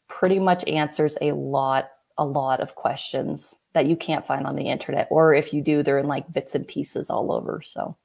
pretty 0.09 0.39
much 0.39 0.67
answers 0.67 1.17
a 1.21 1.33
lot, 1.33 1.91
a 2.19 2.25
lot 2.25 2.61
of 2.61 2.75
questions 2.75 3.55
that 3.75 3.87
you 3.87 3.97
can't 3.97 4.27
find 4.27 4.47
on 4.47 4.57
the 4.57 4.69
internet, 4.69 5.09
or 5.11 5.35
if 5.35 5.53
you 5.53 5.61
do, 5.63 5.83
they're 5.83 5.99
in 5.99 6.07
like 6.07 6.33
bits 6.33 6.55
and 6.55 6.67
pieces 6.67 7.11
all 7.11 7.33
over. 7.33 7.61
So. 7.65 7.97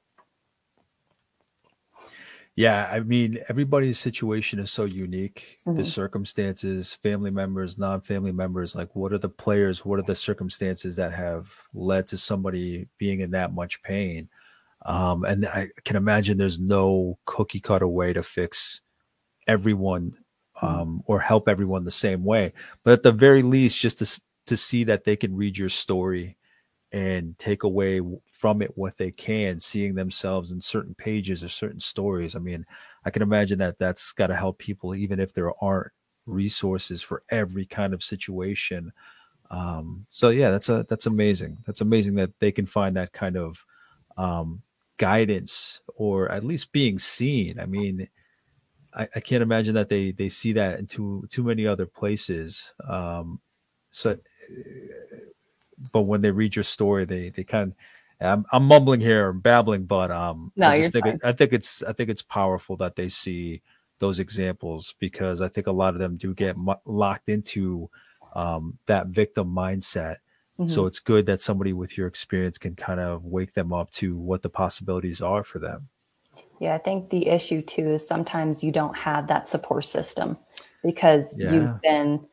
Yeah, 2.56 2.88
I 2.92 3.00
mean, 3.00 3.38
everybody's 3.48 3.98
situation 3.98 4.58
is 4.58 4.70
so 4.70 4.84
unique. 4.84 5.56
Mm-hmm. 5.60 5.76
The 5.76 5.84
circumstances, 5.84 6.92
family 6.94 7.30
members, 7.30 7.78
non-family 7.78 8.32
members, 8.32 8.74
like 8.74 8.94
what 8.94 9.12
are 9.12 9.18
the 9.18 9.28
players, 9.28 9.84
what 9.84 9.98
are 9.98 10.04
the 10.04 10.14
circumstances 10.14 10.96
that 10.96 11.12
have 11.12 11.50
led 11.72 12.06
to 12.08 12.16
somebody 12.16 12.88
being 12.98 13.20
in 13.20 13.30
that 13.30 13.54
much 13.54 13.82
pain? 13.82 14.28
Um, 14.84 15.24
and 15.24 15.46
I 15.46 15.68
can 15.84 15.96
imagine 15.96 16.38
there's 16.38 16.58
no 16.58 17.18
cookie 17.24 17.60
cutter 17.60 17.88
way 17.88 18.12
to 18.12 18.22
fix 18.22 18.80
everyone 19.46 20.16
hmm. 20.54 20.66
um, 20.66 21.02
or 21.06 21.20
help 21.20 21.48
everyone 21.48 21.84
the 21.84 21.90
same 21.90 22.24
way. 22.24 22.52
But 22.84 22.94
at 22.94 23.02
the 23.02 23.12
very 23.12 23.42
least, 23.42 23.78
just 23.78 23.98
to 23.98 24.22
to 24.46 24.56
see 24.56 24.84
that 24.84 25.04
they 25.04 25.14
can 25.16 25.36
read 25.36 25.56
your 25.56 25.68
story 25.68 26.36
and 26.92 27.38
take 27.38 27.62
away 27.62 28.00
from 28.32 28.62
it 28.62 28.76
what 28.76 28.96
they 28.96 29.10
can, 29.10 29.60
seeing 29.60 29.94
themselves 29.94 30.50
in 30.50 30.60
certain 30.60 30.94
pages 30.94 31.44
or 31.44 31.48
certain 31.48 31.80
stories. 31.80 32.34
I 32.34 32.40
mean, 32.40 32.66
I 33.04 33.10
can 33.10 33.22
imagine 33.22 33.58
that 33.60 33.78
that's 33.78 34.12
got 34.12 34.28
to 34.28 34.36
help 34.36 34.58
people, 34.58 34.94
even 34.94 35.20
if 35.20 35.32
there 35.32 35.52
aren't 35.62 35.92
resources 36.26 37.02
for 37.02 37.22
every 37.30 37.64
kind 37.64 37.94
of 37.94 38.02
situation. 38.02 38.92
Um, 39.50 40.06
so 40.10 40.30
yeah, 40.30 40.50
that's 40.50 40.68
a 40.68 40.86
that's 40.88 41.06
amazing. 41.06 41.58
That's 41.66 41.80
amazing 41.80 42.14
that 42.16 42.38
they 42.40 42.52
can 42.52 42.66
find 42.66 42.96
that 42.96 43.12
kind 43.12 43.36
of 43.36 43.64
um, 44.16 44.62
guidance 44.96 45.80
or 45.96 46.30
at 46.30 46.44
least 46.44 46.72
being 46.72 46.98
seen. 46.98 47.58
I 47.58 47.66
mean, 47.66 48.08
I, 48.94 49.08
I, 49.14 49.20
can't 49.20 49.42
imagine 49.42 49.74
that 49.74 49.88
they 49.88 50.12
they 50.12 50.28
see 50.28 50.52
that 50.54 50.78
in 50.78 50.86
too 50.86 51.26
too 51.30 51.42
many 51.42 51.66
other 51.66 51.86
places. 51.86 52.72
Um, 52.88 53.40
so, 53.90 54.18
but 55.92 56.02
when 56.02 56.20
they 56.20 56.30
read 56.30 56.56
your 56.56 56.62
story, 56.62 57.04
they 57.04 57.30
they 57.30 57.44
kind 57.44 57.72
of 57.72 57.76
I'm, 58.20 58.44
I'm 58.52 58.64
mumbling 58.64 59.00
here, 59.00 59.28
I'm 59.28 59.40
babbling, 59.40 59.84
but 59.84 60.10
um, 60.10 60.52
no, 60.56 60.68
I 60.68 60.76
you're 60.76 60.90
think. 60.90 61.06
It, 61.06 61.20
I 61.24 61.32
think 61.32 61.52
it's 61.52 61.82
I 61.82 61.92
think 61.92 62.10
it's 62.10 62.22
powerful 62.22 62.76
that 62.76 62.96
they 62.96 63.08
see 63.08 63.62
those 63.98 64.20
examples 64.20 64.94
because 64.98 65.40
I 65.40 65.48
think 65.48 65.66
a 65.66 65.72
lot 65.72 65.94
of 65.94 66.00
them 66.00 66.16
do 66.16 66.34
get 66.34 66.56
locked 66.84 67.28
into 67.28 67.88
um, 68.34 68.78
that 68.86 69.08
victim 69.08 69.48
mindset. 69.48 70.16
Mm-hmm. 70.58 70.68
So 70.68 70.86
it's 70.86 71.00
good 71.00 71.26
that 71.26 71.40
somebody 71.40 71.72
with 71.72 71.96
your 71.96 72.06
experience 72.06 72.58
can 72.58 72.74
kind 72.74 73.00
of 73.00 73.24
wake 73.24 73.54
them 73.54 73.72
up 73.72 73.90
to 73.92 74.16
what 74.16 74.42
the 74.42 74.50
possibilities 74.50 75.22
are 75.22 75.42
for 75.42 75.58
them. 75.58 75.88
Yeah, 76.60 76.74
I 76.74 76.78
think 76.78 77.08
the 77.08 77.26
issue 77.26 77.62
too 77.62 77.92
is 77.92 78.06
sometimes 78.06 78.62
you 78.62 78.70
don't 78.70 78.96
have 78.96 79.26
that 79.28 79.48
support 79.48 79.86
system 79.86 80.36
because 80.82 81.34
yeah. 81.38 81.52
you've 81.52 81.80
been 81.80 82.26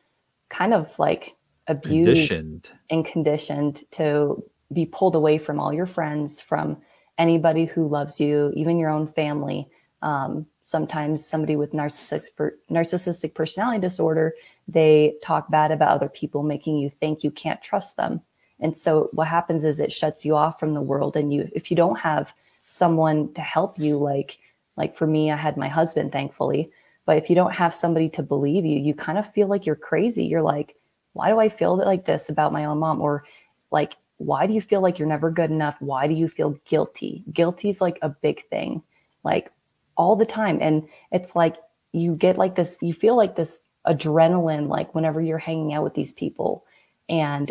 kind 0.50 0.74
of 0.74 0.98
like 0.98 1.34
abused 1.68 2.30
conditioned. 2.30 2.70
and 2.90 3.04
conditioned 3.04 3.84
to 3.92 4.42
be 4.72 4.86
pulled 4.86 5.14
away 5.14 5.38
from 5.38 5.60
all 5.60 5.72
your 5.72 5.86
friends, 5.86 6.40
from 6.40 6.76
anybody 7.16 7.64
who 7.64 7.88
loves 7.88 8.20
you, 8.20 8.52
even 8.54 8.78
your 8.78 8.90
own 8.90 9.06
family. 9.06 9.68
Um, 10.02 10.46
sometimes 10.60 11.26
somebody 11.26 11.56
with 11.56 11.72
narcissistic 11.72 12.52
narcissistic 12.70 13.34
personality 13.34 13.80
disorder, 13.80 14.34
they 14.68 15.16
talk 15.22 15.50
bad 15.50 15.72
about 15.72 15.90
other 15.90 16.08
people, 16.08 16.42
making 16.42 16.78
you 16.78 16.90
think 16.90 17.24
you 17.24 17.30
can't 17.30 17.62
trust 17.62 17.96
them. 17.96 18.20
And 18.60 18.76
so 18.76 19.08
what 19.12 19.28
happens 19.28 19.64
is 19.64 19.80
it 19.80 19.92
shuts 19.92 20.24
you 20.24 20.36
off 20.36 20.58
from 20.58 20.74
the 20.74 20.82
world. 20.82 21.16
And 21.16 21.32
you, 21.32 21.48
if 21.52 21.70
you 21.70 21.76
don't 21.76 21.98
have 21.98 22.34
someone 22.68 23.32
to 23.32 23.40
help 23.40 23.78
you 23.78 23.96
like 23.96 24.38
like 24.76 24.94
for 24.94 25.06
me 25.06 25.32
i 25.32 25.36
had 25.36 25.56
my 25.56 25.68
husband 25.68 26.12
thankfully 26.12 26.70
but 27.06 27.16
if 27.16 27.28
you 27.28 27.34
don't 27.34 27.54
have 27.54 27.74
somebody 27.74 28.08
to 28.08 28.22
believe 28.22 28.64
you 28.64 28.78
you 28.78 28.94
kind 28.94 29.18
of 29.18 29.32
feel 29.32 29.48
like 29.48 29.66
you're 29.66 29.74
crazy 29.74 30.24
you're 30.24 30.42
like 30.42 30.76
why 31.18 31.30
do 31.30 31.40
i 31.40 31.48
feel 31.48 31.76
like 31.76 32.04
this 32.06 32.28
about 32.28 32.52
my 32.52 32.64
own 32.64 32.78
mom? 32.78 33.00
Or 33.00 33.24
like 33.72 33.96
why 34.18 34.46
do 34.46 34.54
you 34.54 34.60
feel 34.60 34.80
like 34.80 35.00
you're 35.00 35.08
never 35.08 35.32
good 35.32 35.50
enough? 35.50 35.74
Why 35.80 36.06
do 36.06 36.14
you 36.14 36.28
feel 36.28 36.56
guilty? 36.64 37.24
Guilty 37.32 37.70
is 37.70 37.80
like 37.80 37.98
a 38.02 38.08
big 38.08 38.48
thing 38.50 38.82
like 39.24 39.50
all 39.96 40.14
the 40.14 40.24
time. 40.24 40.60
And 40.62 40.88
it's 41.10 41.34
like 41.34 41.56
you 41.92 42.14
get 42.14 42.38
like 42.38 42.54
this 42.54 42.78
you 42.80 42.94
feel 42.94 43.16
like 43.16 43.34
this 43.34 43.62
adrenaline 43.84 44.68
like 44.68 44.94
whenever 44.94 45.20
you're 45.20 45.38
hanging 45.38 45.74
out 45.74 45.82
with 45.82 45.94
these 45.94 46.12
people. 46.12 46.64
And 47.08 47.50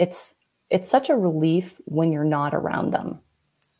it's 0.00 0.34
it's 0.68 0.88
such 0.88 1.08
a 1.08 1.16
relief 1.16 1.80
when 1.84 2.10
you're 2.10 2.24
not 2.24 2.54
around 2.54 2.90
them. 2.90 3.20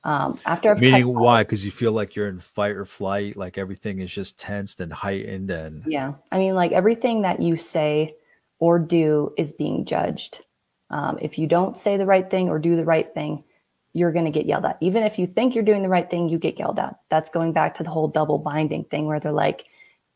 Um, 0.05 0.39
after 0.47 0.70
I've 0.70 0.81
meaning 0.81 1.18
why? 1.18 1.43
Because 1.43 1.64
you 1.64 1.72
feel 1.72 1.91
like 1.91 2.14
you're 2.14 2.29
in 2.29 2.39
fight 2.39 2.77
or 2.77 2.85
flight, 2.85 3.37
like 3.37 3.59
everything 3.59 3.99
is 3.99 4.12
just 4.12 4.39
tensed 4.39 4.81
and 4.81 4.93
heightened, 4.93 5.51
and 5.51 5.83
yeah, 5.85 6.12
I 6.31 6.39
mean, 6.39 6.55
like 6.55 6.70
everything 6.70 7.22
that 7.22 7.43
you 7.43 7.57
say 7.57 8.14
or 8.59 8.79
do 8.79 9.33
is 9.37 9.53
being 9.53 9.85
judged. 9.85 10.43
Um, 10.91 11.19
if 11.21 11.39
you 11.39 11.47
don't 11.47 11.77
say 11.77 11.97
the 11.97 12.07
right 12.07 12.31
thing 12.31 12.49
or 12.49 12.59
do 12.59 12.77
the 12.77 12.85
right 12.85 13.07
thing, 13.07 13.45
you're 13.93 14.13
going 14.13 14.25
to 14.27 14.31
get 14.31 14.47
yelled 14.47 14.65
at. 14.65 14.77
Even 14.81 15.03
if 15.03 15.19
you 15.19 15.27
think 15.27 15.55
you're 15.55 15.65
doing 15.65 15.83
the 15.83 15.89
right 15.89 16.09
thing, 16.09 16.29
you 16.29 16.39
get 16.39 16.59
yelled 16.59 16.79
at. 16.79 16.99
That's 17.09 17.31
going 17.31 17.53
back 17.53 17.75
to 17.75 17.83
the 17.83 17.91
whole 17.91 18.09
double 18.09 18.39
binding 18.39 18.85
thing 18.85 19.07
where 19.07 19.19
they're 19.19 19.33
like, 19.33 19.65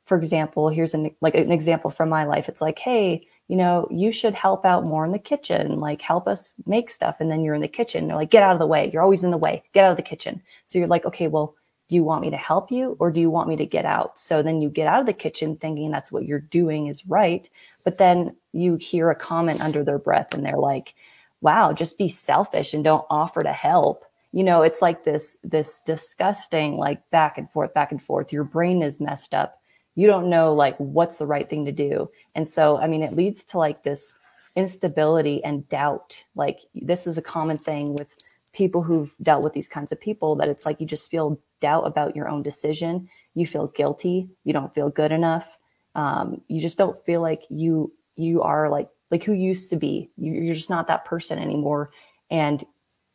for 0.04 0.18
example, 0.18 0.68
here's 0.68 0.94
an 0.94 1.14
like 1.20 1.34
an 1.34 1.50
example 1.50 1.90
from 1.90 2.08
my 2.08 2.24
life. 2.24 2.48
It's 2.48 2.60
like, 2.60 2.78
hey, 2.78 3.26
you 3.48 3.56
know, 3.56 3.88
you 3.90 4.12
should 4.12 4.34
help 4.34 4.64
out 4.64 4.84
more 4.84 5.04
in 5.04 5.12
the 5.12 5.18
kitchen, 5.18 5.80
like 5.80 6.02
help 6.02 6.28
us 6.28 6.52
make 6.66 6.90
stuff. 6.90 7.16
And 7.20 7.30
then 7.30 7.42
you're 7.42 7.54
in 7.54 7.60
the 7.62 7.68
kitchen. 7.68 8.06
They're 8.06 8.16
like, 8.16 8.30
get 8.30 8.42
out 8.42 8.52
of 8.52 8.58
the 8.58 8.66
way. 8.66 8.90
You're 8.92 9.02
always 9.02 9.24
in 9.24 9.30
the 9.30 9.38
way. 9.38 9.62
Get 9.72 9.84
out 9.84 9.90
of 9.90 9.96
the 9.96 10.02
kitchen. 10.02 10.42
So 10.66 10.78
you're 10.78 10.88
like, 10.88 11.06
okay, 11.06 11.26
well, 11.26 11.56
do 11.88 11.96
you 11.96 12.04
want 12.04 12.22
me 12.22 12.30
to 12.30 12.36
help 12.36 12.70
you 12.70 12.96
or 13.00 13.10
do 13.10 13.20
you 13.20 13.30
want 13.30 13.48
me 13.48 13.56
to 13.56 13.66
get 13.66 13.84
out? 13.84 14.20
So 14.20 14.42
then 14.42 14.62
you 14.62 14.68
get 14.68 14.86
out 14.86 15.00
of 15.00 15.06
the 15.06 15.12
kitchen 15.12 15.56
thinking 15.56 15.90
that's 15.90 16.12
what 16.12 16.24
you're 16.24 16.38
doing 16.38 16.86
is 16.86 17.04
right. 17.06 17.50
But 17.84 17.98
then 17.98 18.36
you 18.52 18.76
hear 18.76 19.10
a 19.10 19.14
comment 19.14 19.60
under 19.60 19.84
their 19.84 19.98
breath 19.98 20.34
and 20.34 20.44
they're 20.44 20.58
like, 20.58 20.94
wow, 21.40 21.72
just 21.72 21.98
be 21.98 22.08
selfish 22.08 22.74
and 22.74 22.84
don't 22.84 23.06
offer 23.10 23.42
to 23.42 23.52
help. 23.52 24.04
You 24.32 24.44
know, 24.44 24.62
it's 24.62 24.82
like 24.82 25.04
this, 25.04 25.38
this 25.42 25.82
disgusting, 25.82 26.76
like 26.76 27.08
back 27.10 27.38
and 27.38 27.50
forth, 27.50 27.74
back 27.74 27.90
and 27.90 28.02
forth. 28.02 28.32
Your 28.32 28.44
brain 28.44 28.82
is 28.82 29.00
messed 29.00 29.34
up. 29.34 29.60
You 29.96 30.06
don't 30.06 30.30
know 30.30 30.54
like 30.54 30.76
what's 30.78 31.18
the 31.18 31.26
right 31.26 31.48
thing 31.48 31.64
to 31.64 31.72
do. 31.72 32.10
And 32.34 32.48
so, 32.48 32.78
I 32.78 32.86
mean, 32.86 33.02
it 33.02 33.16
leads 33.16 33.42
to 33.44 33.58
like 33.58 33.82
this 33.82 34.14
instability 34.56 35.42
and 35.44 35.68
doubt. 35.68 36.24
Like 36.34 36.60
this 36.74 37.06
is 37.06 37.18
a 37.18 37.22
common 37.22 37.56
thing 37.58 37.94
with 37.94 38.14
people 38.52 38.82
who've 38.82 39.14
dealt 39.22 39.44
with 39.44 39.52
these 39.52 39.68
kinds 39.68 39.92
of 39.92 40.00
people 40.00 40.36
that 40.36 40.48
it's 40.48 40.66
like 40.66 40.80
you 40.80 40.86
just 40.86 41.10
feel 41.10 41.38
doubt 41.60 41.86
about 41.86 42.16
your 42.16 42.28
own 42.28 42.42
decision. 42.42 43.08
You 43.34 43.46
feel 43.46 43.68
guilty. 43.68 44.28
You 44.44 44.52
don't 44.52 44.74
feel 44.74 44.90
good 44.90 45.12
enough. 45.12 45.58
Um, 45.94 46.40
you 46.48 46.60
just 46.60 46.78
don't 46.78 47.04
feel 47.04 47.20
like 47.20 47.42
you 47.48 47.92
you 48.16 48.42
are 48.42 48.68
like 48.68 48.88
like 49.10 49.24
who 49.24 49.32
used 49.32 49.70
to 49.70 49.76
be. 49.76 50.10
You're 50.16 50.54
just 50.54 50.70
not 50.70 50.86
that 50.88 51.04
person 51.04 51.38
anymore, 51.38 51.90
and 52.30 52.64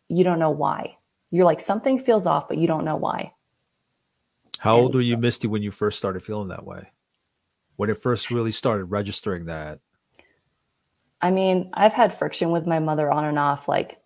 you 0.08 0.24
don't 0.24 0.40
know 0.40 0.52
why. 0.52 0.98
You're 1.32 1.46
like 1.46 1.60
something 1.60 2.00
feels 2.00 2.26
off, 2.26 2.48
but 2.48 2.58
you 2.58 2.68
don't 2.68 2.86
know 2.86 2.98
why. 2.98 3.34
How 4.60 4.78
old 4.78 4.96
were 4.96 5.02
you, 5.02 5.18
Misty, 5.18 5.48
when 5.48 5.62
you 5.62 5.72
first 5.72 5.98
started 5.98 6.24
feeling 6.24 6.48
that 6.48 6.66
way? 6.66 6.92
When 7.76 7.90
it 7.90 8.00
first 8.00 8.32
really 8.32 8.52
started 8.52 8.86
registering 8.86 9.46
that? 9.46 9.80
I 11.22 11.32
mean, 11.32 11.70
I've 11.74 11.94
had 11.94 12.18
friction 12.18 12.52
with 12.52 12.66
my 12.66 12.80
mother 12.80 13.12
on 13.12 13.26
and 13.26 13.38
off 13.38 13.68
like 13.68 14.00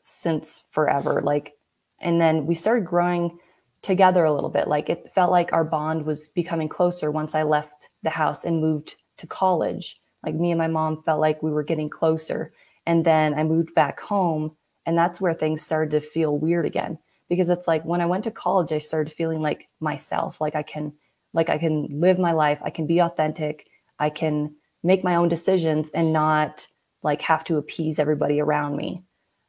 since 0.00 0.62
forever. 0.70 1.20
Like, 1.22 1.54
and 2.00 2.20
then 2.20 2.46
we 2.46 2.54
started 2.54 2.86
growing 2.86 3.38
together 3.82 4.24
a 4.24 4.32
little 4.32 4.50
bit. 4.50 4.68
Like 4.68 4.88
it 4.88 5.12
felt 5.14 5.30
like 5.30 5.52
our 5.52 5.64
bond 5.64 6.04
was 6.04 6.28
becoming 6.28 6.68
closer 6.68 7.10
once 7.10 7.34
I 7.34 7.42
left 7.42 7.89
the 8.02 8.10
house 8.10 8.44
and 8.44 8.60
moved 8.60 8.96
to 9.18 9.26
college. 9.26 10.00
Like 10.24 10.34
me 10.34 10.50
and 10.50 10.58
my 10.58 10.66
mom 10.66 11.02
felt 11.02 11.20
like 11.20 11.42
we 11.42 11.50
were 11.50 11.62
getting 11.62 11.90
closer. 11.90 12.52
And 12.86 13.04
then 13.04 13.34
I 13.34 13.44
moved 13.44 13.74
back 13.74 14.00
home 14.00 14.56
and 14.86 14.96
that's 14.96 15.20
where 15.20 15.34
things 15.34 15.62
started 15.62 15.90
to 15.92 16.00
feel 16.00 16.38
weird 16.38 16.66
again 16.66 16.98
because 17.28 17.48
it's 17.48 17.68
like 17.68 17.84
when 17.84 18.00
I 18.00 18.06
went 18.06 18.24
to 18.24 18.30
college, 18.30 18.72
I 18.72 18.78
started 18.78 19.12
feeling 19.12 19.40
like 19.40 19.68
myself, 19.78 20.40
like 20.40 20.56
I 20.56 20.62
can, 20.62 20.92
like 21.32 21.48
I 21.48 21.58
can 21.58 21.86
live 21.90 22.18
my 22.18 22.32
life. 22.32 22.58
I 22.62 22.70
can 22.70 22.86
be 22.86 23.00
authentic. 23.00 23.68
I 23.98 24.10
can 24.10 24.54
make 24.82 25.04
my 25.04 25.14
own 25.14 25.28
decisions 25.28 25.90
and 25.90 26.12
not 26.12 26.66
like 27.02 27.22
have 27.22 27.44
to 27.44 27.56
appease 27.56 27.98
everybody 27.98 28.40
around 28.40 28.76
me. 28.76 29.02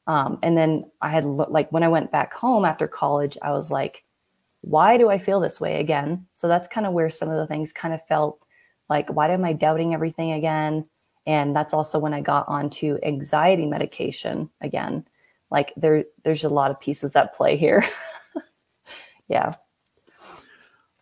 Um, 0.08 0.40
and 0.44 0.58
then 0.58 0.86
I 1.02 1.10
had 1.10 1.26
like 1.26 1.72
when 1.72 1.84
I 1.84 1.88
went 1.88 2.12
back 2.12 2.34
home 2.34 2.66
after 2.66 2.88
college, 2.88 3.38
I 3.42 3.52
was 3.52 3.72
like, 3.72 4.04
why 4.62 4.98
do 4.98 5.10
I 5.10 5.18
feel 5.18 5.40
this 5.40 5.60
way 5.60 5.80
again? 5.80 6.26
So 6.32 6.48
that's 6.48 6.68
kind 6.68 6.86
of 6.86 6.94
where 6.94 7.10
some 7.10 7.30
of 7.30 7.38
the 7.38 7.48
things 7.48 7.74
kind 7.74 7.94
of 7.94 8.06
felt 8.08 8.41
like, 8.92 9.10
why 9.10 9.30
am 9.30 9.46
I 9.46 9.54
doubting 9.54 9.94
everything 9.94 10.34
again? 10.34 10.86
And 11.26 11.56
that's 11.56 11.74
also 11.74 11.98
when 11.98 12.14
I 12.14 12.20
got 12.20 12.46
onto 12.50 12.98
anxiety 13.04 13.66
medication 13.66 14.50
again. 14.60 15.08
Like 15.50 15.74
there, 15.78 16.04
there's 16.24 16.44
a 16.44 16.50
lot 16.50 16.72
of 16.72 16.80
pieces 16.80 17.16
at 17.16 17.34
play 17.34 17.56
here. 17.56 17.86
yeah. 19.30 19.56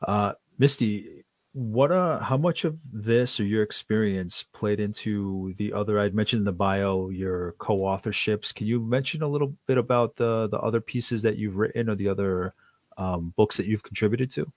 Uh, 0.02 0.34
Misty, 0.60 1.26
what 1.54 1.92
uh 1.92 2.20
how 2.20 2.38
much 2.38 2.64
of 2.64 2.78
this 2.94 3.40
or 3.40 3.44
your 3.44 3.64
experience 3.64 4.46
played 4.54 4.80
into 4.80 5.52
the 5.58 5.74
other 5.74 6.00
i'd 6.00 6.14
mentioned 6.14 6.42
in 6.42 6.46
the 6.46 6.52
bio 6.52 7.10
your 7.10 7.54
co-authorships 7.58 8.54
can 8.54 8.68
you 8.68 8.80
mention 8.80 9.24
a 9.24 9.28
little 9.28 9.56
bit 9.66 9.76
about 9.76 10.16
the 10.16 10.48
the 10.50 10.60
other 10.60 10.80
pieces 10.80 11.24
that 11.24 11.38
you've 11.38 11.58
written 11.58 11.90
or 11.90 11.96
the 11.96 12.08
other 12.08 12.54
um, 13.00 13.34
books 13.36 13.58
that 13.58 13.66
you've 13.66 13.84
contributed 13.84 14.30
to? 14.32 14.52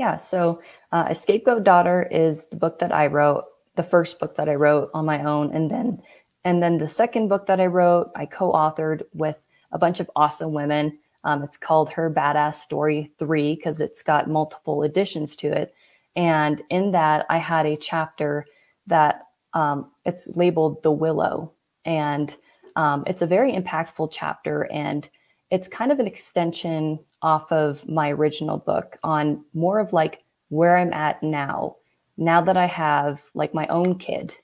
Yeah, 0.00 0.16
so 0.16 0.62
uh, 0.92 1.08
Escapegoat 1.10 1.62
Daughter 1.62 2.08
is 2.10 2.46
the 2.46 2.56
book 2.56 2.78
that 2.78 2.90
I 2.90 3.08
wrote, 3.08 3.44
the 3.76 3.82
first 3.82 4.18
book 4.18 4.34
that 4.36 4.48
I 4.48 4.54
wrote 4.54 4.90
on 4.94 5.04
my 5.04 5.22
own, 5.22 5.52
and 5.52 5.70
then 5.70 6.00
and 6.42 6.62
then 6.62 6.78
the 6.78 6.88
second 6.88 7.28
book 7.28 7.44
that 7.48 7.60
I 7.60 7.66
wrote, 7.66 8.10
I 8.16 8.24
co-authored 8.24 9.02
with 9.12 9.36
a 9.72 9.78
bunch 9.78 10.00
of 10.00 10.10
awesome 10.16 10.54
women. 10.54 10.98
Um, 11.24 11.42
it's 11.42 11.58
called 11.58 11.90
Her 11.90 12.10
Badass 12.10 12.54
Story 12.54 13.12
3 13.18 13.56
because 13.56 13.78
it's 13.78 14.02
got 14.02 14.26
multiple 14.26 14.84
additions 14.84 15.36
to 15.36 15.48
it. 15.48 15.74
And 16.16 16.62
in 16.70 16.92
that, 16.92 17.26
I 17.28 17.36
had 17.36 17.66
a 17.66 17.76
chapter 17.76 18.46
that 18.86 19.26
um, 19.52 19.90
it's 20.06 20.28
labeled 20.28 20.82
The 20.82 20.92
Willow. 20.92 21.52
And 21.84 22.34
um, 22.74 23.04
it's 23.06 23.20
a 23.20 23.26
very 23.26 23.52
impactful 23.52 24.08
chapter. 24.10 24.62
And 24.72 25.06
it's 25.50 25.68
kind 25.68 25.92
of 25.92 26.00
an 26.00 26.06
extension 26.06 27.00
off 27.22 27.50
of 27.52 27.86
my 27.88 28.10
original 28.10 28.58
book 28.58 28.98
on 29.02 29.44
more 29.54 29.78
of 29.78 29.92
like 29.92 30.22
where 30.48 30.76
I'm 30.76 30.92
at 30.92 31.22
now, 31.22 31.76
now 32.16 32.40
that 32.42 32.56
I 32.56 32.66
have 32.66 33.22
like 33.34 33.54
my 33.54 33.66
own 33.68 33.98
kid. 33.98 34.36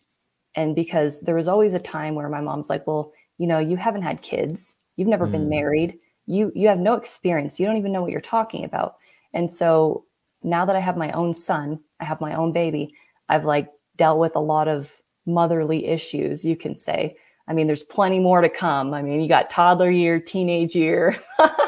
And 0.55 0.75
because 0.75 1.21
there 1.21 1.35
was 1.35 1.49
always 1.49 1.75
a 1.75 1.79
time 1.79 2.15
where 2.15 2.29
my 2.29 2.41
mom's 2.41 2.71
like, 2.71 2.87
well, 2.87 3.13
you 3.39 3.47
know, 3.47 3.59
you 3.59 3.77
haven't 3.77 4.03
had 4.03 4.23
kids, 4.23 4.77
you've 4.97 5.09
never 5.09 5.27
mm. 5.27 5.33
been 5.33 5.49
married, 5.49 5.99
you 6.27 6.51
you 6.55 6.69
have 6.69 6.79
no 6.79 6.95
experience, 6.95 7.61
you 7.61 7.67
don't 7.67 7.77
even 7.77 7.93
know 7.93 8.03
what 8.03 8.11
you're 8.11 8.21
talking 8.21 8.65
about. 8.65 8.97
And 9.35 9.53
so 9.53 10.05
now 10.43 10.65
that 10.65 10.77
I 10.77 10.81
have 10.81 10.97
my 10.97 11.11
own 11.13 11.35
son, 11.35 11.81
I 12.01 12.05
have 12.05 12.21
my 12.21 12.35
own 12.35 12.53
baby, 12.53 12.95
I've 13.29 13.45
like 13.45 13.71
dealt 13.97 14.19
with 14.19 14.37
a 14.37 14.41
lot 14.41 14.69
of 14.69 14.93
motherly 15.27 15.87
issues, 15.87 16.45
you 16.45 16.57
can 16.57 16.77
say. 16.77 17.17
I 17.49 17.53
mean, 17.53 17.67
there's 17.67 17.85
plenty 17.85 18.19
more 18.19 18.41
to 18.41 18.49
come. 18.49 18.95
I 18.95 19.03
mean, 19.03 19.21
you 19.21 19.29
got 19.29 19.51
toddler 19.51 19.91
year, 19.91 20.19
teenage 20.19 20.75
year. 20.75 21.17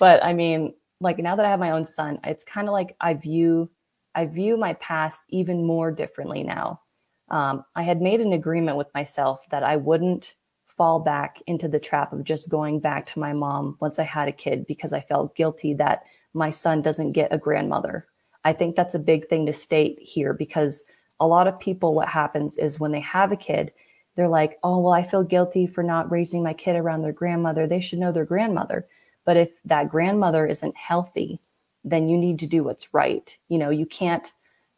but 0.00 0.24
I 0.24 0.32
mean, 0.32 0.74
like 1.00 1.18
now 1.18 1.36
that 1.36 1.46
I 1.46 1.50
have 1.50 1.60
my 1.60 1.70
own 1.70 1.86
son, 1.86 2.18
it's 2.24 2.42
kind 2.42 2.66
of 2.66 2.72
like 2.72 2.96
I 3.00 3.14
view 3.14 3.70
I 4.16 4.26
view 4.26 4.56
my 4.56 4.74
past 4.74 5.22
even 5.28 5.64
more 5.64 5.92
differently 5.92 6.42
now. 6.42 6.80
Um, 7.28 7.64
I 7.76 7.84
had 7.84 8.02
made 8.02 8.20
an 8.20 8.32
agreement 8.32 8.76
with 8.76 8.92
myself 8.92 9.44
that 9.50 9.62
I 9.62 9.76
wouldn't 9.76 10.34
fall 10.66 10.98
back 10.98 11.40
into 11.46 11.68
the 11.68 11.78
trap 11.78 12.12
of 12.12 12.24
just 12.24 12.48
going 12.48 12.80
back 12.80 13.06
to 13.06 13.20
my 13.20 13.32
mom 13.32 13.76
once 13.80 14.00
I 14.00 14.04
had 14.04 14.26
a 14.26 14.32
kid 14.32 14.66
because 14.66 14.92
I 14.92 15.00
felt 15.00 15.36
guilty 15.36 15.74
that 15.74 16.02
my 16.34 16.50
son 16.50 16.82
doesn't 16.82 17.12
get 17.12 17.32
a 17.32 17.38
grandmother. 17.38 18.06
I 18.44 18.52
think 18.52 18.74
that's 18.74 18.94
a 18.94 18.98
big 18.98 19.28
thing 19.28 19.46
to 19.46 19.52
state 19.52 19.98
here 20.00 20.32
because 20.32 20.82
a 21.20 21.26
lot 21.26 21.46
of 21.46 21.60
people, 21.60 21.94
what 21.94 22.08
happens 22.08 22.56
is 22.56 22.80
when 22.80 22.92
they 22.92 23.00
have 23.00 23.30
a 23.30 23.36
kid, 23.36 23.72
they're 24.16 24.28
like, 24.28 24.58
oh, 24.62 24.80
well, 24.80 24.92
I 24.92 25.02
feel 25.02 25.22
guilty 25.22 25.66
for 25.66 25.82
not 25.82 26.10
raising 26.10 26.42
my 26.42 26.54
kid 26.54 26.76
around 26.76 27.02
their 27.02 27.12
grandmother. 27.12 27.66
They 27.66 27.80
should 27.80 27.98
know 27.98 28.10
their 28.10 28.24
grandmother. 28.24 28.86
But 29.30 29.36
if 29.36 29.50
that 29.66 29.90
grandmother 29.90 30.44
isn't 30.44 30.76
healthy, 30.76 31.38
then 31.84 32.08
you 32.08 32.18
need 32.18 32.40
to 32.40 32.48
do 32.48 32.64
what's 32.64 32.92
right. 32.92 33.38
You 33.48 33.58
know, 33.58 33.70
you 33.70 33.86
can't, 33.86 34.28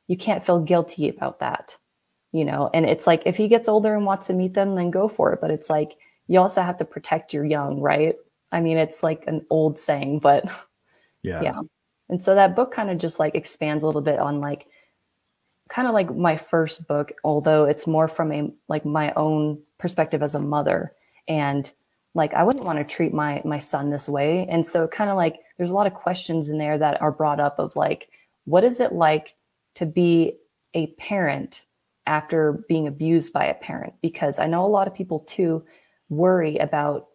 you 0.08 0.16
can't 0.18 0.44
feel 0.44 0.60
guilty 0.60 1.08
about 1.08 1.38
that, 1.38 1.74
you 2.32 2.44
know, 2.44 2.68
and 2.74 2.84
it's 2.84 3.06
like, 3.06 3.22
if 3.24 3.34
he 3.34 3.48
gets 3.48 3.66
older 3.66 3.94
and 3.94 4.04
wants 4.04 4.26
to 4.26 4.34
meet 4.34 4.52
them, 4.52 4.74
then 4.74 4.90
go 4.90 5.08
for 5.08 5.32
it. 5.32 5.40
But 5.40 5.50
it's 5.50 5.70
like, 5.70 5.96
you 6.26 6.38
also 6.38 6.60
have 6.60 6.76
to 6.76 6.84
protect 6.84 7.32
your 7.32 7.46
young, 7.46 7.80
right? 7.80 8.16
I 8.52 8.60
mean, 8.60 8.76
it's 8.76 9.02
like 9.02 9.24
an 9.26 9.46
old 9.48 9.78
saying, 9.78 10.18
but 10.18 10.44
yeah. 11.22 11.40
Yeah. 11.40 11.60
And 12.10 12.22
so 12.22 12.34
that 12.34 12.54
book 12.54 12.72
kind 12.72 12.90
of 12.90 12.98
just 12.98 13.18
like 13.18 13.34
expands 13.34 13.84
a 13.84 13.86
little 13.86 14.02
bit 14.02 14.18
on 14.18 14.42
like 14.42 14.66
kind 15.70 15.88
of 15.88 15.94
like 15.94 16.14
my 16.14 16.36
first 16.36 16.86
book, 16.86 17.12
although 17.24 17.64
it's 17.64 17.86
more 17.86 18.06
from 18.06 18.30
a 18.30 18.52
like 18.68 18.84
my 18.84 19.14
own 19.14 19.62
perspective 19.78 20.22
as 20.22 20.34
a 20.34 20.40
mother. 20.40 20.92
And 21.26 21.70
like 22.14 22.34
I 22.34 22.42
wouldn't 22.42 22.64
want 22.64 22.78
to 22.78 22.84
treat 22.84 23.12
my 23.12 23.40
my 23.44 23.58
son 23.58 23.90
this 23.90 24.08
way. 24.08 24.46
And 24.48 24.66
so 24.66 24.86
kind 24.86 25.10
of 25.10 25.16
like 25.16 25.40
there's 25.56 25.70
a 25.70 25.74
lot 25.74 25.86
of 25.86 25.94
questions 25.94 26.48
in 26.48 26.58
there 26.58 26.78
that 26.78 27.00
are 27.00 27.12
brought 27.12 27.40
up 27.40 27.58
of 27.58 27.76
like, 27.76 28.08
what 28.44 28.64
is 28.64 28.80
it 28.80 28.92
like 28.92 29.34
to 29.76 29.86
be 29.86 30.36
a 30.74 30.88
parent 30.98 31.66
after 32.06 32.64
being 32.68 32.86
abused 32.86 33.32
by 33.32 33.46
a 33.46 33.54
parent? 33.54 33.94
Because 34.02 34.38
I 34.38 34.46
know 34.46 34.64
a 34.64 34.68
lot 34.68 34.88
of 34.88 34.94
people 34.94 35.20
too 35.20 35.64
worry 36.08 36.58
about 36.58 37.08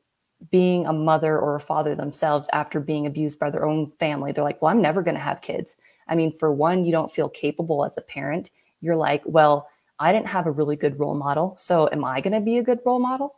being 0.51 0.85
a 0.85 0.93
mother 0.93 1.37
or 1.37 1.55
a 1.55 1.59
father 1.59 1.95
themselves 1.95 2.47
after 2.53 2.79
being 2.79 3.05
abused 3.05 3.39
by 3.39 3.49
their 3.49 3.65
own 3.65 3.91
family. 3.99 4.31
They're 4.31 4.43
like, 4.43 4.61
well, 4.61 4.71
I'm 4.71 4.81
never 4.81 5.01
going 5.01 5.15
to 5.15 5.21
have 5.21 5.41
kids. 5.41 5.75
I 6.07 6.15
mean, 6.15 6.31
for 6.31 6.51
one, 6.51 6.85
you 6.85 6.91
don't 6.91 7.11
feel 7.11 7.29
capable 7.29 7.83
as 7.85 7.97
a 7.97 8.01
parent. 8.01 8.51
You're 8.81 8.95
like, 8.95 9.23
well, 9.25 9.67
I 9.99 10.11
didn't 10.11 10.27
have 10.27 10.45
a 10.45 10.51
really 10.51 10.75
good 10.75 10.99
role 10.99 11.15
model. 11.15 11.55
So 11.57 11.89
am 11.91 12.05
I 12.05 12.21
going 12.21 12.33
to 12.33 12.41
be 12.41 12.59
a 12.59 12.63
good 12.63 12.79
role 12.85 12.99
model? 12.99 13.36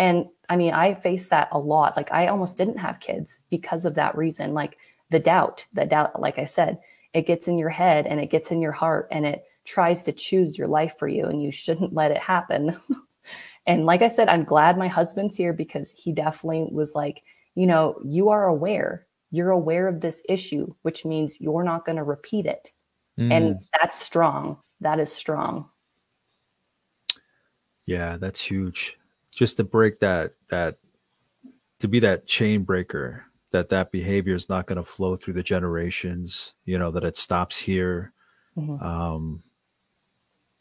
And 0.00 0.30
I 0.48 0.56
mean, 0.56 0.72
I 0.72 0.94
face 0.94 1.28
that 1.28 1.48
a 1.52 1.58
lot. 1.58 1.94
Like 1.94 2.10
I 2.10 2.28
almost 2.28 2.56
didn't 2.56 2.78
have 2.78 3.00
kids 3.00 3.38
because 3.50 3.84
of 3.84 3.94
that 3.96 4.16
reason. 4.16 4.54
Like 4.54 4.78
the 5.10 5.20
doubt, 5.20 5.66
the 5.74 5.84
doubt, 5.84 6.18
like 6.18 6.38
I 6.38 6.46
said, 6.46 6.78
it 7.12 7.26
gets 7.26 7.48
in 7.48 7.58
your 7.58 7.68
head 7.68 8.06
and 8.06 8.18
it 8.18 8.30
gets 8.30 8.50
in 8.50 8.62
your 8.62 8.72
heart 8.72 9.08
and 9.10 9.26
it 9.26 9.44
tries 9.66 10.02
to 10.04 10.12
choose 10.12 10.56
your 10.56 10.68
life 10.68 10.94
for 10.98 11.06
you 11.06 11.26
and 11.26 11.42
you 11.42 11.52
shouldn't 11.52 11.92
let 11.92 12.12
it 12.12 12.16
happen. 12.16 12.80
and 13.66 13.84
like 13.84 14.00
I 14.00 14.08
said, 14.08 14.30
I'm 14.30 14.44
glad 14.44 14.78
my 14.78 14.88
husband's 14.88 15.36
here 15.36 15.52
because 15.52 15.92
he 15.94 16.12
definitely 16.12 16.66
was 16.72 16.94
like, 16.94 17.22
you 17.54 17.66
know, 17.66 18.00
you 18.02 18.30
are 18.30 18.46
aware, 18.46 19.06
you're 19.30 19.50
aware 19.50 19.86
of 19.86 20.00
this 20.00 20.22
issue, 20.30 20.74
which 20.80 21.04
means 21.04 21.42
you're 21.42 21.62
not 21.62 21.84
going 21.84 21.96
to 21.96 22.04
repeat 22.04 22.46
it. 22.46 22.72
Mm. 23.18 23.32
And 23.32 23.58
that's 23.78 24.00
strong. 24.00 24.56
That 24.80 24.98
is 24.98 25.12
strong. 25.12 25.68
Yeah, 27.84 28.16
that's 28.16 28.40
huge. 28.40 28.96
Just 29.32 29.56
to 29.58 29.64
break 29.64 30.00
that, 30.00 30.32
that, 30.48 30.78
to 31.78 31.88
be 31.88 32.00
that 32.00 32.26
chain 32.26 32.62
breaker, 32.62 33.24
that 33.52 33.68
that 33.70 33.90
behavior 33.90 34.34
is 34.34 34.48
not 34.48 34.66
going 34.66 34.76
to 34.76 34.82
flow 34.82 35.16
through 35.16 35.34
the 35.34 35.42
generations, 35.42 36.54
you 36.64 36.78
know, 36.78 36.90
that 36.90 37.04
it 37.04 37.16
stops 37.16 37.58
here. 37.58 38.12
Mm-hmm. 38.56 38.84
Um, 38.84 39.42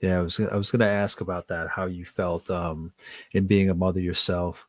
yeah, 0.01 0.19
I 0.19 0.21
was 0.21 0.39
I 0.39 0.55
was 0.55 0.71
going 0.71 0.79
to 0.79 0.87
ask 0.87 1.19
about 1.19 1.47
that, 1.49 1.67
how 1.67 1.85
you 1.85 2.05
felt 2.05 2.49
um, 2.49 2.93
in 3.33 3.47
being 3.47 3.69
a 3.69 3.73
mother 3.73 3.99
yourself, 3.99 4.65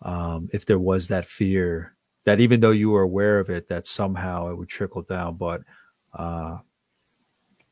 um, 0.00 0.48
if 0.52 0.64
there 0.64 0.78
was 0.78 1.08
that 1.08 1.26
fear 1.26 1.94
that 2.24 2.40
even 2.40 2.60
though 2.60 2.70
you 2.70 2.90
were 2.90 3.02
aware 3.02 3.38
of 3.38 3.50
it, 3.50 3.68
that 3.68 3.86
somehow 3.86 4.50
it 4.50 4.56
would 4.56 4.68
trickle 4.68 5.02
down. 5.02 5.36
But 5.36 5.62
uh, 6.14 6.58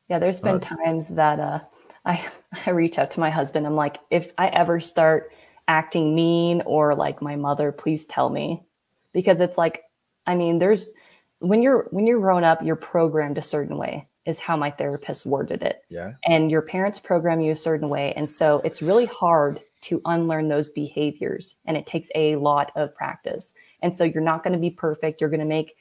yeah, 0.07 0.19
there's 0.19 0.39
been 0.39 0.55
uh, 0.55 0.59
times 0.59 1.09
that 1.09 1.39
uh, 1.39 1.59
I 2.05 2.25
I 2.65 2.71
reach 2.71 2.97
out 2.97 3.11
to 3.11 3.19
my 3.19 3.29
husband. 3.29 3.65
I'm 3.65 3.75
like, 3.75 3.97
if 4.09 4.33
I 4.37 4.47
ever 4.47 4.79
start 4.79 5.31
acting 5.69 6.15
mean 6.15 6.61
or 6.65 6.95
like 6.95 7.21
my 7.21 7.37
mother, 7.37 7.71
please 7.71 8.05
tell 8.05 8.29
me, 8.29 8.61
because 9.13 9.39
it's 9.39 9.57
like, 9.57 9.83
I 10.25 10.35
mean, 10.35 10.59
there's 10.59 10.91
when 11.39 11.63
you're 11.63 11.87
when 11.91 12.05
you're 12.05 12.19
grown 12.19 12.43
up, 12.43 12.61
you're 12.61 12.75
programmed 12.75 13.37
a 13.37 13.41
certain 13.41 13.77
way 13.77 14.07
is 14.25 14.39
how 14.39 14.57
my 14.57 14.69
therapist 14.69 15.25
worded 15.25 15.63
it. 15.63 15.81
Yeah. 15.89 16.13
And 16.25 16.51
your 16.51 16.61
parents 16.61 16.99
program 16.99 17.39
you 17.39 17.51
a 17.51 17.55
certain 17.55 17.87
way. 17.87 18.13
And 18.17 18.29
so 18.29 18.59
it's 18.65 18.81
really 18.81 19.05
hard 19.05 19.61
to 19.81 20.01
unlearn 20.05 20.49
those 20.49 20.69
behaviors. 20.69 21.55
And 21.65 21.77
it 21.77 21.87
takes 21.87 22.09
a 22.13 22.35
lot 22.35 22.71
of 22.75 22.93
practice. 22.95 23.53
And 23.81 23.95
so 23.95 24.03
you're 24.03 24.21
not 24.21 24.43
going 24.43 24.53
to 24.53 24.59
be 24.59 24.71
perfect. 24.71 25.21
You're 25.21 25.29
going 25.29 25.39
to 25.39 25.45
make 25.45 25.77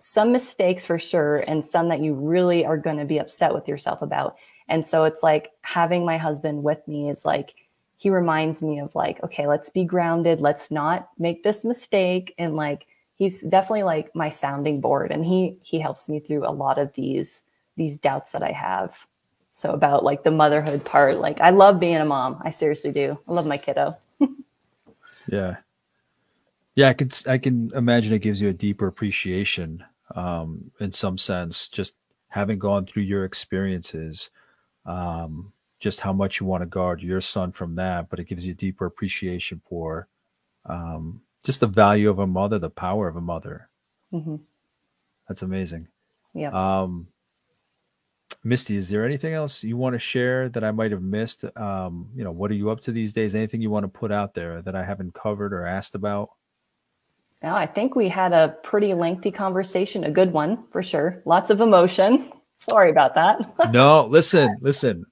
some 0.00 0.30
mistakes 0.30 0.86
for 0.86 0.98
sure, 0.98 1.38
and 1.48 1.64
some 1.64 1.88
that 1.88 2.00
you 2.00 2.14
really 2.14 2.64
are 2.64 2.76
going 2.76 2.98
to 2.98 3.04
be 3.04 3.18
upset 3.18 3.52
with 3.52 3.66
yourself 3.66 4.00
about. 4.00 4.36
And 4.68 4.86
so 4.86 5.04
it's 5.04 5.24
like 5.24 5.50
having 5.62 6.04
my 6.04 6.18
husband 6.18 6.62
with 6.62 6.86
me 6.86 7.10
is 7.10 7.24
like, 7.24 7.54
he 7.98 8.10
reminds 8.10 8.62
me 8.62 8.78
of 8.78 8.94
like, 8.94 9.22
okay, 9.24 9.48
let's 9.48 9.70
be 9.70 9.84
grounded. 9.84 10.40
Let's 10.40 10.70
not 10.70 11.10
make 11.18 11.42
this 11.42 11.64
mistake. 11.64 12.32
And 12.38 12.54
like, 12.54 12.86
he's 13.16 13.42
definitely 13.42 13.82
like 13.82 14.14
my 14.14 14.30
sounding 14.30 14.80
board 14.80 15.10
and 15.10 15.24
he, 15.24 15.58
he 15.62 15.80
helps 15.80 16.08
me 16.08 16.20
through 16.20 16.46
a 16.46 16.50
lot 16.50 16.78
of 16.78 16.92
these 16.94 17.42
these 17.76 17.98
doubts 17.98 18.32
that 18.32 18.42
I 18.42 18.52
have. 18.52 19.06
So 19.52 19.70
about 19.72 20.04
like 20.04 20.22
the 20.22 20.30
motherhood 20.30 20.84
part, 20.84 21.18
like 21.18 21.40
I 21.40 21.50
love 21.50 21.80
being 21.80 21.96
a 21.96 22.04
mom. 22.04 22.40
I 22.44 22.50
seriously 22.50 22.92
do. 22.92 23.18
I 23.26 23.32
love 23.32 23.46
my 23.46 23.58
kiddo. 23.58 23.92
yeah. 25.28 25.56
Yeah, 26.76 26.88
I 26.88 26.92
can 26.92 27.10
I 27.26 27.38
can 27.38 27.72
imagine 27.74 28.12
it 28.12 28.20
gives 28.20 28.40
you 28.40 28.48
a 28.48 28.52
deeper 28.52 28.86
appreciation 28.86 29.84
um 30.14 30.70
in 30.80 30.92
some 30.92 31.18
sense 31.18 31.68
just 31.68 31.96
having 32.28 32.58
gone 32.58 32.86
through 32.86 33.02
your 33.02 33.24
experiences 33.24 34.30
um 34.86 35.52
just 35.78 36.00
how 36.00 36.12
much 36.12 36.40
you 36.40 36.46
want 36.46 36.62
to 36.62 36.66
guard 36.66 37.00
your 37.02 37.20
son 37.20 37.52
from 37.52 37.74
that, 37.76 38.08
but 38.10 38.18
it 38.18 38.24
gives 38.24 38.44
you 38.44 38.52
a 38.52 38.56
deeper 38.56 38.86
appreciation 38.86 39.60
for 39.60 40.08
um 40.66 41.20
just 41.44 41.60
the 41.60 41.66
value 41.66 42.10
of 42.10 42.18
a 42.18 42.26
mother, 42.26 42.58
the 42.58 42.70
power 42.70 43.08
of 43.08 43.16
a 43.16 43.20
mother. 43.20 43.68
Mm-hmm. 44.12 44.36
That's 45.28 45.42
amazing. 45.42 45.88
Yeah. 46.34 46.50
Um, 46.50 47.08
Misty, 48.44 48.76
is 48.76 48.88
there 48.88 49.04
anything 49.04 49.34
else 49.34 49.64
you 49.64 49.76
want 49.76 49.94
to 49.94 49.98
share 49.98 50.48
that 50.50 50.62
I 50.62 50.70
might 50.70 50.90
have 50.92 51.02
missed? 51.02 51.44
Um, 51.56 52.08
you 52.14 52.24
know, 52.24 52.30
what 52.30 52.50
are 52.50 52.54
you 52.54 52.70
up 52.70 52.80
to 52.82 52.92
these 52.92 53.12
days? 53.12 53.34
Anything 53.34 53.60
you 53.60 53.70
want 53.70 53.84
to 53.84 53.88
put 53.88 54.12
out 54.12 54.34
there 54.34 54.62
that 54.62 54.74
I 54.74 54.84
haven't 54.84 55.14
covered 55.14 55.52
or 55.52 55.66
asked 55.66 55.94
about? 55.94 56.30
No, 57.42 57.54
I 57.54 57.66
think 57.66 57.94
we 57.94 58.08
had 58.08 58.32
a 58.32 58.56
pretty 58.62 58.94
lengthy 58.94 59.30
conversation, 59.30 60.04
a 60.04 60.10
good 60.10 60.32
one 60.32 60.64
for 60.70 60.82
sure. 60.82 61.22
Lots 61.24 61.50
of 61.50 61.60
emotion. 61.60 62.30
Sorry 62.56 62.90
about 62.90 63.14
that. 63.14 63.54
no, 63.72 64.06
listen, 64.06 64.56
listen. 64.60 65.04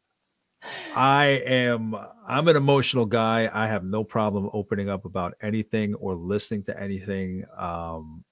I 0.95 1.43
am 1.47 1.97
I'm 2.27 2.49
an 2.49 2.57
emotional 2.57 3.07
guy. 3.07 3.51
I 3.53 3.67
have 3.67 3.85
no 3.85 4.05
problem 4.05 4.51
opening 4.53 4.89
up 4.89 5.05
about 5.05 5.35
anything 5.41 5.95
or 5.95 6.15
listening 6.15 6.63
to 6.65 6.81
anything. 6.81 7.45
Um, 7.57 8.25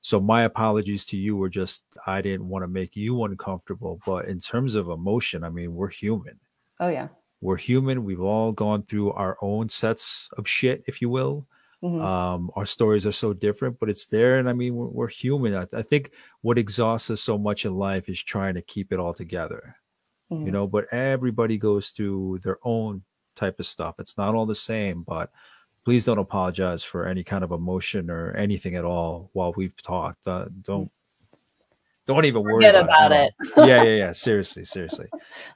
so 0.00 0.20
my 0.20 0.42
apologies 0.42 1.04
to 1.06 1.16
you 1.16 1.36
were 1.36 1.48
just 1.48 1.84
I 2.06 2.20
didn't 2.20 2.48
want 2.48 2.62
to 2.62 2.68
make 2.68 2.94
you 2.96 3.24
uncomfortable. 3.24 4.00
But 4.06 4.26
in 4.26 4.38
terms 4.38 4.74
of 4.74 4.88
emotion, 4.88 5.44
I 5.44 5.48
mean, 5.50 5.74
we're 5.74 5.90
human. 5.90 6.38
Oh 6.80 6.88
yeah. 6.88 7.08
We're 7.40 7.56
human. 7.56 8.04
We've 8.04 8.20
all 8.20 8.52
gone 8.52 8.84
through 8.84 9.12
our 9.12 9.36
own 9.42 9.68
sets 9.68 10.28
of 10.38 10.48
shit, 10.48 10.84
if 10.86 11.02
you 11.02 11.10
will. 11.10 11.46
Mm-hmm. 11.84 12.00
Um, 12.00 12.50
our 12.56 12.64
stories 12.64 13.04
are 13.04 13.12
so 13.12 13.34
different, 13.34 13.78
but 13.78 13.90
it's 13.90 14.06
there. 14.06 14.38
And 14.38 14.48
I 14.48 14.54
mean, 14.54 14.74
we're, 14.74 14.86
we're 14.86 15.08
human. 15.08 15.54
I, 15.54 15.66
I, 15.76 15.82
think 15.82 16.12
what 16.40 16.56
exhausts 16.56 17.10
us 17.10 17.20
so 17.20 17.36
much 17.36 17.66
in 17.66 17.74
life 17.74 18.08
is 18.08 18.22
trying 18.22 18.54
to 18.54 18.62
keep 18.62 18.90
it 18.90 18.98
all 18.98 19.12
together, 19.12 19.76
mm-hmm. 20.30 20.46
you 20.46 20.52
know, 20.52 20.66
but 20.66 20.92
everybody 20.92 21.58
goes 21.58 21.90
through 21.90 22.40
their 22.42 22.58
own 22.62 23.02
type 23.34 23.58
of 23.58 23.66
stuff. 23.66 23.96
It's 23.98 24.16
not 24.16 24.34
all 24.34 24.46
the 24.46 24.54
same, 24.54 25.02
but 25.02 25.30
please 25.84 26.04
don't 26.04 26.18
apologize 26.18 26.82
for 26.82 27.06
any 27.06 27.24
kind 27.24 27.44
of 27.44 27.52
emotion 27.52 28.10
or 28.10 28.32
anything 28.32 28.74
at 28.76 28.84
all 28.84 29.30
while 29.32 29.52
we've 29.56 29.76
talked. 29.76 30.26
Uh, 30.26 30.46
don't 30.62 30.90
don't 32.06 32.24
even 32.26 32.42
worry 32.42 32.56
Forget 32.64 32.74
about, 32.74 33.06
about 33.06 33.12
it. 33.12 33.34
it. 33.40 33.68
yeah, 33.68 33.82
yeah, 33.82 33.96
yeah. 33.96 34.12
Seriously, 34.12 34.64
seriously. 34.64 35.06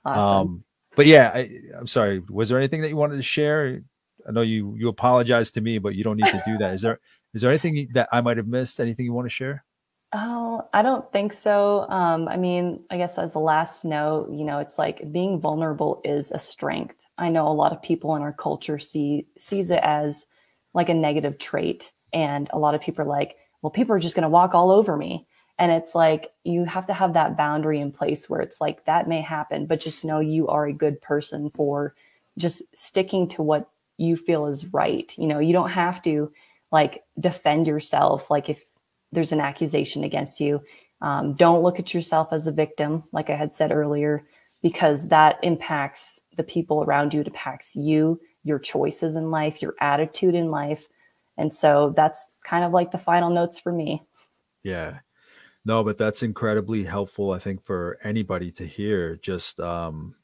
Awesome. 0.05 0.49
Um, 0.49 0.65
but 0.97 1.07
yeah, 1.07 1.31
I, 1.35 1.51
I'm 1.79 1.87
sorry. 1.87 2.21
Was 2.29 2.49
there 2.49 2.59
anything 2.59 2.81
that 2.81 2.89
you 2.89 2.97
wanted 2.97 3.17
to 3.17 3.23
share? 3.23 3.81
I 4.27 4.33
know 4.33 4.43
you 4.43 4.75
you 4.77 4.89
apologized 4.89 5.55
to 5.55 5.61
me, 5.61 5.79
but 5.79 5.95
you 5.95 6.05
don't 6.05 6.17
need 6.17 6.27
to 6.27 6.43
do 6.47 6.59
that. 6.59 6.75
Is 6.75 6.83
there 6.83 7.01
is 7.35 7.43
there 7.43 7.51
anything 7.51 7.89
that 7.95 8.09
I 8.11 8.21
might 8.21 8.37
have 8.37 8.47
missed? 8.47 8.81
Anything 8.81 9.05
you 9.05 9.13
want 9.13 9.27
to 9.27 9.31
share? 9.31 9.65
Oh, 10.13 10.67
I 10.73 10.81
don't 10.83 11.11
think 11.13 11.33
so. 11.35 11.87
Um, 11.91 12.29
I 12.29 12.37
mean, 12.37 12.81
I 12.91 12.97
guess 12.97 13.19
as 13.19 13.35
a 13.35 13.39
last 13.39 13.85
note, 13.85 14.31
you 14.33 14.45
know, 14.45 14.59
it's 14.59 14.79
like 14.79 15.13
being 15.13 15.39
vulnerable 15.39 16.01
is 16.05 16.31
a 16.31 16.39
strength. 16.39 16.95
I 17.19 17.29
know 17.29 17.47
a 17.47 17.53
lot 17.53 17.73
of 17.73 17.83
people 17.83 18.17
in 18.17 18.23
our 18.23 18.33
culture 18.33 18.79
see 18.79 19.27
sees 19.37 19.71
it 19.71 19.81
as 19.83 20.25
like 20.73 20.89
a 20.89 20.95
negative 20.95 21.39
trait. 21.39 21.93
And 22.15 22.49
a 22.53 22.59
lot 22.59 22.75
of 22.75 22.81
people 22.81 23.03
are 23.05 23.09
like, 23.09 23.37
well, 23.61 23.71
people 23.71 23.95
are 23.95 23.99
just 23.99 24.15
going 24.15 24.23
to 24.23 24.29
walk 24.31 24.55
all 24.55 24.71
over 24.71 24.97
me. 24.97 25.27
And 25.59 25.71
it's 25.73 25.95
like, 25.95 26.31
you 26.45 26.65
have 26.65 26.87
to 26.87 26.95
have 26.95 27.13
that 27.15 27.37
boundary 27.37 27.81
in 27.81 27.93
place 27.93 28.31
where 28.31 28.41
it's 28.41 28.61
like, 28.61 28.85
that 28.87 29.09
may 29.09 29.21
happen, 29.21 29.67
but 29.67 29.81
just 29.81 30.05
know 30.05 30.21
you 30.21 30.49
are 30.49 30.67
a 30.67 30.73
good 30.73 31.01
person 31.03 31.51
for 31.51 31.95
just 32.39 32.63
sticking 32.75 33.29
to 33.29 33.43
what 33.43 33.69
you 33.99 34.17
feel 34.17 34.47
is 34.47 34.73
right. 34.73 35.13
You 35.19 35.27
know, 35.27 35.41
you 35.41 35.53
don't 35.53 35.71
have 35.71 36.01
to 36.05 36.33
like 36.71 37.03
defend 37.19 37.67
yourself. 37.67 38.31
Like 38.31 38.49
if 38.49 38.65
there's 39.13 39.33
an 39.33 39.41
accusation 39.41 40.05
against 40.05 40.41
you, 40.41 40.63
um, 41.01 41.35
don't 41.35 41.63
look 41.63 41.79
at 41.79 41.95
yourself 41.95 42.33
as 42.33 42.47
a 42.47 42.53
victim, 42.53 43.05
like 43.13 43.31
I 43.31 43.37
had 43.37 43.55
said 43.55 43.73
earlier 43.73 44.25
because 44.63 45.09
that 45.09 45.39
impacts 45.43 46.21
the 46.37 46.43
people 46.43 46.83
around 46.83 47.15
you, 47.15 47.21
it 47.21 47.29
impacts 47.29 47.77
you, 47.77 48.21
your 48.43 48.59
choices 48.59 49.17
in 49.17 49.31
life, 49.31 49.63
your 49.63 49.75
attitude 49.81 50.35
in 50.35 50.51
life. 50.51 50.87
And 51.37 51.55
so 51.55 51.93
that's 51.97 52.27
kind 52.45 52.65
of 52.65 52.73
like 52.73 52.91
the 52.91 52.99
final 52.99 53.31
notes 53.31 53.59
for 53.59 53.73
me. 53.73 54.03
Yeah. 54.65 54.99
No, 55.65 55.85
but 55.85 55.99
that's 55.99 56.23
incredibly 56.23 56.85
helpful, 56.85 57.33
I 57.33 57.39
think, 57.39 57.65
for 57.65 57.99
anybody 58.03 58.51
to 58.53 58.67
hear. 58.67 59.17
Just 59.17 59.61
um, 59.61 60.15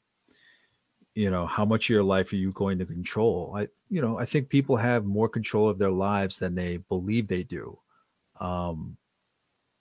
you 1.13 1.29
know, 1.31 1.45
how 1.45 1.63
much 1.63 1.85
of 1.85 1.89
your 1.89 2.03
life 2.03 2.33
are 2.33 2.37
you 2.37 2.51
going 2.51 2.77
to 2.79 2.85
control? 2.85 3.53
I, 3.55 3.67
you 3.89 4.01
know, 4.01 4.19
I 4.19 4.25
think 4.25 4.49
people 4.49 4.75
have 4.75 5.05
more 5.05 5.29
control 5.29 5.69
of 5.69 5.77
their 5.77 5.91
lives 5.91 6.39
than 6.39 6.55
they 6.55 6.77
believe 6.77 7.27
they 7.27 7.43
do. 7.43 7.77
Um, 8.39 8.97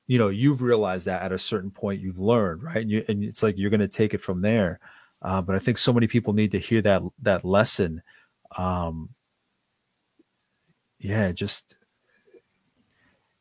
you 0.06 0.18
know 0.18 0.28
you've 0.28 0.62
realized 0.62 1.06
that 1.06 1.22
at 1.22 1.32
a 1.32 1.38
certain 1.38 1.70
point 1.70 2.00
you've 2.00 2.18
learned 2.18 2.62
right? 2.62 2.78
And, 2.78 2.90
you, 2.90 3.04
and 3.08 3.24
it's 3.24 3.42
like 3.42 3.56
you're 3.56 3.70
going 3.70 3.80
to 3.80 3.88
take 3.88 4.14
it 4.14 4.20
from 4.20 4.40
there. 4.42 4.80
Uh, 5.22 5.40
but 5.40 5.56
i 5.56 5.58
think 5.58 5.78
so 5.78 5.92
many 5.92 6.06
people 6.06 6.32
need 6.34 6.52
to 6.52 6.58
hear 6.58 6.82
that 6.82 7.02
that 7.22 7.44
lesson. 7.44 8.02
Um 8.56 9.10
yeah 10.98 11.32
just 11.32 11.76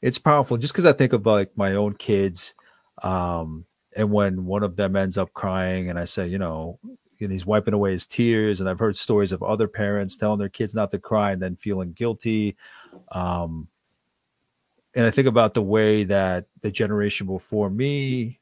it's 0.02 0.18
powerful. 0.18 0.58
Just 0.58 0.74
because 0.74 0.86
i 0.86 0.94
think 0.94 1.14
of 1.14 1.26
like 1.26 1.52
my 1.58 1.76
own 1.76 1.94
kids 1.96 2.54
um 3.02 3.66
and 3.96 4.12
when 4.12 4.46
one 4.46 4.64
of 4.64 4.76
them 4.76 4.96
ends 4.96 5.18
up 5.18 5.34
crying 5.34 5.90
and 5.90 6.00
i 6.00 6.06
say 6.06 6.28
you 6.28 6.38
know 6.38 6.80
and 7.20 7.32
he's 7.32 7.46
wiping 7.46 7.74
away 7.74 7.92
his 7.92 8.06
tears 8.06 8.60
and 8.60 8.70
i've 8.70 8.80
heard 8.80 8.98
stories 8.98 9.32
of 9.32 9.42
other 9.42 9.68
parents 9.68 10.16
telling 10.16 10.40
their 10.40 10.50
kids 10.50 10.76
not 10.76 10.92
to 10.92 11.00
cry 11.00 11.32
and 11.32 11.42
then 11.42 11.56
feeling 11.56 11.92
guilty 11.94 12.56
um 13.12 13.68
and 14.96 15.06
I 15.06 15.12
think 15.12 15.28
about 15.28 15.54
the 15.54 15.62
way 15.62 16.04
that 16.06 16.46
the 16.62 16.72
generation 16.72 17.28
before 17.28 17.70
me 17.70 18.40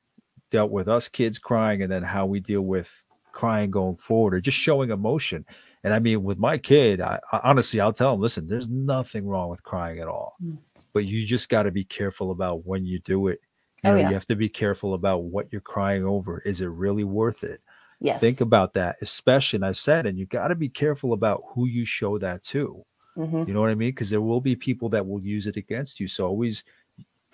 dealt 0.50 0.72
with 0.72 0.88
us 0.88 1.08
kids 1.08 1.40
crying 1.40 1.82
and 1.82 1.92
then 1.92 2.04
how 2.04 2.26
we 2.26 2.40
deal 2.40 2.62
with 2.62 3.04
crying 3.32 3.72
going 3.72 3.96
forward 3.96 4.34
or 4.34 4.42
just 4.42 4.58
showing 4.58 4.90
emotion. 4.92 5.46
And 5.84 5.94
I 5.94 6.00
mean, 6.00 6.24
with 6.24 6.38
my 6.38 6.58
kid, 6.58 7.02
I, 7.02 7.20
I 7.32 7.40
honestly, 7.44 7.80
I'll 7.80 7.94
tell 7.94 8.14
him, 8.14 8.20
listen, 8.22 8.48
there's 8.48 8.70
nothing 8.70 9.26
wrong 9.26 9.50
with 9.50 9.64
crying 9.64 10.00
at 10.00 10.08
all, 10.08 10.34
Mm. 10.44 10.58
but 10.94 11.06
you 11.06 11.26
just 11.26 11.50
got 11.50 11.64
to 11.64 11.72
be 11.72 11.84
careful 11.86 12.32
about 12.32 12.66
when 12.68 12.86
you 12.86 13.00
do 13.00 13.28
it. 13.30 13.40
You 13.84 13.90
Oh, 13.90 13.94
know, 13.94 14.00
yeah. 14.02 14.08
you 14.10 14.14
have 14.14 14.28
to 14.28 14.36
be 14.36 14.50
careful 14.50 14.94
about 14.94 15.24
what 15.24 15.48
you're 15.52 15.62
crying 15.62 16.06
over. 16.06 16.40
Is 16.42 16.62
it 16.62 16.68
really 16.68 17.04
worth 17.04 17.44
it? 17.44 17.62
Yes. 18.00 18.20
Think 18.20 18.42
about 18.42 18.74
that, 18.74 18.98
especially, 19.02 19.58
and 19.58 19.66
I 19.66 19.72
said, 19.72 20.06
and 20.06 20.20
you 20.20 20.26
got 20.26 20.50
to 20.50 20.56
be 20.56 20.70
careful 20.70 21.14
about 21.14 21.44
who 21.54 21.66
you 21.68 21.86
show 21.86 22.18
that 22.20 22.44
to. 22.46 22.84
Mhm. 23.16 23.46
You 23.46 23.54
know 23.54 23.62
what 23.62 23.70
I 23.72 23.76
mean? 23.76 23.90
Because 23.90 24.10
there 24.10 24.22
will 24.22 24.42
be 24.42 24.56
people 24.56 24.90
that 24.90 25.08
will 25.08 25.22
use 25.22 25.48
it 25.48 25.58
against 25.58 26.00
you. 26.00 26.08
So 26.08 26.28
always, 26.28 26.64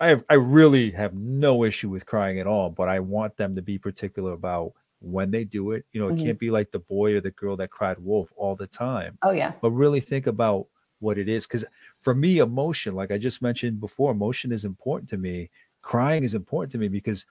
I 0.00 0.08
have, 0.08 0.24
I 0.30 0.34
really 0.34 0.90
have 0.92 1.14
no 1.14 1.64
issue 1.64 1.90
with 1.90 2.06
crying 2.06 2.38
at 2.40 2.46
all, 2.46 2.70
but 2.70 2.88
I 2.88 3.00
want 3.00 3.36
them 3.36 3.56
to 3.56 3.62
be 3.62 3.78
particular 3.78 4.32
about 4.32 4.72
when 5.00 5.30
they 5.30 5.44
do 5.44 5.72
it. 5.72 5.86
You 5.92 6.00
know, 6.00 6.08
it 6.08 6.16
Mhm. 6.16 6.16
can't 6.16 6.38
be 6.38 6.50
like 6.50 6.70
the 6.70 6.78
boy 6.80 7.14
or 7.14 7.20
the 7.20 7.32
girl 7.32 7.56
that 7.56 7.70
cried 7.70 7.98
wolf 7.98 8.32
all 8.36 8.56
the 8.56 8.66
time, 8.66 9.18
Oh, 9.22 9.30
yeah. 9.30 9.54
but 9.60 9.70
really 9.72 10.00
think 10.00 10.26
about 10.26 10.68
what 11.00 11.18
it 11.18 11.28
is. 11.28 11.46
Because 11.46 11.64
for 11.98 12.14
me, 12.14 12.38
emotion, 12.38 12.94
like 12.94 13.10
I 13.10 13.18
just 13.18 13.42
mentioned 13.42 13.80
before, 13.80 14.12
emotion 14.12 14.52
is 14.52 14.64
important 14.64 15.08
to 15.10 15.18
me. 15.18 15.50
Crying 15.82 16.24
is 16.24 16.34
important 16.34 16.72
to 16.72 16.78
me 16.78 16.88
because 16.88 17.26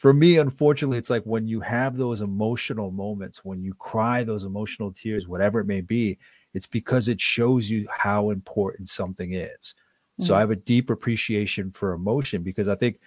for 0.00 0.14
me, 0.14 0.38
unfortunately, 0.38 0.96
it's 0.96 1.10
like 1.10 1.24
when 1.24 1.46
you 1.46 1.60
have 1.60 1.98
those 1.98 2.22
emotional 2.22 2.90
moments, 2.90 3.44
when 3.44 3.62
you 3.62 3.74
cry 3.74 4.24
those 4.24 4.44
emotional 4.44 4.90
tears, 4.90 5.28
whatever 5.28 5.60
it 5.60 5.66
may 5.66 5.82
be, 5.82 6.18
it's 6.54 6.66
because 6.66 7.10
it 7.10 7.20
shows 7.20 7.68
you 7.68 7.86
how 7.90 8.30
important 8.30 8.88
something 8.88 9.34
is. 9.34 9.74
So 10.18 10.32
Mhm. 10.32 10.36
I 10.36 10.40
have 10.40 10.50
a 10.52 10.56
deep 10.56 10.88
appreciation 10.88 11.70
for 11.70 11.92
emotion 11.92 12.42
because 12.42 12.66
I 12.66 12.76
think 12.76 12.98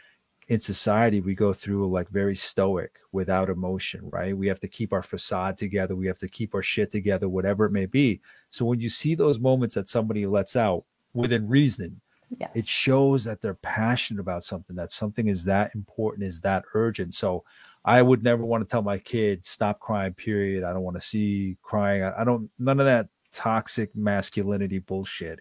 in 0.49 0.59
society 0.59 1.19
we 1.19 1.33
go 1.33 1.51
through 1.51 1.89
like 1.89 2.09
very 2.09 2.35
stoic 2.35 2.99
without 3.11 3.49
emotion, 3.49 4.07
right? 4.11 4.37
We 4.37 4.45
have 4.45 4.59
to 4.59 4.67
keep 4.67 4.93
our 4.93 5.01
facade 5.01 5.57
together, 5.57 5.95
we 5.95 6.05
have 6.05 6.19
to 6.19 6.27
keep 6.27 6.53
our 6.53 6.61
shit 6.61 6.91
together, 6.91 7.27
whatever 7.27 7.65
it 7.65 7.71
may 7.71 7.87
be. 7.87 8.21
So 8.51 8.65
when 8.65 8.79
you 8.79 8.89
see 8.89 9.15
those 9.15 9.39
moments 9.39 9.73
that 9.73 9.89
somebody 9.89 10.27
lets 10.27 10.55
out 10.55 10.85
within 11.15 11.47
reason, 11.49 12.01
Yes. 12.39 12.51
it 12.55 12.65
shows 12.67 13.23
that 13.25 13.41
they're 13.41 13.53
passionate 13.55 14.19
about 14.19 14.43
something 14.43 14.75
that 14.75 14.91
something 14.91 15.27
is 15.27 15.43
that 15.45 15.71
important 15.75 16.25
is 16.25 16.41
that 16.41 16.63
urgent 16.73 17.13
so 17.13 17.43
i 17.85 18.01
would 18.01 18.23
never 18.23 18.43
want 18.45 18.63
to 18.63 18.69
tell 18.69 18.81
my 18.81 18.97
kid 18.97 19.45
stop 19.45 19.79
crying 19.79 20.13
period 20.13 20.63
i 20.63 20.71
don't 20.73 20.83
want 20.83 20.95
to 20.99 21.05
see 21.05 21.57
crying 21.61 22.03
I, 22.03 22.21
I 22.21 22.23
don't 22.23 22.49
none 22.57 22.79
of 22.79 22.85
that 22.85 23.07
toxic 23.31 23.95
masculinity 23.95 24.79
bullshit 24.79 25.39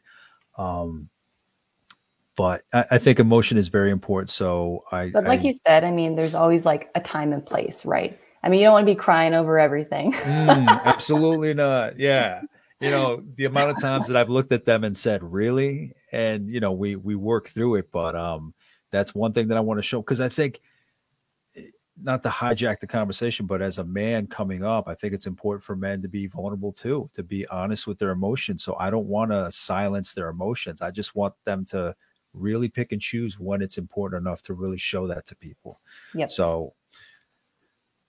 um 0.58 1.08
but 2.36 2.62
I, 2.72 2.84
I 2.92 2.98
think 2.98 3.20
emotion 3.20 3.58
is 3.58 3.68
very 3.68 3.90
important 3.90 4.30
so 4.30 4.84
i 4.90 5.10
But 5.10 5.24
like 5.24 5.40
I- 5.40 5.44
you 5.44 5.52
said, 5.52 5.84
I 5.84 5.90
mean, 5.90 6.16
there's 6.16 6.34
always 6.34 6.64
like 6.64 6.90
a 6.94 7.00
time 7.00 7.32
and 7.32 7.44
place, 7.44 7.84
right? 7.84 8.18
I 8.42 8.48
mean, 8.48 8.60
you 8.60 8.66
don't 8.66 8.72
want 8.72 8.86
to 8.86 8.92
be 8.92 8.96
crying 8.96 9.34
over 9.34 9.58
everything. 9.58 10.12
Mm, 10.14 10.84
absolutely 10.84 11.54
not. 11.54 11.98
Yeah. 12.00 12.42
You 12.80 12.90
know, 12.90 13.22
the 13.36 13.44
amount 13.44 13.70
of 13.70 13.80
times 13.80 14.08
that 14.08 14.16
I've 14.16 14.30
looked 14.30 14.50
at 14.50 14.64
them 14.64 14.82
and 14.82 14.96
said, 14.96 15.22
really? 15.22 15.92
And 16.12 16.46
you 16.46 16.60
know, 16.60 16.72
we 16.72 16.96
we 16.96 17.14
work 17.14 17.48
through 17.48 17.76
it, 17.76 17.90
but 17.90 18.14
um 18.14 18.54
that's 18.90 19.14
one 19.14 19.32
thing 19.32 19.48
that 19.48 19.56
I 19.56 19.60
want 19.60 19.78
to 19.78 19.82
show 19.82 20.00
because 20.00 20.20
I 20.20 20.28
think 20.28 20.60
eh, 21.56 21.62
not 22.00 22.22
to 22.22 22.28
hijack 22.28 22.80
the 22.80 22.86
conversation, 22.86 23.46
but 23.46 23.62
as 23.62 23.78
a 23.78 23.84
man 23.84 24.26
coming 24.26 24.62
up, 24.62 24.86
I 24.86 24.94
think 24.94 25.14
it's 25.14 25.26
important 25.26 25.64
for 25.64 25.74
men 25.74 26.02
to 26.02 26.08
be 26.08 26.26
vulnerable 26.26 26.72
too, 26.72 27.10
to 27.14 27.22
be 27.22 27.46
honest 27.48 27.86
with 27.86 27.98
their 27.98 28.10
emotions. 28.10 28.62
So 28.62 28.76
I 28.78 28.90
don't 28.90 29.06
want 29.06 29.30
to 29.30 29.50
silence 29.50 30.12
their 30.12 30.28
emotions. 30.28 30.82
I 30.82 30.90
just 30.90 31.14
want 31.14 31.34
them 31.44 31.64
to 31.66 31.96
really 32.34 32.68
pick 32.68 32.92
and 32.92 33.00
choose 33.00 33.38
when 33.38 33.62
it's 33.62 33.78
important 33.78 34.20
enough 34.20 34.42
to 34.42 34.54
really 34.54 34.78
show 34.78 35.06
that 35.06 35.26
to 35.26 35.36
people. 35.36 35.80
Yep. 36.14 36.30
So 36.30 36.74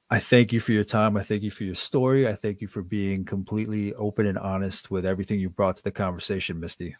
I 0.09 0.19
thank 0.19 0.53
you 0.53 0.59
for 0.59 0.73
your 0.73 0.83
time. 0.83 1.17
I 1.17 1.23
thank 1.23 1.43
you 1.43 1.51
for 1.51 1.63
your 1.63 1.75
story. 1.75 2.27
I 2.27 2.35
thank 2.35 2.61
you 2.61 2.67
for 2.67 2.83
being 2.83 3.25
completely 3.25 3.93
open 3.95 4.27
and 4.27 4.37
honest 4.37 4.91
with 4.91 5.05
everything 5.05 5.39
you 5.39 5.49
brought 5.49 5.77
to 5.77 5.83
the 5.83 5.91
conversation, 5.91 6.59
Misty. 6.59 6.95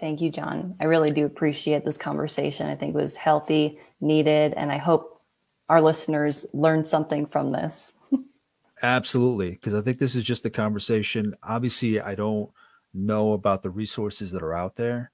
Thank 0.00 0.20
you, 0.20 0.30
John. 0.30 0.76
I 0.80 0.84
really 0.84 1.10
do 1.10 1.26
appreciate 1.26 1.84
this 1.84 1.98
conversation. 1.98 2.68
I 2.68 2.76
think 2.76 2.94
it 2.94 3.00
was 3.00 3.16
healthy, 3.16 3.78
needed, 4.00 4.54
and 4.54 4.70
I 4.70 4.76
hope 4.76 5.20
our 5.68 5.80
listeners 5.80 6.46
learned 6.52 6.86
something 6.86 7.26
from 7.26 7.50
this. 7.50 7.92
Absolutely. 8.82 9.50
Because 9.50 9.74
I 9.74 9.80
think 9.80 9.98
this 9.98 10.14
is 10.14 10.22
just 10.22 10.46
a 10.46 10.50
conversation. 10.50 11.34
Obviously, 11.42 12.00
I 12.00 12.14
don't 12.14 12.48
know 12.94 13.32
about 13.32 13.62
the 13.62 13.70
resources 13.70 14.30
that 14.30 14.42
are 14.42 14.54
out 14.54 14.76
there. 14.76 15.10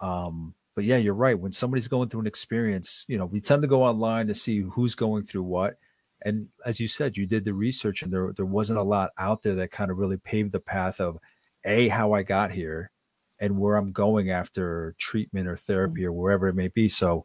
Um, 0.00 0.54
but 0.76 0.84
yeah, 0.84 0.98
you're 0.98 1.14
right. 1.14 1.38
When 1.38 1.50
somebody's 1.50 1.88
going 1.88 2.08
through 2.08 2.20
an 2.20 2.26
experience, 2.28 3.04
you 3.08 3.18
know, 3.18 3.26
we 3.26 3.40
tend 3.40 3.62
to 3.62 3.68
go 3.68 3.82
online 3.82 4.28
to 4.28 4.34
see 4.34 4.60
who's 4.60 4.94
going 4.94 5.24
through 5.24 5.42
what. 5.42 5.78
And 6.24 6.48
as 6.64 6.78
you 6.78 6.86
said, 6.86 7.16
you 7.16 7.26
did 7.26 7.44
the 7.44 7.54
research 7.54 8.02
and 8.02 8.12
there, 8.12 8.32
there 8.36 8.46
wasn't 8.46 8.78
a 8.78 8.84
lot 8.84 9.10
out 9.18 9.42
there 9.42 9.56
that 9.56 9.72
kind 9.72 9.90
of 9.90 9.98
really 9.98 10.16
paved 10.16 10.52
the 10.52 10.60
path 10.60 11.00
of 11.00 11.18
A, 11.64 11.88
how 11.88 12.12
I 12.12 12.22
got 12.22 12.52
here 12.52 12.92
and 13.40 13.58
where 13.58 13.76
I'm 13.76 13.92
going 13.92 14.30
after 14.30 14.94
treatment 14.98 15.46
or 15.48 15.56
therapy 15.56 16.04
or 16.04 16.12
wherever 16.12 16.48
it 16.48 16.54
may 16.54 16.68
be. 16.68 16.88
So 16.88 17.24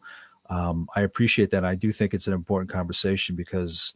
um, 0.49 0.88
I 0.95 1.01
appreciate 1.01 1.49
that. 1.51 1.66
I 1.66 1.76
do 1.76 1.91
think 1.91 2.14
it's 2.14 2.28
an 2.28 2.34
important 2.34 2.70
conversation 2.70 3.36
because 3.36 3.93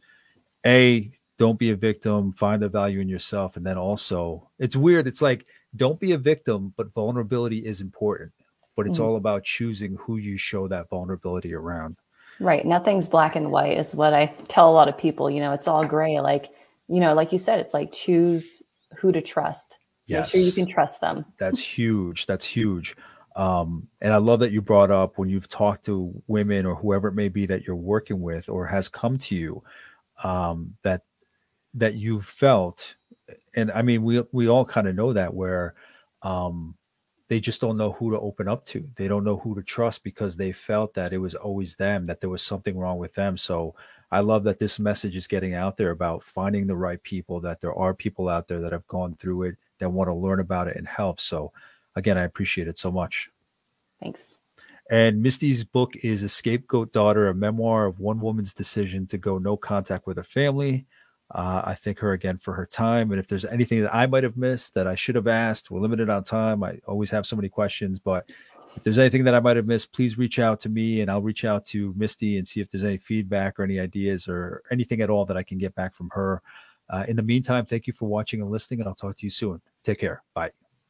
a 0.66 1.10
don't 1.36 1.58
be 1.58 1.70
a 1.70 1.76
victim 1.76 2.32
find 2.32 2.60
the 2.60 2.68
value 2.68 2.98
in 2.98 3.08
yourself 3.08 3.56
and 3.56 3.64
then 3.64 3.78
also 3.78 4.50
it's 4.58 4.74
weird 4.74 5.06
it's 5.06 5.22
like 5.22 5.46
don't 5.76 6.00
be 6.00 6.10
a 6.10 6.18
victim 6.18 6.74
but 6.76 6.92
vulnerability 6.92 7.64
is 7.64 7.80
important 7.80 8.32
but 8.74 8.88
it's 8.88 8.98
Mhm. 8.98 9.04
all 9.04 9.16
about 9.16 9.44
choosing 9.44 9.94
who 10.00 10.16
you 10.16 10.36
show 10.36 10.66
that 10.66 10.88
vulnerability 10.88 11.54
around 11.54 11.96
Right. 12.40 12.64
Nothing's 12.64 13.08
black 13.08 13.34
and 13.36 13.50
white 13.50 13.78
is 13.78 13.94
what 13.96 14.14
I 14.14 14.26
tell 14.48 14.70
a 14.70 14.72
lot 14.72 14.88
of 14.88 14.96
people. 14.96 15.28
You 15.28 15.40
know, 15.40 15.52
it's 15.52 15.66
all 15.66 15.84
gray. 15.84 16.20
Like, 16.20 16.50
you 16.88 17.00
know, 17.00 17.12
like 17.12 17.32
you 17.32 17.38
said, 17.38 17.58
it's 17.58 17.74
like 17.74 17.90
choose 17.92 18.62
who 18.96 19.10
to 19.10 19.20
trust. 19.20 19.78
Make 20.08 20.26
sure 20.26 20.40
you 20.40 20.52
can 20.52 20.66
trust 20.66 21.00
them. 21.00 21.24
that's 21.38 21.60
huge. 21.60 22.26
That's 22.26 22.44
huge. 22.44 22.96
Um, 23.36 23.86
and 24.00 24.12
i 24.12 24.16
love 24.16 24.40
that 24.40 24.50
you 24.50 24.60
brought 24.60 24.90
up 24.90 25.16
when 25.16 25.28
you've 25.28 25.48
talked 25.48 25.84
to 25.84 26.12
women 26.26 26.66
or 26.66 26.74
whoever 26.74 27.06
it 27.06 27.14
may 27.14 27.28
be 27.28 27.46
that 27.46 27.64
you're 27.64 27.76
working 27.76 28.20
with 28.20 28.48
or 28.48 28.66
has 28.66 28.88
come 28.88 29.16
to 29.18 29.36
you 29.36 29.62
um, 30.24 30.74
that 30.82 31.02
that 31.74 31.94
you've 31.94 32.24
felt 32.24 32.96
and 33.54 33.70
i 33.70 33.82
mean 33.82 34.02
we 34.02 34.24
we 34.32 34.48
all 34.48 34.64
kind 34.64 34.88
of 34.88 34.96
know 34.96 35.12
that 35.12 35.32
where 35.32 35.74
um, 36.22 36.74
they 37.28 37.38
just 37.38 37.60
don't 37.60 37.76
know 37.76 37.92
who 37.92 38.10
to 38.10 38.18
open 38.18 38.48
up 38.48 38.64
to. 38.64 38.88
They 38.96 39.06
don't 39.06 39.22
know 39.22 39.36
who 39.36 39.54
to 39.54 39.62
trust 39.62 40.02
because 40.02 40.36
they 40.36 40.50
felt 40.50 40.94
that 40.94 41.12
it 41.12 41.18
was 41.18 41.34
always 41.36 41.76
them 41.76 42.06
that 42.06 42.20
there 42.20 42.30
was 42.30 42.42
something 42.42 42.76
wrong 42.76 42.98
with 42.98 43.14
them. 43.14 43.36
So 43.36 43.76
i 44.10 44.20
love 44.20 44.44
that 44.44 44.58
this 44.58 44.78
message 44.78 45.16
is 45.16 45.26
getting 45.26 45.54
out 45.54 45.76
there 45.76 45.90
about 45.90 46.22
finding 46.22 46.66
the 46.66 46.76
right 46.76 47.02
people 47.02 47.40
that 47.40 47.60
there 47.60 47.74
are 47.74 47.94
people 47.94 48.28
out 48.28 48.48
there 48.48 48.60
that 48.60 48.72
have 48.72 48.86
gone 48.86 49.14
through 49.14 49.42
it 49.42 49.56
that 49.78 49.90
want 49.90 50.08
to 50.08 50.14
learn 50.14 50.40
about 50.40 50.68
it 50.68 50.76
and 50.76 50.86
help 50.86 51.20
so 51.20 51.52
again 51.96 52.18
i 52.18 52.22
appreciate 52.22 52.68
it 52.68 52.78
so 52.78 52.90
much 52.90 53.30
Thanks. 54.00 54.38
and 54.90 55.22
Misty's 55.22 55.64
book 55.64 55.96
is 55.96 56.22
Escapegoat 56.22 56.92
Daughter, 56.92 57.28
a 57.28 57.34
memoir 57.34 57.86
of 57.86 57.98
one 57.98 58.20
woman's 58.20 58.54
decision 58.54 59.06
to 59.08 59.18
go 59.18 59.38
no 59.38 59.56
contact 59.56 60.06
with 60.06 60.16
her 60.16 60.22
family. 60.22 60.86
Uh, 61.34 61.62
I 61.64 61.74
thank 61.74 61.98
her 61.98 62.12
again 62.12 62.38
for 62.38 62.54
her 62.54 62.64
time. 62.64 63.10
And 63.10 63.20
if 63.20 63.26
there's 63.26 63.44
anything 63.44 63.82
that 63.82 63.94
I 63.94 64.06
might 64.06 64.24
have 64.24 64.36
missed 64.36 64.74
that 64.74 64.86
I 64.86 64.94
should 64.94 65.14
have 65.14 65.26
asked, 65.26 65.70
we're 65.70 65.80
limited 65.80 66.08
on 66.08 66.24
time. 66.24 66.62
I 66.62 66.78
always 66.86 67.10
have 67.10 67.26
so 67.26 67.36
many 67.36 67.50
questions, 67.50 67.98
but 67.98 68.30
if 68.76 68.82
there's 68.82 68.98
anything 68.98 69.24
that 69.24 69.34
I 69.34 69.40
might 69.40 69.56
have 69.56 69.66
missed, 69.66 69.92
please 69.92 70.16
reach 70.16 70.38
out 70.38 70.60
to 70.60 70.68
me 70.68 71.00
and 71.00 71.10
I'll 71.10 71.20
reach 71.20 71.44
out 71.44 71.66
to 71.66 71.92
Misty 71.96 72.38
and 72.38 72.48
see 72.48 72.60
if 72.60 72.70
there's 72.70 72.84
any 72.84 72.96
feedback 72.96 73.58
or 73.58 73.64
any 73.64 73.78
ideas 73.78 74.26
or 74.26 74.62
anything 74.70 75.02
at 75.02 75.10
all 75.10 75.26
that 75.26 75.36
I 75.36 75.42
can 75.42 75.58
get 75.58 75.74
back 75.74 75.94
from 75.94 76.10
her. 76.10 76.42
Uh, 76.90 77.04
in 77.08 77.16
the 77.16 77.22
meantime, 77.22 77.66
thank 77.66 77.86
you 77.86 77.92
for 77.92 78.08
watching 78.08 78.40
and 78.40 78.50
listening, 78.50 78.80
and 78.80 78.88
I'll 78.88 78.94
talk 78.94 79.16
to 79.16 79.26
you 79.26 79.30
soon. 79.30 79.60
Take 79.82 79.98
care. 79.98 80.22
Bye. 80.34 80.52